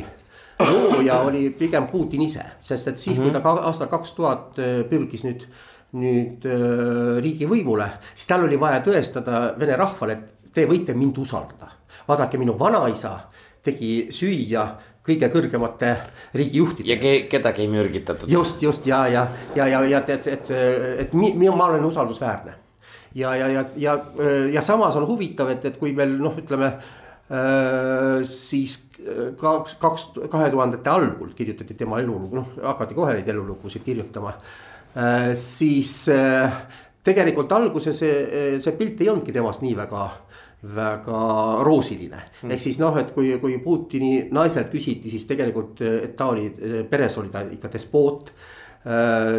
looja 0.63 1.22
oli 1.28 1.49
pigem 1.59 1.88
Putin 1.91 2.24
ise, 2.28 2.45
sest 2.61 2.93
et 2.93 2.97
siis 2.97 3.20
mm, 3.20 3.24
-hmm. 3.24 3.32
kui 3.32 3.41
ta 3.41 3.53
mhm. 3.53 3.70
aastal 3.72 3.91
kaks 3.91 4.16
tuhat 4.16 4.61
pürgis 4.89 5.24
nüüd 5.28 5.47
nüüd 5.95 6.45
äh, 6.49 7.22
riigivõimule, 7.24 7.88
siis 8.13 8.28
tal 8.30 8.45
oli 8.47 8.59
vaja 8.59 8.82
tõestada 8.86 9.53
vene 9.59 9.78
rahvale, 9.80 10.18
et 10.18 10.53
te 10.55 10.66
võite 10.70 10.95
mind 10.95 11.18
usaldada. 11.22 11.72
vaadake, 12.07 12.38
minu 12.38 12.53
vanaisa 12.59 13.16
tegi 13.63 14.07
süüa 14.13 14.66
kõige 15.06 15.30
kõrgemate 15.34 15.93
riigijuhtidega. 16.34 16.93
ja 16.93 16.99
ke, 17.01 17.14
kedagi 17.30 17.66
ei 17.66 17.72
mürgitatud. 17.72 18.30
just, 18.32 18.62
just 18.62 18.88
ja, 18.88 19.06
ja, 19.08 19.28
ja, 19.56 19.68
ja, 19.68 19.84
ja 19.86 20.01
et, 20.08 20.28
et, 20.28 20.51
et, 21.06 21.14
minu, 21.14 21.56
ma 21.56 21.70
olen 21.70 21.86
usaldusväärne. 21.86 22.53
ja, 23.16 23.36
ja, 23.36 23.47
ja, 23.47 23.66
ja, 23.78 23.97
ja 24.53 24.62
samas 24.62 24.95
on 24.95 25.08
huvitav, 25.08 25.49
et, 25.53 25.66
et 25.66 25.78
kui 25.78 25.95
veel 25.95 26.18
noh, 26.20 26.38
ütleme 26.41 26.72
äh, 26.74 28.24
siis 28.28 28.80
kaks, 29.38 29.76
kaks, 29.82 30.08
kahe 30.32 30.49
tuhandete 30.53 30.89
algul 30.89 31.36
kirjutati 31.38 31.78
tema 31.78 31.99
elulugu, 32.01 32.41
noh 32.41 32.56
hakati 32.64 32.97
kohe 32.97 33.14
neid 33.14 33.30
elulugusid 33.30 33.86
kirjutama 33.86 34.34
äh,. 34.34 35.34
siis 35.38 36.08
äh, 36.10 36.62
tegelikult 37.06 37.51
alguses 37.53 37.99
see, 38.01 38.60
see 38.64 38.78
pilt 38.80 39.01
ei 39.01 39.12
olnudki 39.12 39.36
temast 39.36 39.62
nii 39.62 39.76
väga 39.78 40.08
väga 40.76 41.22
roosiline. 41.66 42.22
Mm.. 42.41 42.51
ehk 42.51 42.61
siis 42.61 42.80
noh, 42.82 42.97
et 42.97 43.11
kui, 43.16 43.32
kui 43.41 43.59
Putini 43.63 44.28
naiselt 44.34 44.72
küsiti, 44.74 45.11
siis 45.13 45.28
tegelikult, 45.30 45.82
et 45.82 46.16
ta 46.18 46.32
oli, 46.34 46.49
peres 46.89 47.18
oli 47.22 47.30
ta 47.34 47.43
ikka 47.45 47.72
despoot. 47.74 48.32
Äh, 48.32 48.55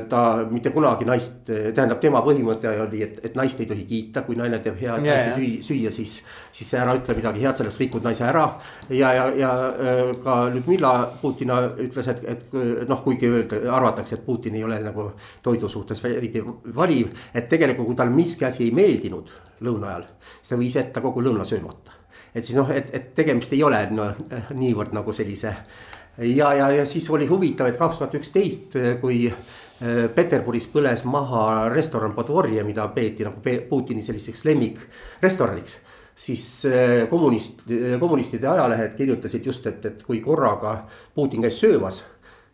ta 0.08 0.20
mitte 0.50 0.72
kunagi 0.74 1.06
naist, 1.06 1.44
tähendab, 1.46 2.00
tema 2.02 2.18
põhimõte 2.26 2.66
oli, 2.82 3.02
et, 3.04 3.20
et 3.28 3.36
naist 3.38 3.60
ei 3.62 3.68
tohi 3.70 3.84
kiita, 3.86 4.24
kui 4.26 4.34
naine 4.34 4.58
teeb 4.58 4.80
head 4.80 5.04
yeah, 5.06 5.20
hästi 5.20 5.44
yeah. 5.44 5.62
süüa, 5.62 5.92
siis. 5.94 6.16
siis 6.56 6.72
ära 6.74 6.96
ütle 6.98 7.14
midagi 7.14 7.44
head, 7.44 7.60
sellest 7.60 7.78
rikud 7.78 8.02
naise 8.02 8.24
ära. 8.26 8.46
ja, 8.90 9.12
ja, 9.14 9.28
ja 9.38 9.52
äh, 9.70 10.10
ka 10.24 10.40
Ludmilla 10.50 10.92
Putina 11.22 11.60
ütles, 11.70 12.10
et, 12.10 12.24
et 12.26 12.56
noh, 12.88 13.04
kuigi 13.04 13.30
öelda, 13.30 13.60
arvatakse, 13.70 14.18
et 14.18 14.26
Putin 14.26 14.58
ei 14.58 14.64
ole 14.66 14.80
nagu 14.82 15.12
toidu 15.42 15.70
suhtes 15.70 16.02
eriti 16.10 16.42
valiv. 16.74 17.14
et 17.34 17.46
tegelikult, 17.48 17.92
kui 17.92 18.02
tal 18.02 18.10
miski 18.10 18.48
asi 18.50 18.64
ei 18.66 18.74
meeldinud 18.74 19.30
lõuna 19.62 19.92
ajal, 19.92 20.08
siis 20.40 20.50
ta 20.50 20.58
võis 20.58 20.80
jätta 20.80 21.04
kogu 21.04 21.22
lõuna 21.22 21.46
söömata. 21.46 21.94
et 22.34 22.44
siis 22.44 22.58
noh, 22.58 22.70
et, 22.74 22.90
et 22.92 23.14
tegemist 23.14 23.54
ei 23.54 23.62
ole 23.62 23.84
no, 23.94 24.10
niivõrd 24.58 24.90
nagu 24.96 25.14
sellise 25.14 25.54
ja, 26.18 26.54
ja, 26.54 26.70
ja 26.70 26.86
siis 26.86 27.10
oli 27.10 27.26
huvitav, 27.26 27.68
et 27.70 27.78
kaks 27.78 27.98
tuhat 27.98 28.14
üksteist, 28.14 28.76
kui 29.00 29.26
äh, 29.28 30.06
Peterburis 30.14 30.68
põles 30.72 31.04
maha 31.04 31.68
restoran 31.72 32.14
Podvorje, 32.16 32.64
mida 32.64 32.88
peeti 32.94 33.26
nagu 33.26 33.56
Putini 33.68 34.02
selliseks 34.02 34.44
lemmikrestoraniks. 34.44 35.78
siis 36.16 36.64
äh, 36.66 37.08
kommunist, 37.08 37.62
kommunistide 38.00 38.48
ajalehed 38.48 38.94
kirjutasid 38.96 39.46
just, 39.46 39.66
et, 39.66 39.84
et 39.84 40.02
kui 40.02 40.20
korraga 40.20 40.86
Putin 41.14 41.42
käis 41.42 41.60
söömas. 41.60 42.04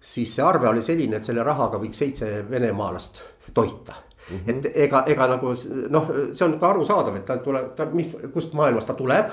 siis 0.01 0.35
see 0.35 0.45
arve 0.45 0.69
oli 0.69 0.83
selline, 0.83 1.17
et 1.17 1.25
selle 1.25 1.43
rahaga 1.43 1.79
võiks 1.79 1.99
seitse 1.99 2.45
venemaalast 2.51 3.23
toita 3.55 3.95
Mm 4.31 4.39
-hmm. 4.39 4.51
et 4.51 4.77
ega, 4.77 5.03
ega 5.07 5.27
nagu 5.27 5.55
noh, 5.89 6.11
see 6.33 6.47
on 6.47 6.59
ka 6.61 6.69
arusaadav, 6.69 7.17
et 7.17 7.25
ta 7.25 7.37
tuleb, 7.39 7.75
ta, 7.77 7.87
mis, 7.93 8.11
kust 8.33 8.53
maailmast 8.55 8.87
ta 8.87 8.95
tuleb 8.95 9.27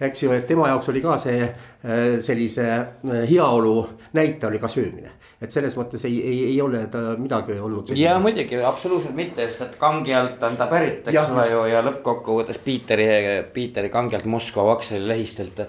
eks 0.00 0.22
ju, 0.22 0.32
et 0.34 0.46
tema 0.46 0.68
jaoks 0.70 0.88
oli 0.90 1.02
ka 1.04 1.16
see 1.20 1.42
äh, 1.44 2.16
sellise 2.24 2.64
äh, 2.70 3.20
heaolu 3.30 3.76
näitaja 4.16 4.50
oli 4.50 4.58
ka 4.62 4.68
söömine. 4.68 5.12
et 5.44 5.52
selles 5.52 5.74
mõttes 5.76 6.04
ei, 6.08 6.14
ei, 6.24 6.38
ei 6.48 6.60
ole 6.62 6.86
ta 6.90 7.14
midagi 7.18 7.58
olnud. 7.60 7.92
ja 7.98 8.16
muidugi 8.22 8.62
absoluutselt 8.64 9.14
mitte, 9.14 9.46
sest 9.46 9.68
et 9.68 9.76
kangi 9.78 10.14
alt 10.14 10.42
on 10.42 10.56
ta 10.56 10.66
pärit, 10.70 11.06
eks 11.08 11.30
ole 11.30 11.46
ju 11.50 11.64
ja 11.70 11.82
lõppkokkuvõttes 11.84 12.58
Piiteri, 12.64 13.06
Piiteri 13.52 13.92
kangi 13.92 14.18
alt 14.18 14.28
Moskva 14.30 14.66
Vaksali 14.72 15.06
lehistelt 15.08 15.64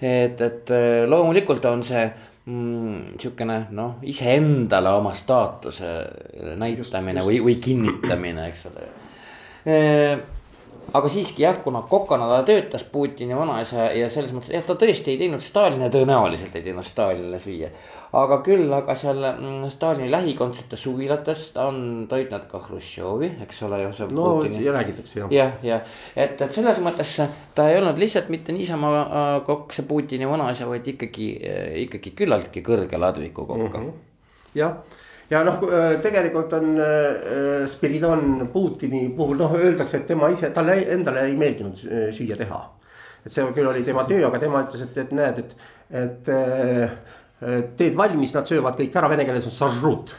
et, 0.00 0.40
et 0.40 0.72
loomulikult 1.08 1.64
on 1.70 1.84
see 1.86 2.04
mm, 2.44 3.16
sihukene 3.20 3.58
noh, 3.76 3.98
iseendale 4.02 4.92
oma 4.98 5.14
staatuse 5.16 5.96
näitamine 6.60 7.20
just. 7.22 7.30
või, 7.30 7.40
või 7.48 7.58
kinnitamine, 7.62 8.48
eks 8.50 8.66
ole 8.72 8.88
aga 10.92 11.08
siiski 11.08 11.42
jah, 11.42 11.56
kuna 11.64 11.82
kokana 11.88 12.26
ta 12.30 12.40
töötas 12.46 12.84
Putini 12.84 13.36
vanaisa 13.36 13.88
ja 13.96 14.08
selles 14.12 14.32
mõttes 14.34 14.52
jah, 14.54 14.64
ta 14.66 14.76
tõesti 14.78 15.14
ei 15.14 15.20
teinud 15.20 15.42
Stalinile, 15.42 15.90
tõenäoliselt 15.92 16.56
ei 16.58 16.64
teinud 16.66 16.86
Stalinile 16.86 17.40
süüa. 17.42 17.70
aga 18.14 18.38
küll, 18.46 18.72
aga 18.72 18.94
seal 18.98 19.20
mm, 19.32 19.68
Stalini 19.72 20.10
lähikondsetes 20.12 20.82
suvilates 20.86 21.46
ta 21.56 21.68
on 21.70 22.06
toitnud 22.10 22.48
ka 22.50 22.60
Hruštšovi, 22.66 23.30
eks 23.46 23.62
ole. 23.66 23.80
no 24.12 24.28
Putini. 24.36 24.64
ja 24.64 24.72
räägitakse 24.72 25.20
jah. 25.20 25.32
jah, 25.32 25.54
jah, 25.62 25.94
et, 26.16 26.40
et 26.40 26.50
selles 26.52 26.82
mõttes 26.84 27.14
ta 27.54 27.68
ei 27.70 27.78
olnud 27.80 27.98
lihtsalt 27.98 28.28
mitte 28.34 28.52
niisama 28.52 28.92
äh, 29.04 29.30
kokk 29.46 29.72
see 29.76 29.88
Putini 29.88 30.28
vanaisa, 30.28 30.68
vaid 30.70 30.86
ikkagi, 30.94 31.30
ikkagi 31.86 32.14
küllaltki 32.18 32.62
kõrge 32.66 33.00
ladviku 33.00 33.46
kokk 33.46 33.72
mm. 33.72 33.72
-hmm. 33.80 34.04
jah 34.54 35.00
ja 35.30 35.42
noh, 35.46 35.60
tegelikult 36.04 36.52
on 36.58 36.78
Spiridon 37.70 38.46
Putini 38.52 39.08
puhul 39.16 39.40
noh, 39.40 39.56
öeldakse, 39.58 40.02
et 40.02 40.08
tema 40.08 40.30
ise, 40.32 40.50
talle 40.54 40.78
endale 40.94 41.26
ei 41.30 41.36
meeldinud 41.40 41.84
süüa 42.14 42.38
teha. 42.40 42.62
et 43.24 43.32
see 43.32 43.44
küll 43.56 43.70
oli 43.70 43.84
tema 43.84 44.04
töö, 44.08 44.26
aga 44.28 44.38
tema 44.42 44.64
ütles, 44.66 44.84
et, 44.84 44.98
et 45.00 45.12
näed, 45.16 45.38
et, 45.40 45.54
et 46.02 46.32
teed 47.76 47.96
valmis, 47.96 48.32
nad 48.36 48.48
söövad 48.48 48.76
kõik 48.78 48.96
ära, 48.96 49.08
vene 49.12 49.24
keeles 49.24 49.48
on 49.48 49.54
sažrut. 49.56 50.14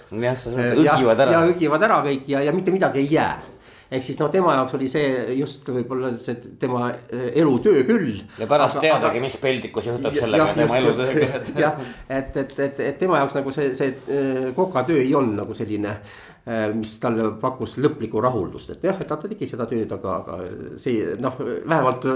jah, 0.81 0.97
õgivad 0.97 1.25
ära. 1.25 1.35
ja 1.35 1.51
õgivad 1.51 1.85
ära 1.89 1.99
kõik 2.05 2.31
ja, 2.33 2.41
ja 2.45 2.53
mitte 2.55 2.73
midagi 2.73 3.05
ei 3.05 3.13
jää 3.13 3.54
ehk 3.91 4.05
siis 4.05 4.19
noh, 4.19 4.29
tema 4.33 4.55
jaoks 4.57 4.75
oli 4.77 4.87
see 4.91 5.37
just 5.39 5.67
võib-olla 5.69 6.11
see 6.19 6.37
tema 6.61 6.89
eh, 6.93 7.31
elutöö 7.41 7.83
küll. 7.87 8.21
ja 8.39 8.47
pärast 8.49 8.79
aga, 8.79 8.87
teadagi, 8.87 9.23
mis 9.23 9.37
peldikus 9.41 9.89
juhtub 9.91 10.15
sellega 10.17 10.51
ja, 10.51 10.59
tema 10.59 10.79
elutööga. 10.81 11.41
jah, 11.65 11.81
et, 12.09 12.37
et, 12.43 12.55
et, 12.67 12.85
et 12.91 13.01
tema 13.01 13.21
jaoks 13.21 13.37
nagu 13.39 13.55
see, 13.55 13.73
see 13.77 13.91
eh, 13.93 14.47
kokatöö 14.57 15.01
ei 15.03 15.13
olnud 15.17 15.43
nagu 15.43 15.57
selline 15.57 15.95
eh, 15.95 16.67
mis 16.75 16.97
talle 17.03 17.31
pakkus 17.41 17.77
lõplikku 17.81 18.23
rahuldust, 18.25 18.75
et 18.75 18.87
jah, 18.89 19.01
et 19.01 19.11
ta 19.11 19.19
tegi 19.21 19.49
seda 19.49 19.69
tööd, 19.69 19.91
aga, 19.99 20.21
aga 20.21 20.79
see 20.81 21.17
noh, 21.21 21.41
vähemalt 21.41 22.07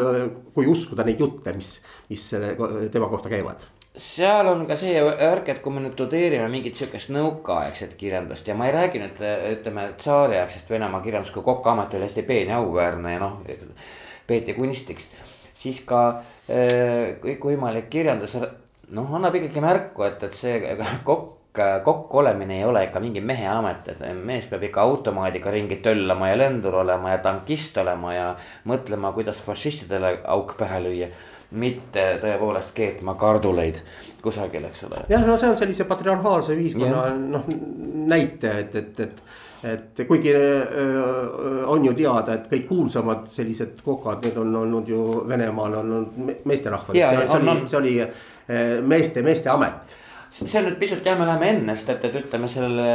kui 0.56 0.70
uskuda 0.70 1.06
neid 1.08 1.22
jutte, 1.22 1.54
mis, 1.58 1.76
mis 2.10 2.30
selle 2.34 2.56
tema 2.94 3.12
kohta 3.12 3.32
käivad 3.32 3.68
seal 4.00 4.48
on 4.48 4.66
ka 4.68 4.78
see 4.80 5.00
värk, 5.04 5.50
et 5.52 5.62
kui 5.64 5.74
me 5.76 5.84
nüüd 5.84 5.96
tudeerime 6.00 6.48
mingit 6.52 6.78
sihukest 6.80 7.12
nõukaaegset 7.14 7.96
kirjandust 8.00 8.48
ja 8.48 8.56
ma 8.58 8.70
ei 8.70 8.76
räägi 8.76 9.02
nüüd 9.02 9.20
ütleme 9.54 9.90
tsaariaegsest 10.00 10.70
Venemaa 10.72 11.04
kirjandust, 11.06 11.34
kui 11.36 11.46
Koka 11.46 11.74
amet 11.74 11.96
oli 11.98 12.08
hästi 12.08 12.24
peen 12.28 12.54
ja 12.54 12.62
auväärne 12.64 13.14
ja 13.14 13.24
noh, 13.24 13.42
peeti 14.28 14.56
kunstiks. 14.58 15.10
siis 15.60 15.82
ka 15.86 16.04
äh, 16.48 17.20
kõikvõimalik 17.24 17.90
kirjandus 17.92 18.38
noh, 18.40 19.16
annab 19.16 19.36
ikkagi 19.36 19.64
märku, 19.64 20.08
et, 20.08 20.24
et 20.24 20.34
see 20.34 20.78
kokk 21.10 21.36
kokk 21.84 22.14
olemine 22.16 22.60
ei 22.60 22.66
ole 22.66 22.84
ikka 22.86 23.00
mingi 23.04 23.22
mehe 23.26 23.48
amet, 23.50 23.88
et 23.90 24.04
mees 24.16 24.46
peab 24.48 24.62
ikka 24.64 24.84
automaadiga 24.86 25.52
ringi 25.52 25.80
töllama 25.84 26.30
ja 26.30 26.38
lendur 26.38 26.78
olema 26.84 27.16
ja 27.16 27.18
tankist 27.26 27.78
olema 27.82 28.14
ja 28.14 28.28
mõtlema, 28.70 29.12
kuidas 29.18 29.42
fašistidele 29.44 30.20
auk 30.30 30.54
pähe 30.62 30.80
lüüa 30.86 31.10
mitte 31.52 32.06
tõepoolest 32.22 32.74
keetma 32.78 33.16
karduleid 33.20 33.80
kusagil, 34.22 34.66
eks 34.70 34.84
ole. 34.86 35.04
jah, 35.10 35.24
no 35.26 35.38
see 35.38 35.50
on 35.50 35.58
sellise 35.58 35.88
patriarhaalse 35.90 36.58
ühiskonna 36.58 37.06
noh 37.18 37.48
näite, 38.10 38.52
et, 38.66 38.76
et, 38.76 39.00
et. 39.06 39.24
et 39.70 40.02
kuigi 40.08 40.32
öö, 40.36 41.66
on 41.68 41.86
ju 41.86 41.94
teada, 41.94 42.38
et 42.38 42.46
kõik 42.52 42.68
kuulsamad 42.70 43.26
sellised 43.34 43.82
kokad, 43.84 44.22
need 44.24 44.38
on 44.40 44.56
olnud 44.62 44.88
ju 44.88 45.02
Venemaal 45.28 45.80
on 45.82 45.96
olnud 45.98 46.46
meesterahvad, 46.46 46.96
see, 46.96 47.26
see 47.28 47.42
oli, 47.42 47.58
see 47.68 47.82
oli 47.82 47.96
meeste, 48.88 49.26
meeste 49.26 49.52
amet 49.52 49.98
see 50.30 50.62
nüüd 50.62 50.78
pisut 50.78 51.06
jah, 51.06 51.18
me 51.18 51.26
läheme 51.26 51.48
enne, 51.56 51.76
sest 51.76 51.90
et, 51.96 52.04
et 52.06 52.18
ütleme 52.20 52.48
selle 52.50 52.90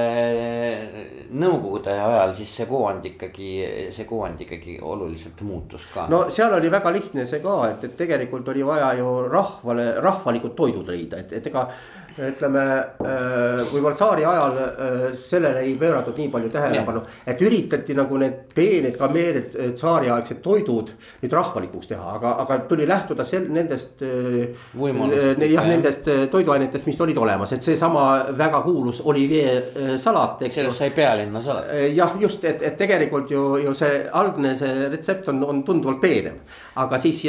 nõukogude 1.34 1.90
ajal 1.90 2.34
siis 2.36 2.52
see 2.60 2.66
kuvand 2.70 3.06
ikkagi, 3.08 3.48
see 3.94 4.06
kuvand 4.06 4.40
ikkagi 4.44 4.76
oluliselt 4.82 5.42
muutus 5.46 5.86
ka. 5.90 6.06
no 6.12 6.24
seal 6.34 6.54
oli 6.54 6.70
väga 6.70 6.92
lihtne 6.94 7.26
see 7.26 7.42
ka, 7.42 7.56
et, 7.72 7.88
et 7.88 7.96
tegelikult 7.98 8.48
oli 8.54 8.62
vaja 8.66 8.92
ju 9.00 9.10
rahvale, 9.32 9.88
rahvalikud 10.04 10.54
toidud 10.54 10.94
leida, 10.94 11.24
et, 11.24 11.34
et 11.40 11.50
ega 11.50 11.66
ütleme 12.14 12.62
äh, 13.02 13.62
võib-olla 13.72 13.94
tsaari 13.96 14.24
ajal 14.28 14.58
äh, 14.60 15.04
sellele 15.18 15.64
ei 15.66 15.72
pööratud 15.78 16.18
nii 16.18 16.28
palju 16.30 16.50
tähelepanu, 16.54 17.02
et 17.26 17.40
üritati 17.42 17.96
nagu 17.98 18.18
need 18.20 18.36
peened 18.54 18.94
kameerid, 18.98 19.56
äh, 19.58 19.72
tsaariaegsed 19.74 20.38
toidud 20.44 20.92
nüüd 21.24 21.34
rahvalikuks 21.34 21.90
teha, 21.90 22.14
aga, 22.18 22.36
aga 22.44 22.58
tuli 22.70 22.86
lähtuda 22.86 23.26
sel-, 23.26 23.48
nendest. 23.50 24.04
jah, 24.04 25.66
nendest 25.66 26.08
toiduainetest, 26.30 26.86
mis 26.86 27.00
olid 27.02 27.18
olemas, 27.18 27.52
et 27.56 27.66
seesama 27.66 28.04
väga 28.38 28.62
kuulus 28.62 29.02
Olivier 29.04 29.98
salat, 29.98 30.44
eks. 30.46 30.60
sellest 30.60 30.84
sai 30.84 30.90
pealinna 30.94 31.42
salat. 31.42 31.72
jah, 31.94 32.14
just, 32.20 32.44
et, 32.46 32.62
et 32.62 32.78
tegelikult 32.78 33.30
ju, 33.34 33.42
ju 33.64 33.74
see 33.74 34.04
algne 34.12 34.54
see 34.58 34.88
retsept 34.92 35.32
on, 35.32 35.42
on 35.50 35.64
tunduvalt 35.66 36.00
peenem. 36.02 36.38
aga 36.78 36.98
siis 36.98 37.24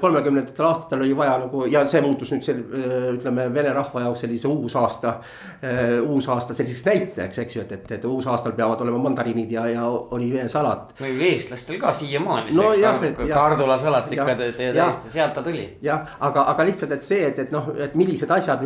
kolmekümnendatel 0.00 0.66
aastatel 0.66 1.06
oli 1.06 1.14
vaja 1.16 1.38
nagu 1.44 1.66
ja 1.70 1.86
see 1.86 2.02
muutus 2.02 2.34
nüüd 2.34 2.46
sel-, 2.46 2.64
ütleme 3.14 3.46
vene 3.54 3.74
rahva 3.76 4.06
jaoks 4.06 4.15
jaoks 4.16 4.24
sellise 4.24 4.48
uusaasta 4.48 5.08
uh,, 5.08 6.10
uusaasta 6.10 6.54
selliseks 6.54 6.84
näitajaks, 6.86 7.38
eks 7.38 7.56
ju, 7.56 7.62
et, 7.62 7.72
et, 7.72 7.90
et 7.98 8.04
uusaastal 8.04 8.52
peavad 8.56 8.80
olema 8.84 8.98
mandariinid 9.06 9.50
ja, 9.50 9.66
ja 9.70 9.86
oliveesalat. 9.88 10.94
või 11.00 11.16
eestlastel 11.30 11.80
ka 11.80 11.92
siiamaani 11.92 12.54
no, 12.56 12.70
see 12.72 12.82
jah, 12.82 13.00
kar 13.16 13.32
kardulasalat 13.34 14.12
ikka 14.12 14.36
täiesti, 14.38 15.12
sealt 15.12 15.34
ta 15.36 15.44
tuli. 15.44 15.66
jah, 15.82 16.16
aga, 16.20 16.46
aga 16.52 16.68
lihtsalt, 16.68 16.96
et 16.96 17.06
see, 17.06 17.20
et, 17.26 17.38
et 17.46 17.52
noh, 17.54 17.72
et 17.78 17.94
millised 17.98 18.30
asjad, 18.30 18.64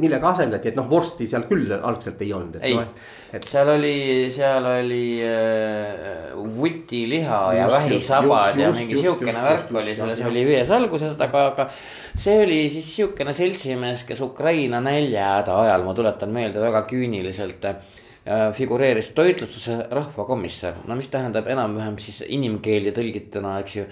millega 0.00 0.34
asendati, 0.34 0.72
et 0.72 0.78
noh, 0.78 0.88
vorsti 0.90 1.28
seal 1.30 1.48
küll 1.50 1.72
algselt 1.78 2.20
ei 2.24 2.34
olnud, 2.36 2.60
et 2.60 2.76
noh. 2.76 3.08
et 3.36 3.48
seal 3.48 3.72
oli, 3.76 3.96
seal 4.34 4.66
oli 4.74 5.04
äh, 5.24 6.36
vutiliha 6.60 7.40
ja 7.56 7.70
vähisabad 7.70 8.60
ja 8.60 8.72
mingi 8.76 9.00
sihukene 9.00 9.46
värk 9.46 9.74
oli 9.80 9.96
selles 9.96 10.22
olivees 10.26 10.70
alguses, 10.74 11.16
aga, 11.20 11.46
aga 11.52 11.70
see 12.16 12.36
oli 12.42 12.60
siis 12.70 12.92
sihukene 12.96 13.34
seltsimees, 13.34 14.04
kes 14.08 14.20
Ukraina 14.20 14.80
näljahäda 14.84 15.56
ajal, 15.62 15.84
ma 15.86 15.94
tuletan 15.94 16.32
meelde, 16.34 16.60
väga 16.60 16.84
küüniliselt 16.90 17.64
äh, 17.64 17.76
figureeris 18.56 19.12
toitlustuse 19.16 19.84
rahvakomissar, 19.90 20.82
no 20.86 20.96
mis 20.98 21.10
tähendab 21.12 21.50
enam-vähem 21.50 21.98
siis 22.02 22.24
inimkeeli 22.28 22.94
tõlgituna, 22.96 23.58
eks 23.64 23.76
ju 23.76 23.86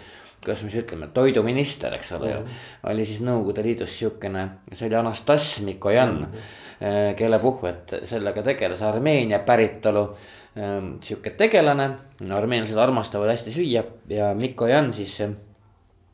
kuidas 0.44 0.62
me 0.62 0.70
siis 0.70 0.84
ütleme, 0.84 1.08
toiduminister, 1.14 1.94
eks 1.98 2.12
ole 2.16 2.30
ju. 2.30 2.42
oli 2.90 3.04
siis 3.08 3.20
Nõukogude 3.26 3.64
Liidus 3.66 3.96
sihukene, 3.98 4.44
see 4.72 4.86
oli 4.86 4.98
Anastas 4.98 5.48
Mikojan 5.66 6.14
mm, 6.14 6.24
-hmm. 6.24 7.14
kelle 7.18 7.38
puhvet 7.38 7.94
sellega 8.04 8.42
tegeles, 8.42 8.82
Armeenia 8.82 9.38
päritolu 9.38 10.16
ähm, 10.56 10.94
sihuke 11.02 11.30
tegelane. 11.30 11.90
armeenlased 12.30 12.76
armastavad 12.76 13.28
hästi 13.28 13.52
süüa 13.52 13.82
ja 14.08 14.34
Mikojan 14.34 14.92
siis 14.92 15.22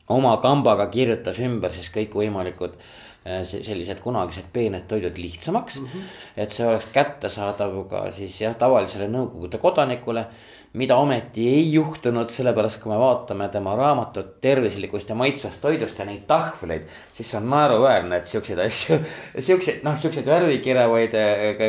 oma 0.09 0.37
kambaga 0.41 0.87
kirjutas 0.93 1.39
ümber 1.41 1.73
siis 1.73 1.89
kõikvõimalikud 1.93 2.75
äh, 2.77 3.43
sellised 3.45 4.01
kunagised 4.03 4.51
peened 4.53 4.87
toidud 4.89 5.17
lihtsamaks 5.17 5.79
mm. 5.79 5.87
-hmm. 5.87 6.11
et 6.37 6.51
see 6.51 6.67
oleks 6.67 6.91
kättesaadav 6.93 7.77
ka 7.89 8.05
siis 8.11 8.41
jah, 8.41 8.55
tavalisele 8.55 9.07
Nõukogude 9.07 9.57
kodanikule 9.57 10.27
mida 10.75 10.97
ometi 10.99 11.47
ei 11.47 11.67
juhtunud, 11.73 12.29
sellepärast 12.33 12.81
kui 12.83 12.91
me 12.91 12.97
vaatame 12.99 13.47
tema 13.53 13.75
raamatut 13.79 14.35
tervislikust 14.43 15.09
ja 15.09 15.15
maitsvast 15.15 15.61
toidust 15.63 15.99
ja 15.99 16.05
neid 16.05 16.25
tahvleid. 16.27 16.89
siis 17.13 17.33
on 17.35 17.49
naeruväärne, 17.49 18.17
et 18.17 18.27
siukseid 18.27 18.59
asju, 18.59 18.97
siukseid 19.39 19.83
noh, 19.87 19.95
siukseid 19.99 20.27
värvikirevaid 20.27 21.15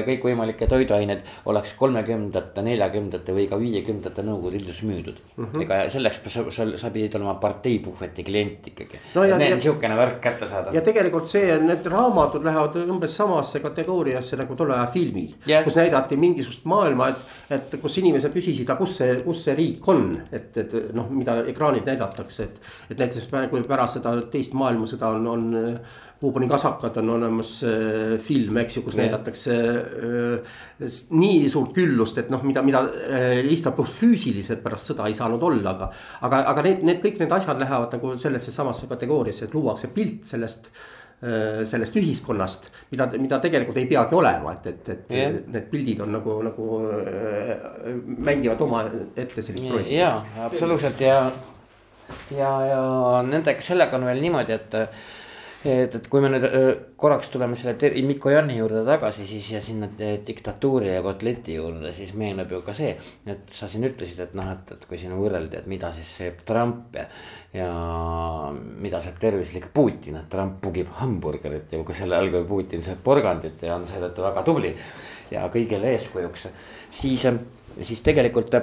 kõikvõimalikke 0.09 0.67
toiduaineid 0.71 1.23
oleks 1.47 1.75
kolmekümnendate, 1.79 2.65
neljakümnendate 2.67 3.37
või 3.37 3.47
ka 3.51 3.61
viiekümnendate 3.61 4.25
Nõukogude 4.27 4.59
Liidus 4.59 4.83
müüdud 4.83 5.21
mm. 5.37 5.45
-hmm. 5.45 5.63
ega 5.63 5.79
selleks 5.93 6.21
sa, 6.35 6.43
sa, 6.51 6.67
sa 6.79 6.91
pidid 6.91 7.15
olema 7.15 7.37
parteipuhveti 7.43 8.25
klient 8.27 8.67
ikkagi 8.73 9.01
no. 9.15 9.27
Need 9.37 9.53
on 9.53 9.61
siukene 9.61 9.97
värk 9.97 10.21
kätte 10.21 10.47
saada. 10.51 10.75
ja 10.75 10.83
tegelikult 10.83 11.31
see, 11.31 11.59
need 11.63 11.87
raamatud 11.93 12.45
lähevad 12.45 12.81
umbes 12.83 13.17
samasse 13.17 13.61
kategooriasse 13.63 14.37
nagu 14.41 14.57
tolle 14.59 14.75
aja 14.75 14.91
filmid 14.91 15.49
yeah., 15.49 15.65
kus 15.65 15.77
näidati 15.79 16.17
mingisugust 16.17 16.65
maailma, 16.65 17.09
et, 17.15 17.57
et 17.59 17.81
kus 17.81 17.99
inimesed 18.03 18.35
küsisid, 18.35 18.67
aga 18.67 18.79
kus 18.83 18.96
kus 18.97 19.03
see, 19.03 19.21
kus 19.25 19.45
see 19.45 19.55
riik 19.59 19.87
on, 19.93 20.09
et, 20.33 20.57
et 20.57 20.75
noh, 20.97 21.11
mida 21.13 21.41
ekraanil 21.51 21.85
näidatakse, 21.87 22.49
et. 22.49 22.73
et 22.91 22.99
näiteks 22.99 23.29
kui 23.51 23.63
pärast 23.69 23.99
seda 23.99 24.17
teist 24.33 24.57
maailmasõda 24.57 25.15
on, 25.19 25.31
on 25.37 25.79
Puuboni 26.17 26.47
kasakad 26.49 26.95
on 26.97 27.11
olemas 27.13 27.51
äh, 27.69 28.15
film, 28.25 28.57
eks 28.63 28.79
ju, 28.79 28.83
kus 28.87 28.95
ja. 28.97 29.03
näidatakse 29.03 29.53
äh, 29.53 30.95
nii 31.13 31.43
suurt 31.53 31.75
küllust, 31.77 32.17
et 32.23 32.31
noh, 32.33 32.41
mida, 32.41 32.63
mida 32.65 32.87
äh, 32.89 33.43
lihtsalt 33.45 33.77
puht 33.77 33.93
füüsiliselt 33.93 34.63
pärast 34.65 34.89
sõda 34.95 35.11
ei 35.11 35.19
saanud 35.19 35.45
olla, 35.45 35.75
aga. 35.75 35.91
aga, 36.25 36.41
aga 36.55 36.65
need, 36.65 36.87
need 36.89 37.03
kõik 37.05 37.21
need 37.21 37.37
asjad 37.37 37.61
lähevad 37.61 37.99
nagu 37.99 38.15
sellesse 38.21 38.55
samasse 38.55 38.89
kategooriasse, 38.89 39.51
et 39.51 39.59
luuakse 39.59 39.93
pilt 39.93 40.25
sellest 40.33 40.73
Äh, 40.73 41.05
sellest 41.17 41.97
ühiskonnast, 41.97 42.67
mida, 42.91 43.07
mida 43.17 43.39
tegelikult 43.41 43.79
ei 43.81 43.87
peagi 43.89 44.15
olema, 44.19 44.53
et, 44.53 44.67
et, 44.69 44.89
et 44.93 45.15
yeah. 45.17 45.37
need 45.49 45.69
pildid 45.71 46.03
on 46.05 46.13
nagu, 46.13 46.35
nagu 46.45 46.67
äh, 46.93 47.55
mängivad 48.29 48.61
oma 48.67 48.83
ette 49.17 49.43
sellist 49.43 49.71
rolli. 49.73 49.97
ja, 49.97 50.11
absoluutselt 50.45 51.01
ja, 51.01 51.23
ja, 52.37 52.51
ja 52.69 52.83
nendega, 53.25 53.65
sellega 53.65 53.97
on 53.97 54.05
veel 54.11 54.21
niimoodi, 54.27 54.59
et 54.61 54.77
et, 55.65 55.95
et 55.95 56.09
kui 56.11 56.21
me 56.23 56.29
nüüd 56.31 56.45
korraks 57.01 57.31
tuleme 57.33 57.57
selle 57.59 57.91
Mikko 58.07 58.31
Janni 58.31 58.59
juurde 58.59 58.83
tagasi, 58.87 59.27
siis 59.29 59.49
ja 59.55 59.61
sinna 59.65 59.89
diktatuuri 59.99 60.93
ja 60.93 61.03
kotleti 61.05 61.57
juurde, 61.57 61.93
siis 61.97 62.13
meenub 62.19 62.53
ju 62.53 62.61
ka 62.67 62.75
see. 62.77 62.93
et 63.27 63.51
sa 63.53 63.69
siin 63.69 63.87
ütlesid, 63.89 64.21
et 64.23 64.37
noh, 64.37 64.51
et, 64.53 64.73
et 64.77 64.87
kui 64.89 64.99
siin 65.01 65.17
võrreldi, 65.17 65.61
et 65.61 65.67
mida 65.71 65.93
siis 65.97 66.13
sööb 66.19 66.43
Trump 66.49 66.97
ja, 66.99 67.07
ja 67.55 67.71
mida 68.55 69.03
sööb 69.05 69.21
tervislik 69.23 69.71
Putin, 69.75 70.21
et 70.23 70.31
Trump 70.33 70.61
pugib 70.63 70.93
hamburgerit 71.01 71.73
ja 71.73 71.83
kui 71.85 71.99
selle 71.99 72.19
all, 72.19 72.33
kui 72.35 72.47
Putin 72.49 72.85
sööb 72.87 73.03
porgandit 73.05 73.63
ja 73.67 73.77
on 73.77 73.87
seetõttu 73.89 74.27
väga 74.27 74.47
tubli. 74.47 74.75
ja 75.31 75.49
kõigile 75.53 75.95
eeskujuks, 75.97 76.49
siis, 76.91 77.27
siis 77.83 78.03
tegelikult 78.07 78.55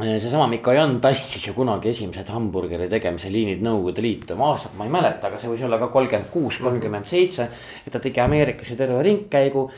seesama 0.00 0.46
Mikojan 0.50 0.98
tassis 1.02 1.46
ju 1.46 1.54
kunagi 1.56 1.90
esimesed 1.90 2.28
hamburgeri 2.32 2.88
tegemise 2.90 3.30
liinid 3.32 3.62
Nõukogude 3.64 4.04
Liitu, 4.04 4.36
ma 4.38 4.52
aastat 4.54 4.76
ma 4.78 4.86
ei 4.86 4.92
mäleta, 4.92 5.28
aga 5.28 5.40
see 5.40 5.50
võis 5.52 5.64
olla 5.66 5.78
ka 5.80 5.90
kolmkümmend 5.92 6.30
kuus, 6.32 6.60
kolmkümmend 6.62 7.08
seitse. 7.08 7.48
et 7.86 7.92
ta 7.92 8.00
tegi 8.00 8.20
Ameerikas 8.20 8.70
ju 8.70 8.76
terve 8.76 9.02
ringkäigu. 9.02 9.70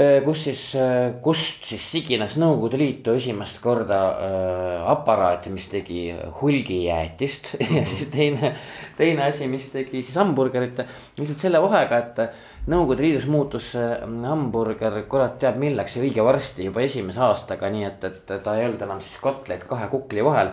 Eh, 0.00 0.20
kus 0.22 0.44
siis, 0.46 0.60
eh, 0.78 1.14
kust 1.22 1.64
siis 1.66 1.82
sigines 1.92 2.36
Nõukogude 2.38 2.78
Liitu 2.78 3.14
esimest 3.18 3.58
korda 3.60 3.98
äh, 4.10 4.90
aparaati, 4.92 5.50
mis 5.50 5.66
tegi 5.68 6.12
hulgijäätist 6.40 7.56
ja 7.76 7.82
siis 7.84 8.06
teine, 8.10 8.54
teine 8.96 9.26
asi, 9.26 9.48
mis 9.50 9.68
tegi 9.74 10.02
siis 10.02 10.14
hamburgerit. 10.14 10.78
lihtsalt 11.18 11.42
selle 11.42 11.62
vahega, 11.62 11.98
et 11.98 12.22
Nõukogude 12.70 13.02
Liidus 13.02 13.24
muutus 13.26 13.72
see 13.72 13.86
hamburger, 14.22 15.00
kurat 15.10 15.40
teab 15.42 15.56
milleks 15.58 15.96
ja 15.96 16.04
õige 16.04 16.22
varsti 16.22 16.68
juba 16.68 16.84
esimese 16.84 17.22
aastaga, 17.26 17.70
nii 17.72 17.86
et, 17.88 18.04
et 18.06 18.34
ta 18.44 18.54
ei 18.54 18.68
olnud 18.68 18.84
enam 18.86 19.00
siis 19.02 19.16
kotleid 19.22 19.64
kahe 19.66 19.88
kukli 19.90 20.22
vahel. 20.22 20.52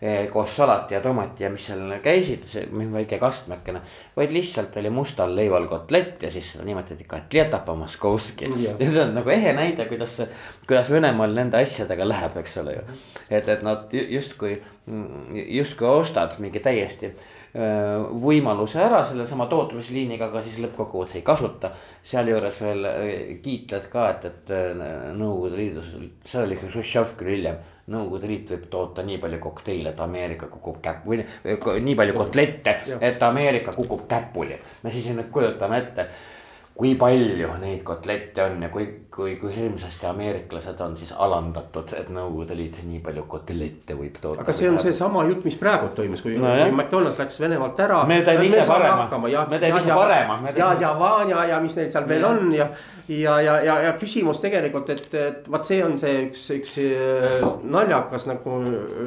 Eh, 0.00 0.30
koos 0.32 0.54
salati 0.56 0.94
ja 0.94 1.00
tomati 1.04 1.44
ja 1.44 1.50
mis 1.52 1.66
seal 1.68 1.90
käisid, 2.00 2.46
see 2.48 2.62
väike 2.92 3.18
kastmekene. 3.20 3.82
vaid 4.16 4.30
lihtsalt 4.32 4.76
oli 4.80 4.90
mustal 4.90 5.34
leival 5.36 5.66
kotlett 5.68 6.22
ja 6.22 6.30
siis 6.32 6.52
seda 6.54 6.64
nimetati 6.64 7.04
kotleta 7.04 7.58
po-moskovski. 7.66 8.48
ja 8.64 8.78
see 8.78 9.02
on 9.02 9.12
nagu 9.14 9.28
ehe 9.28 9.52
näide, 9.52 9.84
kuidas, 9.90 10.22
kuidas 10.66 10.88
Venemaal 10.90 11.36
nende 11.36 11.60
asjadega 11.60 12.08
läheb, 12.08 12.38
eks 12.40 12.56
ole 12.62 12.78
ju. 12.78 12.86
et, 13.28 13.48
et 13.48 13.62
nad 13.62 13.92
justkui, 13.92 14.54
justkui 15.58 15.92
ostad 15.92 16.40
mingi 16.40 16.64
täiesti 16.64 17.12
võimaluse 17.52 18.78
ära 18.78 19.00
sellesama 19.04 19.46
tootmisliiniga, 19.50 20.28
aga 20.28 20.42
siis 20.42 20.60
lõppkokkuvõttes 20.62 21.16
ei 21.18 21.22
kasuta. 21.26 21.72
sealjuures 22.02 22.60
veel 22.60 22.84
äh, 22.86 23.40
kiitled 23.42 23.88
ka, 23.90 24.08
et, 24.10 24.24
et 24.24 24.50
äh, 24.54 25.10
Nõukogude 25.16 25.56
Liidus, 25.56 25.90
see 26.24 26.42
oli 26.44 26.56
Hruštšov 26.60 27.16
küll 27.18 27.34
hiljem. 27.34 27.58
Nõukogude 27.90 28.28
Liit 28.30 28.50
võib 28.54 28.66
toota 28.70 29.02
nii 29.02 29.18
palju 29.18 29.38
kokteile, 29.42 29.90
et 29.90 30.00
Ameerika 30.00 30.46
kukub 30.46 30.76
käpp 30.82 31.06
või 31.10 31.24
nii 31.82 31.96
palju 31.98 32.14
kotlette, 32.14 32.76
et 33.00 33.22
Ameerika 33.22 33.74
kukub 33.74 34.04
käpuli. 34.08 34.60
me 34.82 34.92
siis 34.92 35.08
nüüd 35.10 35.32
kujutame 35.34 35.78
ette 35.78 36.06
kui 36.80 36.94
palju 36.96 37.48
neid 37.60 37.82
kotlette 37.84 38.40
on 38.40 38.62
ja 38.64 38.70
kui, 38.72 38.86
kui, 39.14 39.34
kui 39.40 39.50
hirmsasti 39.54 40.06
ameeriklased 40.06 40.80
on 40.80 40.96
siis 40.96 41.12
alandatud, 41.12 41.92
et 41.98 42.08
Nõukogude 42.14 42.56
Liit 42.56 42.78
nii 42.86 43.00
palju 43.04 43.24
kotlette 43.30 43.96
võib 43.98 44.16
toota. 44.22 44.44
aga 44.44 44.54
see 44.56 44.70
on 44.70 44.78
seesama 44.82 45.24
jutt, 45.28 45.44
mis 45.46 45.58
praegu 45.60 45.90
toimus, 45.96 46.22
kui 46.24 46.36
no, 46.38 46.50
kui 46.50 46.74
McDonalds 46.74 47.18
läks 47.20 47.40
Venemaalt 47.42 47.82
ära. 47.84 48.04
me 48.08 48.20
teeme 48.26 48.46
ise 48.48 48.62
parema, 48.68 49.08
me 49.50 49.58
teeme 49.62 49.82
ise 49.82 49.94
parema. 49.94 50.38
ja, 50.56 50.70
ja 50.80 50.92
Vanja 50.98 51.44
ja 51.52 51.60
mis 51.60 51.76
neil 51.78 51.90
seal 51.92 52.08
veel 52.08 52.24
ja. 52.24 52.30
on 52.30 52.54
ja, 52.54 52.68
ja, 53.08 53.36
ja, 53.40 53.56
ja, 53.66 53.78
ja 53.88 53.92
küsimus 54.00 54.42
tegelikult, 54.42 54.90
et, 54.94 55.14
et 55.14 55.50
vaat 55.50 55.68
see 55.68 55.82
on 55.84 55.98
see 56.00 56.26
üks, 56.28 56.46
üks 56.58 56.76
äh, 56.84 57.46
naljakas 57.62 58.28
nagu 58.30 58.60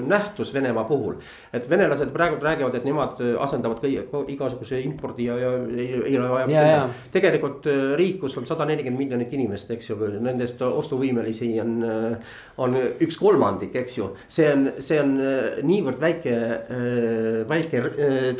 nähtus 0.07 0.53
Venemaa 0.53 0.83
puhul. 0.89 1.17
et 1.53 1.69
venelased 1.69 2.11
praegu 2.13 2.41
räägivad, 2.43 2.75
et 2.75 2.85
nemad 2.87 3.21
asendavad 3.39 3.79
kõik 3.83 4.31
igasuguse 4.35 4.81
impordi 4.83 5.29
ja, 5.31 5.37
ja 5.39 5.55
ei, 5.71 5.89
ei 6.11 6.19
ole 6.19 6.29
vaja. 6.29 6.87
tegelikult 7.13 7.53
tegelikult 7.53 7.67
äh, 7.67 7.95
riik, 7.97 8.19
kus 8.21 8.37
on 8.37 8.47
sada 8.47 8.65
nelikümmend 8.67 8.99
miljonit 8.99 9.33
inimest, 9.33 9.71
eks 9.73 9.89
ju, 9.89 9.92
nendest 10.23 10.61
ostuvõimelisi 10.65 11.49
on, 11.61 11.75
äh, 11.87 12.33
on 12.63 12.77
üks 12.77 13.17
kolmandik, 13.19 13.75
eks 13.83 13.97
ju. 13.97 14.09
see 14.27 14.49
on, 14.51 14.67
see 14.83 14.99
on 15.01 15.13
äh, 15.21 15.61
niivõrd 15.65 16.01
väike, 16.01 16.35
väike 17.49 17.83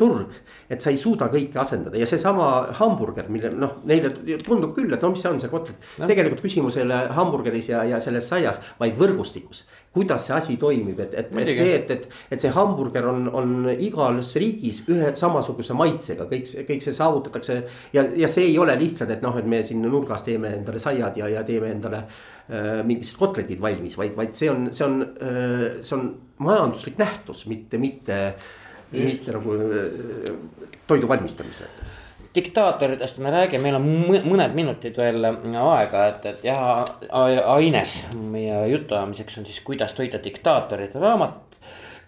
turg, 0.00 0.34
et 0.70 0.82
sa 0.82 0.92
ei 0.92 0.98
suuda 1.00 1.28
kõike 1.32 1.60
asendada 1.60 1.98
ja 2.00 2.08
seesama 2.08 2.48
hamburger, 2.80 3.28
mille 3.32 3.52
noh, 3.54 3.78
neile 3.88 4.12
tundub 4.42 4.74
küll, 4.76 4.92
et 4.92 5.02
no 5.02 5.12
mis 5.14 5.22
see 5.24 5.30
on, 5.30 5.40
see 5.42 5.52
kotlet. 5.52 5.88
tegelikult 6.00 6.44
küsimus 6.44 6.78
ei 6.78 6.86
ole 6.86 7.00
hamburgeris 7.14 7.70
ja, 7.72 7.84
ja 7.94 8.02
selles 8.04 8.28
saias, 8.30 8.60
vaid 8.80 8.98
võrgustikus 8.98 9.64
kuidas 9.94 10.26
see 10.26 10.34
asi 10.34 10.56
toimib, 10.60 10.98
et, 11.04 11.14
et, 11.14 11.30
et 11.38 11.50
see, 11.54 11.74
et, 11.76 11.90
et, 11.94 12.06
et 12.34 12.42
see 12.42 12.50
hamburger 12.54 13.06
on, 13.10 13.28
on 13.30 13.54
igas 13.72 14.34
riigis 14.40 14.82
ühe 14.90 15.12
samasuguse 15.18 15.76
maitsega, 15.78 16.26
kõik, 16.30 16.50
kõik 16.68 16.84
see 16.84 16.96
saavutatakse. 16.96 17.58
ja, 17.94 18.04
ja 18.24 18.30
see 18.30 18.48
ei 18.50 18.58
ole 18.58 18.76
lihtsalt, 18.80 19.14
et 19.14 19.24
noh, 19.24 19.38
et 19.38 19.48
me 19.48 19.62
siin 19.66 19.82
nurgas 19.84 20.26
teeme 20.26 20.50
endale 20.58 20.82
saiad 20.82 21.18
ja, 21.20 21.30
ja 21.30 21.44
teeme 21.46 21.70
endale 21.76 22.02
äh, 22.04 22.82
mingisugused 22.82 23.20
kotletid 23.22 23.62
valmis, 23.62 23.98
vaid, 24.00 24.16
vaid 24.18 24.34
see 24.36 24.50
on, 24.50 24.68
see 24.74 24.86
on 24.88 25.00
äh,, 25.02 25.66
see 25.80 25.98
on 25.98 26.08
majanduslik 26.44 26.98
nähtus, 26.98 27.44
mitte, 27.50 27.78
mitte, 27.78 28.22
mitte 28.94 29.36
nagu 29.38 29.60
äh, 29.62 30.32
toidu 30.90 31.08
valmistamisel 31.10 32.02
diktaatoritest 32.34 33.18
me 33.22 33.30
räägime, 33.30 33.62
meil 33.62 33.78
on 33.78 34.26
mõned 34.26 34.56
minutid 34.56 34.96
veel 34.98 35.24
aega, 35.24 36.06
et, 36.10 36.26
et 36.32 36.44
jah, 36.48 36.84
aines 37.54 37.96
meie 38.18 38.64
jutuajamiseks 38.72 39.38
on 39.40 39.48
siis 39.48 39.60
Kuidas 39.66 39.94
toita 39.94 40.22
diktaatorit 40.22 40.94
raamat. 41.00 41.40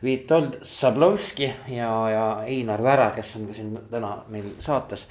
Vitold 0.05 0.59
Sablovski 0.67 1.47
ja, 1.73 1.89
ja 2.13 2.25
Einar 2.45 2.83
Vära, 2.85 3.09
kes 3.15 3.31
on 3.39 3.47
siin 3.57 3.73
täna 3.91 4.19
meil 4.29 4.51
saates. 4.61 5.07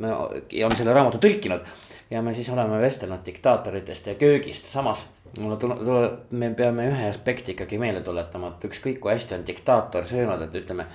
on 0.00 0.76
selle 0.76 0.94
raamatu 0.96 1.20
tõlkinud 1.20 1.66
ja 2.10 2.22
me 2.22 2.32
siis 2.34 2.48
oleme 2.50 2.80
vestelnud 2.80 3.20
diktaatoritest 3.26 4.06
ja 4.06 4.14
köögist, 4.14 4.66
samas 4.66 5.04
mulle 5.38 5.56
tuleb, 5.60 6.30
me 6.30 6.50
peame 6.56 6.88
ühe 6.90 7.08
aspekti 7.10 7.54
ikkagi 7.54 7.78
meelde 7.78 8.02
tuletama, 8.06 8.54
et 8.54 8.64
ükskõik 8.70 8.98
kui 9.02 9.12
hästi 9.12 9.36
on 9.36 9.46
diktaator 9.46 10.08
söönud, 10.08 10.42
et 10.42 10.56
ütleme 10.62 10.86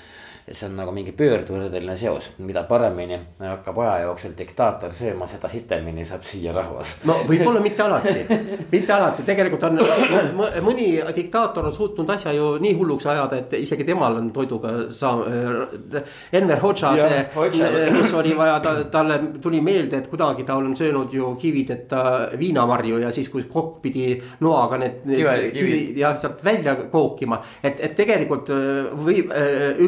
see 0.54 0.68
on 0.68 0.76
nagu 0.78 0.92
mingi 0.94 1.10
pöördvõrdeline 1.18 1.96
seos, 1.98 2.28
mida 2.46 2.62
paremini 2.70 3.18
hakkab 3.40 3.80
aja 3.82 4.04
jooksul 4.04 4.36
diktaator 4.38 4.92
sööma, 4.94 5.26
seda 5.26 5.50
sitemini 5.50 6.04
saab 6.06 6.22
süüa 6.28 6.52
rahvas. 6.54 6.92
no 7.10 7.16
võib-olla 7.26 7.64
mitte 7.66 7.82
alati, 7.82 8.14
mitte 8.70 8.94
alati, 8.94 9.26
tegelikult 9.26 9.66
on 9.66 9.82
mõni 10.68 10.92
diktaator 11.18 11.66
on 11.72 11.74
suutnud 11.74 12.12
asja 12.14 12.34
ju 12.38 12.52
nii 12.62 12.76
hulluks 12.78 13.08
ajada, 13.10 13.40
et 13.42 13.56
isegi 13.58 13.88
temal 13.88 14.20
on 14.20 14.30
toiduga 14.36 14.76
saa-. 14.94 15.24
Enver 16.36 16.62
Hoxha, 16.62 16.94
see, 17.00 17.90
kus 17.96 18.14
oli 18.14 18.36
vaja 18.38 18.60
ta, 18.62 18.76
talle 18.94 19.18
tuli 19.42 19.64
meelde, 19.66 20.04
et 20.04 20.12
kunagi 20.12 20.46
ta 20.46 20.60
on 20.62 20.78
söönud 20.78 21.14
ju 21.14 21.34
kivideta 21.42 22.04
viinamarju 22.38 23.02
ja 23.02 23.10
siis, 23.16 23.32
kui 23.34 23.48
kokk 23.50 23.82
pidi 23.82 24.14
noaga 24.46 24.78
need, 24.84 25.02
need 25.10 25.98
jah 25.98 26.14
sealt 26.22 26.46
välja 26.46 26.78
kookima, 26.94 27.42
et, 27.64 27.82
et 27.82 27.98
tegelikult 27.98 28.54
võib 29.02 29.34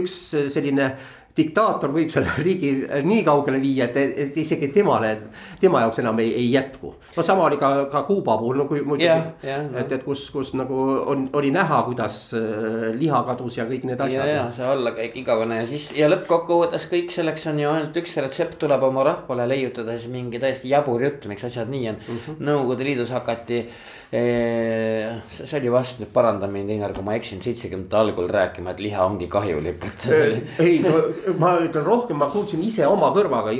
üks 0.01 0.17
selline 0.49 0.91
diktaator 1.37 1.91
võib 1.93 2.11
selle 2.11 2.31
riigi 2.45 2.71
nii 3.05 3.23
kaugele 3.25 3.59
viia, 3.61 3.87
et, 3.87 3.97
et 4.25 4.37
isegi 4.41 4.69
temale, 4.73 5.13
tema 5.61 5.83
jaoks 5.83 6.01
enam 6.01 6.21
ei, 6.23 6.31
ei 6.41 6.47
jätku. 6.53 6.93
no 7.15 7.25
sama 7.25 7.45
oli 7.47 7.59
ka, 7.61 7.71
ka 7.91 8.03
Kuuba 8.07 8.37
puhul, 8.41 8.57
no 8.61 8.67
kui 8.69 8.81
muidugi 8.81 9.07
yeah,, 9.07 9.27
yeah, 9.43 9.65
no. 9.67 9.77
et, 9.81 9.91
et 9.93 10.05
kus, 10.05 10.27
kus 10.33 10.53
nagu 10.57 10.77
on, 11.13 11.27
oli 11.37 11.51
näha, 11.53 11.81
kuidas 11.89 12.19
äh, 12.37 12.87
liha 12.97 13.21
kadus 13.29 13.59
ja 13.59 13.67
kõik 13.69 13.85
need 13.89 14.01
asjad. 14.07 14.23
ja, 14.23 14.39
ja 14.39 14.47
see 14.55 14.67
allakäik 14.67 15.17
igavene 15.21 15.61
ja 15.61 15.67
siis 15.69 15.89
ja 15.97 16.09
lõppkokkuvõttes 16.11 16.87
kõik 16.91 17.13
selleks 17.13 17.47
on 17.51 17.61
ju 17.61 17.73
ainult 17.73 18.01
üks 18.01 18.17
retsept 18.23 18.57
tuleb 18.63 18.87
oma 18.89 19.05
rahvale 19.11 19.47
leiutada 19.49 19.97
siis 19.97 20.11
mingi 20.13 20.41
täiesti 20.41 20.73
jabur 20.73 21.05
jutt, 21.05 21.29
miks 21.29 21.45
asjad 21.47 21.69
nii 21.71 21.85
on 21.93 22.01
mm. 22.01 22.17
-hmm. 22.17 22.43
Nõukogude 22.47 22.87
Liidus 22.87 23.13
hakati 23.13 23.65
see 24.11 25.57
oli 25.59 25.71
vast, 25.71 25.99
nüüd 25.99 26.11
paranda 26.13 26.47
mind 26.47 26.71
Einar, 26.71 26.93
kui 26.95 27.03
ma 27.03 27.17
eksin, 27.17 27.41
seitsmekümnendate 27.43 27.97
algul 27.99 28.29
rääkima, 28.31 28.71
et 28.71 28.79
liha 28.85 29.03
ongi 29.03 29.27
kahjulik, 29.31 29.83
et 29.83 30.05
see 30.05 30.19
oli. 30.27 30.37
ei, 30.63 30.77
no 30.85 31.33
ma 31.41 31.57
ütlen 31.65 31.83
rohkem, 31.83 32.15
ma 32.21 32.29
kuulsin 32.31 32.63
ise 32.63 32.87
oma 32.87 33.09
kõrvaga 33.15 33.51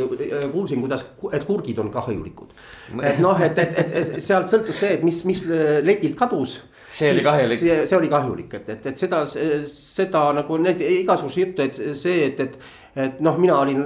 kuulsin, 0.53 0.79
kuidas, 0.85 1.03
et 1.35 1.43
kurgid 1.47 1.83
on 1.83 1.91
kahjulikud. 1.91 2.55
et 3.01 3.19
noh, 3.23 3.43
et, 3.43 3.59
et, 3.59 3.91
et 3.91 4.15
sealt 4.23 4.47
sõltus 4.47 4.79
see, 4.79 4.95
et 4.95 5.03
mis, 5.03 5.19
mis 5.27 5.43
letilt 5.83 6.15
kadus. 6.19 6.61
see 6.87 7.11
oli 7.11 7.27
kahjulik. 7.27 7.67
see 7.67 7.99
oli 7.99 8.11
kahjulik, 8.15 8.59
et, 8.61 8.73
et, 8.77 8.91
et 8.93 9.05
seda, 9.05 9.25
seda 9.27 10.29
nagu 10.39 10.63
neid 10.63 10.79
igasuguseid 10.79 11.43
jutte, 11.43 11.67
et 11.67 11.97
see, 11.99 12.21
et, 12.31 12.45
et 12.47 12.59
et 12.97 13.19
noh, 13.21 13.35
mina 13.37 13.59
olin 13.61 13.83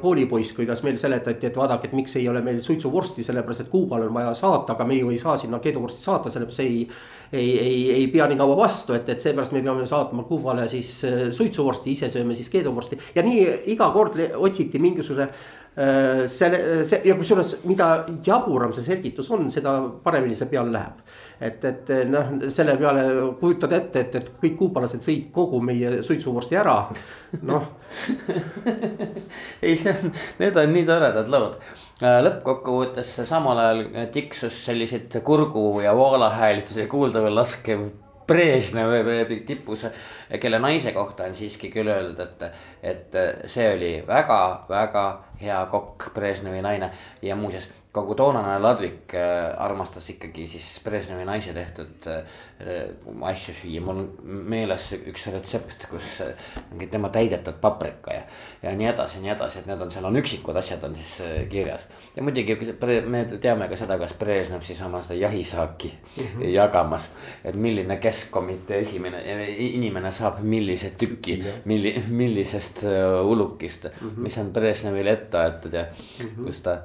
koolipoiss, 0.00 0.52
kuidas 0.54 0.84
meil 0.86 0.98
seletati, 1.00 1.48
et 1.48 1.56
vaadake, 1.58 1.88
et 1.90 1.96
miks 1.98 2.14
ei 2.20 2.28
ole 2.30 2.42
meil 2.44 2.60
suitsuvorsti, 2.62 3.24
sellepärast 3.26 3.64
et 3.64 3.72
Kuubal 3.72 4.06
on 4.06 4.14
vaja 4.14 4.34
saata, 4.38 4.76
aga 4.76 4.86
me 4.86 4.98
ju 5.00 5.10
ei 5.10 5.18
saa 5.18 5.36
sinna 5.40 5.58
keeduvorsti 5.62 6.02
saata, 6.04 6.30
sellepärast 6.30 6.64
ei. 6.64 6.86
ei, 7.34 7.58
ei, 7.58 7.78
ei 7.92 8.06
pea 8.12 8.28
nii 8.30 8.38
kaua 8.38 8.54
vastu, 8.56 8.94
et, 8.94 9.08
et 9.10 9.20
seepärast 9.20 9.52
me 9.56 9.62
peame 9.64 9.86
saatma 9.90 10.22
Kuubale 10.28 10.68
siis 10.70 10.90
suitsuvorsti, 11.34 11.96
ise 11.96 12.10
sööme 12.12 12.36
siis 12.38 12.52
keeduvorsti 12.52 13.00
ja 13.16 13.24
nii 13.26 13.46
iga 13.74 13.90
kord 13.90 14.20
otsiti 14.38 14.78
mingisuguse 14.78 15.28
selle, 15.74 16.58
see 16.86 17.00
ja 17.08 17.16
kusjuures, 17.18 17.56
mida 17.66 17.88
jaburam 18.22 18.70
see 18.74 18.84
selgitus 18.84 19.30
on, 19.34 19.48
seda 19.50 19.72
paremini 20.04 20.36
see 20.38 20.46
peale 20.50 20.70
läheb. 20.70 21.00
et, 21.40 21.64
et 21.66 21.90
noh, 22.06 22.30
selle 22.52 22.76
peale 22.78 23.02
kujutad 23.40 23.74
ette, 23.74 24.04
et, 24.04 24.14
et 24.20 24.28
kõik 24.42 24.54
kuupalased 24.60 25.02
sõid 25.02 25.32
kogu 25.34 25.58
meie 25.64 25.96
suitsuvorsti 26.06 26.60
ära, 26.60 26.76
noh. 27.42 27.66
Ei, 29.64 29.74
see 29.74 29.90
on, 29.90 30.14
need 30.38 30.62
on 30.62 30.72
nii 30.76 30.86
toredad 30.86 31.32
lood. 31.32 31.58
Äh, 32.02 32.20
lõppkokkuvõttes 32.26 33.10
samal 33.26 33.60
ajal 33.64 34.08
tiksus 34.14 34.64
selliseid 34.68 35.18
kurgu 35.26 35.82
ja 35.82 35.94
voolahäälitusi 35.96 36.86
kuulda 36.90 37.22
laskev 37.34 37.88
Brežnevi 38.26 39.40
tipus, 39.46 39.86
kelle 40.40 40.58
naise 40.58 40.92
kohta 40.92 41.28
on 41.28 41.34
siiski 41.34 41.70
küll 41.72 41.90
öeldud, 41.92 42.20
et, 42.24 42.44
et 42.82 43.18
see 43.50 43.68
oli 43.76 43.94
väga-väga 44.06 45.06
hea 45.42 45.62
kokk, 45.70 46.10
Brežnevi 46.14 46.62
naine. 46.64 46.90
Ja 47.22 47.36
muuseas 47.36 47.68
kogu 47.94 48.16
toonane 48.18 48.56
ladvik 48.58 49.14
äh, 49.14 49.52
armastas 49.62 50.08
ikkagi 50.10 50.48
siis 50.50 50.66
Brežnevi 50.82 51.22
naise 51.28 51.52
tehtud 51.54 52.08
äh, 52.10 52.24
asju 53.30 53.54
süüa, 53.54 53.82
mul 53.84 54.00
on 54.02 54.08
meeles 54.50 54.88
üks 54.96 55.28
retsept, 55.30 55.86
kus 55.92 56.16
äh, 56.24 56.32
mingi 56.72 56.88
tema 56.90 57.10
täidetud 57.14 57.60
paprika 57.62 58.16
ja. 58.16 58.24
ja 58.64 58.74
nii 58.74 58.90
edasi 58.90 59.20
ja 59.20 59.24
nii 59.26 59.34
edasi, 59.36 59.62
et 59.62 59.70
need 59.70 59.86
on, 59.86 59.94
seal 59.94 60.10
on 60.10 60.18
üksikud 60.18 60.58
asjad 60.58 60.82
on 60.88 60.98
siis 60.98 61.12
kirjas. 61.52 61.86
ja 62.16 62.26
muidugi 62.26 62.58
me 63.06 63.24
teame 63.38 63.70
ka 63.70 63.78
seda, 63.78 63.98
kas 64.02 64.16
Brežnev 64.18 64.66
siis 64.66 64.82
oma 64.82 65.02
seda 65.04 65.20
jahisaaki 65.20 65.94
mm 65.94 66.22
-hmm. 66.24 66.50
jagamas. 66.50 67.10
et 67.44 67.54
milline 67.54 67.96
keskkomitee 68.02 68.80
esimene 68.80 69.22
inimene 69.70 70.12
saab 70.12 70.42
millise 70.42 70.90
tüki, 70.98 71.42
milli-, 71.64 72.00
millisest 72.08 72.82
ulukist 73.24 73.84
mm, 73.84 74.08
-hmm. 74.08 74.22
mis 74.26 74.38
on 74.38 74.52
Brežnevile 74.52 75.12
ette 75.12 75.38
aetud 75.38 75.72
ja 75.72 75.82
mm 75.84 76.26
-hmm. 76.26 76.46
kus 76.46 76.62
ta 76.62 76.78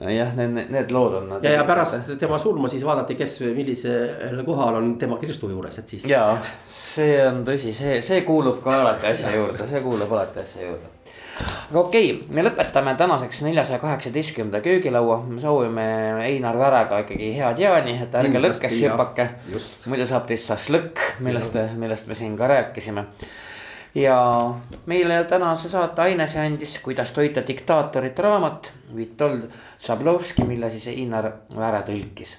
jah, 0.00 0.32
need, 0.36 0.70
need 0.72 0.94
lood 0.94 1.18
on. 1.20 1.34
ja, 1.42 1.56
ja 1.58 1.64
pärast 1.68 2.12
tema 2.20 2.38
surma 2.38 2.70
siis 2.72 2.84
vaadati, 2.86 3.16
kes 3.18 3.40
millisel 3.52 4.42
kohal 4.46 4.80
on 4.80 4.94
tema 4.98 5.18
kirstu 5.20 5.50
juures, 5.52 5.78
et 5.78 5.96
siis. 5.96 6.08
ja 6.10 6.24
see 6.72 7.18
on 7.26 7.42
tõsi, 7.46 7.74
see, 7.76 8.00
see 8.04 8.22
kuulub 8.28 8.62
ka 8.64 8.80
alati 8.80 9.12
asja 9.12 9.34
juurde, 9.36 9.68
see 9.68 9.84
kuulub 9.84 10.12
alati 10.16 10.44
asja 10.46 10.66
juurde 10.66 10.92
aga 11.42 11.80
okei 11.80 12.10
okay,, 12.14 12.32
me 12.34 12.44
lõpetame 12.44 12.94
tänaseks 12.98 13.42
neljasaja 13.46 13.80
kaheksateistkümnenda 13.82 14.60
köögilaua, 14.64 15.22
me 15.26 15.40
soovime 15.40 15.86
Einar 16.26 16.58
Väraga 16.60 17.02
ikkagi 17.04 17.32
head 17.36 17.62
jaani, 17.62 17.96
et 18.04 18.18
ärge 18.20 18.42
lõkkesse 18.42 18.82
hüpake. 18.84 19.28
muidu 19.90 20.06
saab 20.10 20.28
teist 20.28 20.50
šašlõkk, 20.52 21.06
millest, 21.24 21.56
millest 21.80 22.10
me 22.10 22.18
siin 22.18 22.36
ka 22.38 22.50
rääkisime 22.52 23.06
ja 23.94 24.50
meile 24.86 25.24
tänase 25.24 25.68
saate 25.68 26.02
aines 26.02 26.36
andis 26.36 26.78
Kuidas 26.78 27.12
toita 27.12 27.42
diktaatorit 27.46 28.18
raamat 28.18 28.72
Vitold 28.96 29.42
Šablovski, 29.80 30.44
mille 30.44 30.70
siis 30.70 30.86
Einar 30.86 31.30
Vääre 31.56 31.82
tõlkis. 31.86 32.38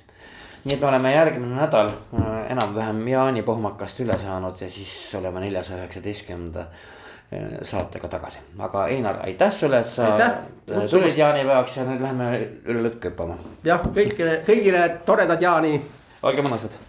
nii 0.63 0.75
et 0.75 0.81
me 0.81 0.87
oleme 0.87 1.11
järgmine 1.11 1.55
nädal 1.55 1.89
äh, 1.91 2.51
enam-vähem 2.51 3.07
jaanipohmakast 3.07 3.99
üle 3.99 4.15
saanud 4.17 4.61
ja 4.61 4.69
siis 4.69 5.15
oleme 5.19 5.41
neljasaja 5.43 5.81
üheksateistkümnenda 5.83 6.61
äh, 6.61 7.57
saatega 7.67 8.07
tagasi, 8.07 8.39
aga 8.59 8.87
Einar, 8.87 9.19
aitäh 9.27 9.51
sulle, 9.51 9.83
et 9.83 9.91
sa 9.91 10.07
aitäh, 10.13 10.39
tulid 10.91 11.17
jaanipäevaks 11.17 11.77
ja 11.77 11.85
nüüd 11.89 12.01
läheme 12.01 12.31
üle 12.63 12.87
lõkku 12.87 13.11
hüppama. 13.11 13.37
jah, 13.67 13.83
kõigile, 13.99 14.39
kõigile 14.47 14.87
toredad 15.05 15.41
jaani. 15.41 15.75
olge 16.23 16.47
mõnusad 16.47 16.79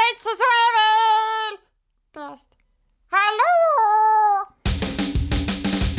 täitsa 0.00 0.30
soe 0.36 0.66
veel 0.76 1.58
peast. 2.14 2.56
halloo. 3.12 4.46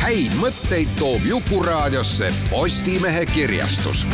häid 0.01 0.37
mõtteid 0.41 0.95
toob 0.99 1.25
Jukuraadiosse 1.29 2.31
Postimehe 2.49 3.25
kirjastus 3.33 4.05